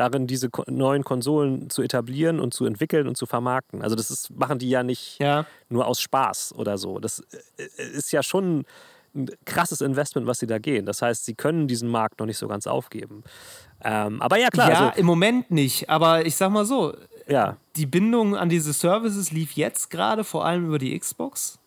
[0.00, 3.82] darin, diese neuen Konsolen zu etablieren und zu entwickeln und zu vermarkten.
[3.82, 5.44] Also das ist, machen die ja nicht Ja.
[5.68, 6.98] nur aus Spaß oder so.
[6.98, 7.20] Das
[7.56, 8.64] äh, ist ja schon
[9.14, 10.86] ein krasses Investment, was sie da gehen.
[10.86, 13.24] Das heißt, sie können diesen Markt noch nicht so ganz aufgeben.
[13.82, 14.70] Ähm, aber ja, klar.
[14.70, 15.88] ja, also, im Moment nicht.
[15.88, 16.94] Aber ich sag mal so,
[17.26, 21.58] ja, die Bindung an diese Services lief jetzt gerade vor allem über die Xbox.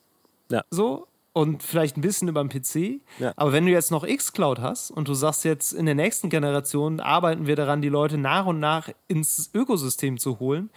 [0.49, 0.63] Ja.
[0.69, 1.07] So.
[1.33, 3.01] Und vielleicht ein bisschen über den PC.
[3.19, 3.31] Ja.
[3.37, 6.99] Aber wenn du jetzt noch Xcloud hast und du sagst jetzt, in der nächsten Generation
[6.99, 10.69] arbeiten wir daran, die Leute nach und nach ins Ökosystem zu holen,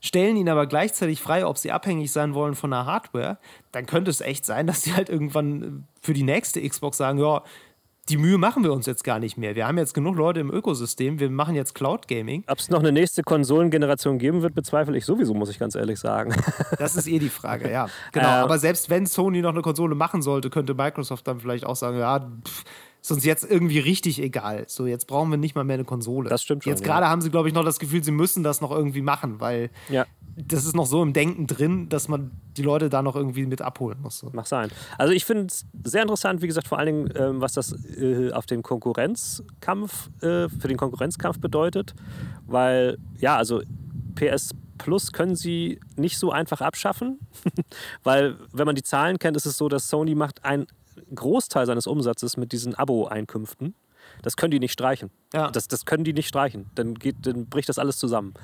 [0.00, 3.38] stellen ihnen aber gleichzeitig frei, ob sie abhängig sein wollen von der Hardware,
[3.70, 7.42] dann könnte es echt sein, dass sie halt irgendwann für die nächste Xbox sagen, ja,
[8.08, 9.54] die Mühe machen wir uns jetzt gar nicht mehr.
[9.54, 12.42] Wir haben jetzt genug Leute im Ökosystem, wir machen jetzt Cloud Gaming.
[12.48, 15.98] ob es noch eine nächste Konsolengeneration geben wird, bezweifle ich sowieso, muss ich ganz ehrlich
[15.98, 16.34] sagen.
[16.78, 17.86] Das ist eh die Frage, ja.
[18.12, 18.26] Genau.
[18.26, 21.76] Äh, aber selbst wenn Sony noch eine Konsole machen sollte, könnte Microsoft dann vielleicht auch
[21.76, 22.64] sagen, ja, pff,
[23.02, 24.64] ist uns jetzt irgendwie richtig egal.
[24.68, 26.28] So, jetzt brauchen wir nicht mal mehr eine Konsole.
[26.30, 26.86] Das stimmt schon, Jetzt ja.
[26.86, 29.70] gerade haben sie, glaube ich, noch das Gefühl, sie müssen das noch irgendwie machen, weil
[29.88, 30.06] ja.
[30.36, 33.60] Das ist noch so im Denken drin, dass man die Leute da noch irgendwie mit
[33.60, 34.18] abholen muss.
[34.18, 34.30] So.
[34.32, 34.70] Mag sein.
[34.98, 38.32] Also ich finde es sehr interessant, wie gesagt, vor allen Dingen, ähm, was das äh,
[38.32, 41.94] auf den Konkurrenzkampf, äh, für den Konkurrenzkampf bedeutet.
[42.46, 43.62] Weil, ja, also
[44.14, 47.20] PS Plus können sie nicht so einfach abschaffen.
[48.02, 50.66] weil, wenn man die Zahlen kennt, ist es so, dass Sony macht einen
[51.14, 53.74] Großteil seines Umsatzes mit diesen Abo-Einkünften.
[54.22, 55.10] Das können die nicht streichen.
[55.34, 55.50] Ja.
[55.50, 56.70] Das, das können die nicht streichen.
[56.74, 58.34] Dann, geht, dann bricht das alles zusammen.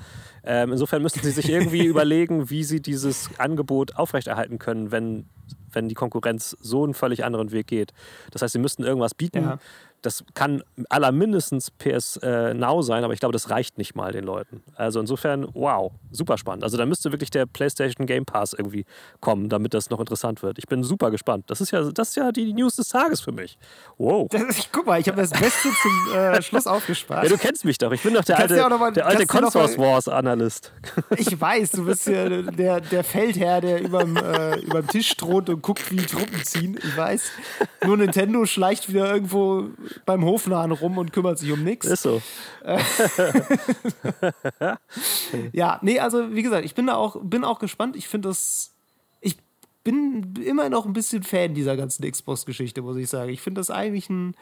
[0.43, 5.25] Ähm, insofern müssen sie sich irgendwie überlegen, wie sie dieses Angebot aufrechterhalten können, wenn
[5.71, 7.93] wenn die Konkurrenz so einen völlig anderen Weg geht.
[8.31, 9.43] Das heißt, sie müssten irgendwas bieten.
[9.43, 9.59] Ja.
[10.01, 14.23] Das kann allermindestens PS äh, Now sein, aber ich glaube, das reicht nicht mal den
[14.23, 14.63] Leuten.
[14.75, 16.63] Also insofern, wow, super spannend.
[16.63, 18.85] Also da müsste wirklich der PlayStation Game Pass irgendwie
[19.19, 20.57] kommen, damit das noch interessant wird.
[20.57, 21.45] Ich bin super gespannt.
[21.47, 23.57] Das ist ja, das ist ja die News des Tages für mich.
[23.97, 24.27] Wow.
[24.29, 27.23] Das, guck mal, ich habe das Beste zum äh, Schluss aufgespart.
[27.23, 27.91] Ja, du kennst mich doch.
[27.91, 30.71] Ich bin doch der alte, ja mal- der alte Consors Wars Analyst.
[31.17, 35.61] Ich weiß, du bist ja der, der Feldherr, der überm, äh, überm Tisch thront und
[35.61, 36.79] guckt, wie die Truppen ziehen.
[36.81, 37.29] Ich weiß.
[37.85, 39.69] Nur Nintendo schleicht wieder irgendwo
[40.05, 41.85] beim Hofnahen rum und kümmert sich um nichts.
[41.85, 42.21] Ist so.
[45.51, 47.95] Ja, nee, also wie gesagt, ich bin da auch, bin auch gespannt.
[47.95, 48.73] Ich finde das.
[49.21, 49.37] Ich
[49.83, 53.29] bin immer noch ein bisschen Fan dieser ganzen Xbox-Geschichte, muss ich sagen.
[53.29, 54.35] Ich finde das eigentlich einen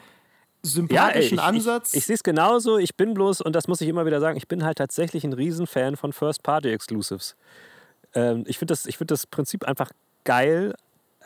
[0.62, 1.92] sympathischen ich, Ansatz.
[1.92, 2.78] Ich, ich sehe es genauso.
[2.78, 5.32] Ich bin bloß, und das muss ich immer wieder sagen, ich bin halt tatsächlich ein
[5.32, 7.36] Riesenfan von First-Party-Exclusives.
[8.14, 9.90] Ähm, ich finde das, ich find das Prinzip einfach
[10.24, 10.74] geil,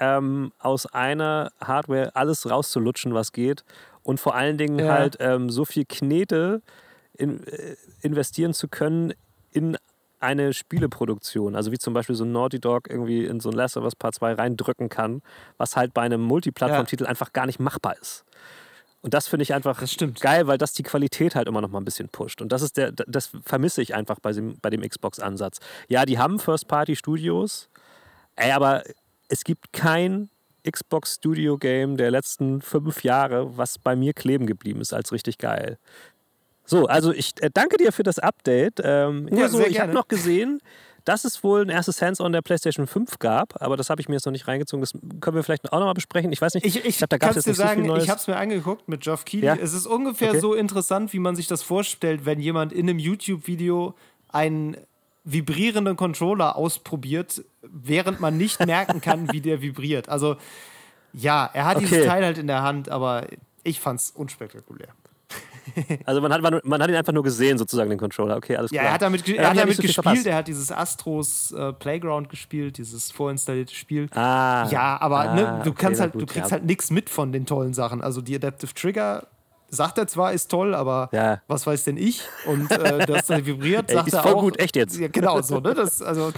[0.01, 3.65] ähm, aus einer Hardware alles rauszulutschen, was geht.
[4.02, 4.92] Und vor allen Dingen Ja.
[4.92, 6.62] halt ähm, so viel Knete
[7.16, 9.12] in, äh, investieren zu können
[9.52, 9.76] in
[10.18, 11.56] eine Spieleproduktion.
[11.56, 13.96] Also wie zum Beispiel so ein Naughty Dog irgendwie in so ein Last of Us
[13.96, 15.20] Part 2 reindrücken kann,
[15.58, 18.24] was halt bei einem Multiplattform-Titel einfach gar nicht machbar ist.
[19.00, 19.82] Und das finde ich einfach
[20.20, 22.40] geil, weil das die Qualität halt immer noch mal ein bisschen pusht.
[22.40, 25.58] Und das ist der, das vermisse ich einfach bei dem, bei dem Xbox-Ansatz.
[25.88, 27.68] Ja, die haben First-Party-Studios,
[28.36, 28.84] ey, aber
[29.28, 30.30] es gibt kein
[30.70, 35.78] Xbox-Studio-Game der letzten fünf Jahre, was bei mir kleben geblieben ist als richtig geil.
[36.64, 38.80] So, also ich äh, danke dir für das Update.
[38.82, 40.60] Ähm, Ja, so, ich habe noch gesehen,
[41.05, 44.14] dass es wohl ein erstes Hands-on der PlayStation 5 gab, aber das habe ich mir
[44.14, 44.80] jetzt noch nicht reingezogen.
[44.80, 46.30] Das können wir vielleicht auch noch mal besprechen.
[46.30, 48.05] Ich weiß nicht, Ich, ich, glaub, da gab es jetzt nicht so sagen, viel Neues.
[48.05, 49.47] ich habe es mir angeguckt mit Geoff Keighley.
[49.47, 49.56] Ja?
[49.56, 50.40] Es ist ungefähr Okay.
[50.40, 53.94] so interessant, wie man sich das vorstellt, wenn jemand in einem YouTube-Video
[54.28, 54.76] einen
[55.24, 60.09] vibrierenden Controller ausprobiert, während man nicht merken kann, wie der vibriert.
[60.09, 60.36] Also
[61.12, 62.07] ja, er hat dieses Okay.
[62.07, 63.27] Teil halt in der Hand, aber
[63.65, 64.89] ich fand es unspektakulär.
[66.07, 68.36] Also man hat, man hat ihn einfach nur gesehen, sozusagen, den Controller.
[68.36, 68.90] Okay, alles Ja, klar.
[68.90, 72.28] er hat damit, Er hat ja damit so gespielt, er hat dieses Astros äh, Playground
[72.28, 74.09] gespielt, dieses vorinstallierte Spiel.
[74.11, 74.66] Ah.
[74.70, 76.57] Ja, aber Ah, ne, du okay, kannst halt, du gut, kriegst ja.
[76.57, 78.03] halt nichts mit von den tollen Sachen.
[78.03, 79.28] Also die Adaptive Trigger
[79.74, 81.40] sagt er zwar, ist toll, aber Ja.
[81.49, 82.20] was weiß denn ich?
[82.47, 84.40] Und äh, dass er vibriert, Ey, sagt ist er voll auch.
[84.43, 84.99] gut, echt jetzt.
[84.99, 85.73] Ja, genau so, ne?
[85.74, 86.31] Das, also,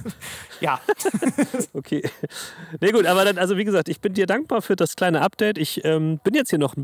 [0.60, 0.80] ja.
[1.74, 2.02] Okay.
[2.80, 5.58] Nee, gut, aber dann, also wie gesagt, ich bin dir dankbar für das kleine Update.
[5.58, 6.74] Ich ähm, bin jetzt hier noch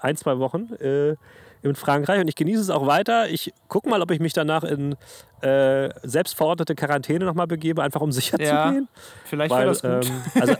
[0.00, 1.16] ein, zwei Wochen äh,
[1.62, 3.28] in Frankreich und ich genieße es auch weiter.
[3.30, 4.96] Ich gucke mal, ob ich mich danach in
[5.40, 8.88] äh, selbstverordnete Quarantäne nochmal begebe, einfach um sicher Ja, zu gehen.
[9.24, 10.06] Vielleicht wäre Weil, das gut.
[10.06, 10.54] ähm, also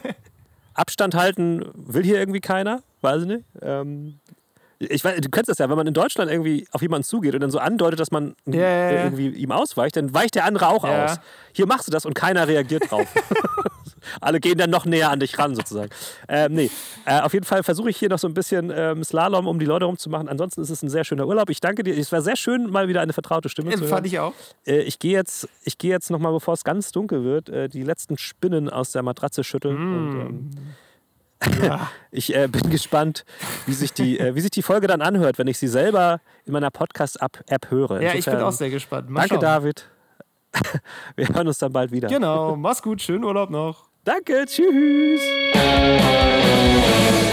[0.75, 3.45] Abstand halten will hier irgendwie keiner, weiß ich nicht.
[3.61, 4.21] Ähm,
[4.91, 7.41] ich weiß, du kennst das ja, wenn man in Deutschland irgendwie auf jemanden zugeht und
[7.41, 8.89] dann so andeutet, dass man Ja, ja, ja.
[8.91, 11.05] äh, irgendwie ihm ausweicht, dann weicht der andere auch Ja.
[11.07, 11.21] aus.
[11.53, 13.07] Hier machst du das und keiner reagiert drauf.
[14.21, 15.91] Alle gehen dann noch näher an dich ran, sozusagen.
[16.29, 16.71] Ähm, nee,
[17.05, 19.65] äh, auf jeden Fall versuche ich hier noch so ein bisschen ähm, Slalom, um die
[19.65, 20.29] Leute rumzumachen.
[20.29, 21.51] Ansonsten ist es ein sehr schöner Urlaub.
[21.51, 21.97] Ich danke dir.
[21.97, 23.89] Es war sehr schön, mal wieder eine vertraute Stimme zu hören.
[23.89, 24.33] Fand ich auch.
[24.67, 27.69] Äh, ich gehe jetzt, ich gehe jetzt noch mal, bevor es ganz dunkel wird, äh,
[27.69, 29.77] die letzten Spinnen aus der Matratze schütteln.
[29.77, 30.51] Und, ähm,
[32.11, 33.25] ich äh, bin gespannt,
[33.67, 36.53] wie sich, die, äh, wie sich die Folge dann anhört, wenn ich sie selber in
[36.53, 38.01] meiner Podcast-App höre.
[38.01, 39.11] Ja, ich bin auch sehr gespannt.
[39.11, 39.41] Mal Danke, schauen.
[39.41, 39.89] David.
[41.17, 42.09] Wir hören uns dann bald wieder.
[42.09, 43.89] Genau, mach's gut, schönen Urlaub noch.
[44.05, 45.21] Danke, tschüss.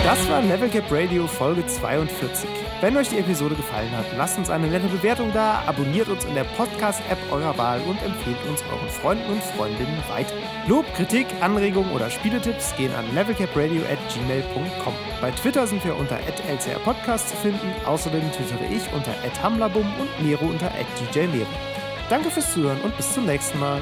[0.04, 2.48] Das war Level Cap Radio Folge 42.
[2.82, 6.34] Wenn euch die Episode gefallen hat, lasst uns eine nette Bewertung da, abonniert uns in
[6.34, 10.34] der Podcast-App eurer Wahl und empfehlt uns euren Freunden und Freundinnen weiter.
[10.66, 14.94] Lob, Kritik, Anregungen oder Spieletipps gehen an levelcapradio at gmail.com.
[15.20, 19.12] Bei Twitter sind wir unter lcrpodcast zu finden, außerdem twittere ich unter
[19.44, 20.72] hamlabum und Nero unter
[21.14, 21.48] djnero.
[22.10, 23.82] Danke fürs Zuhören und bis zum nächsten Mal.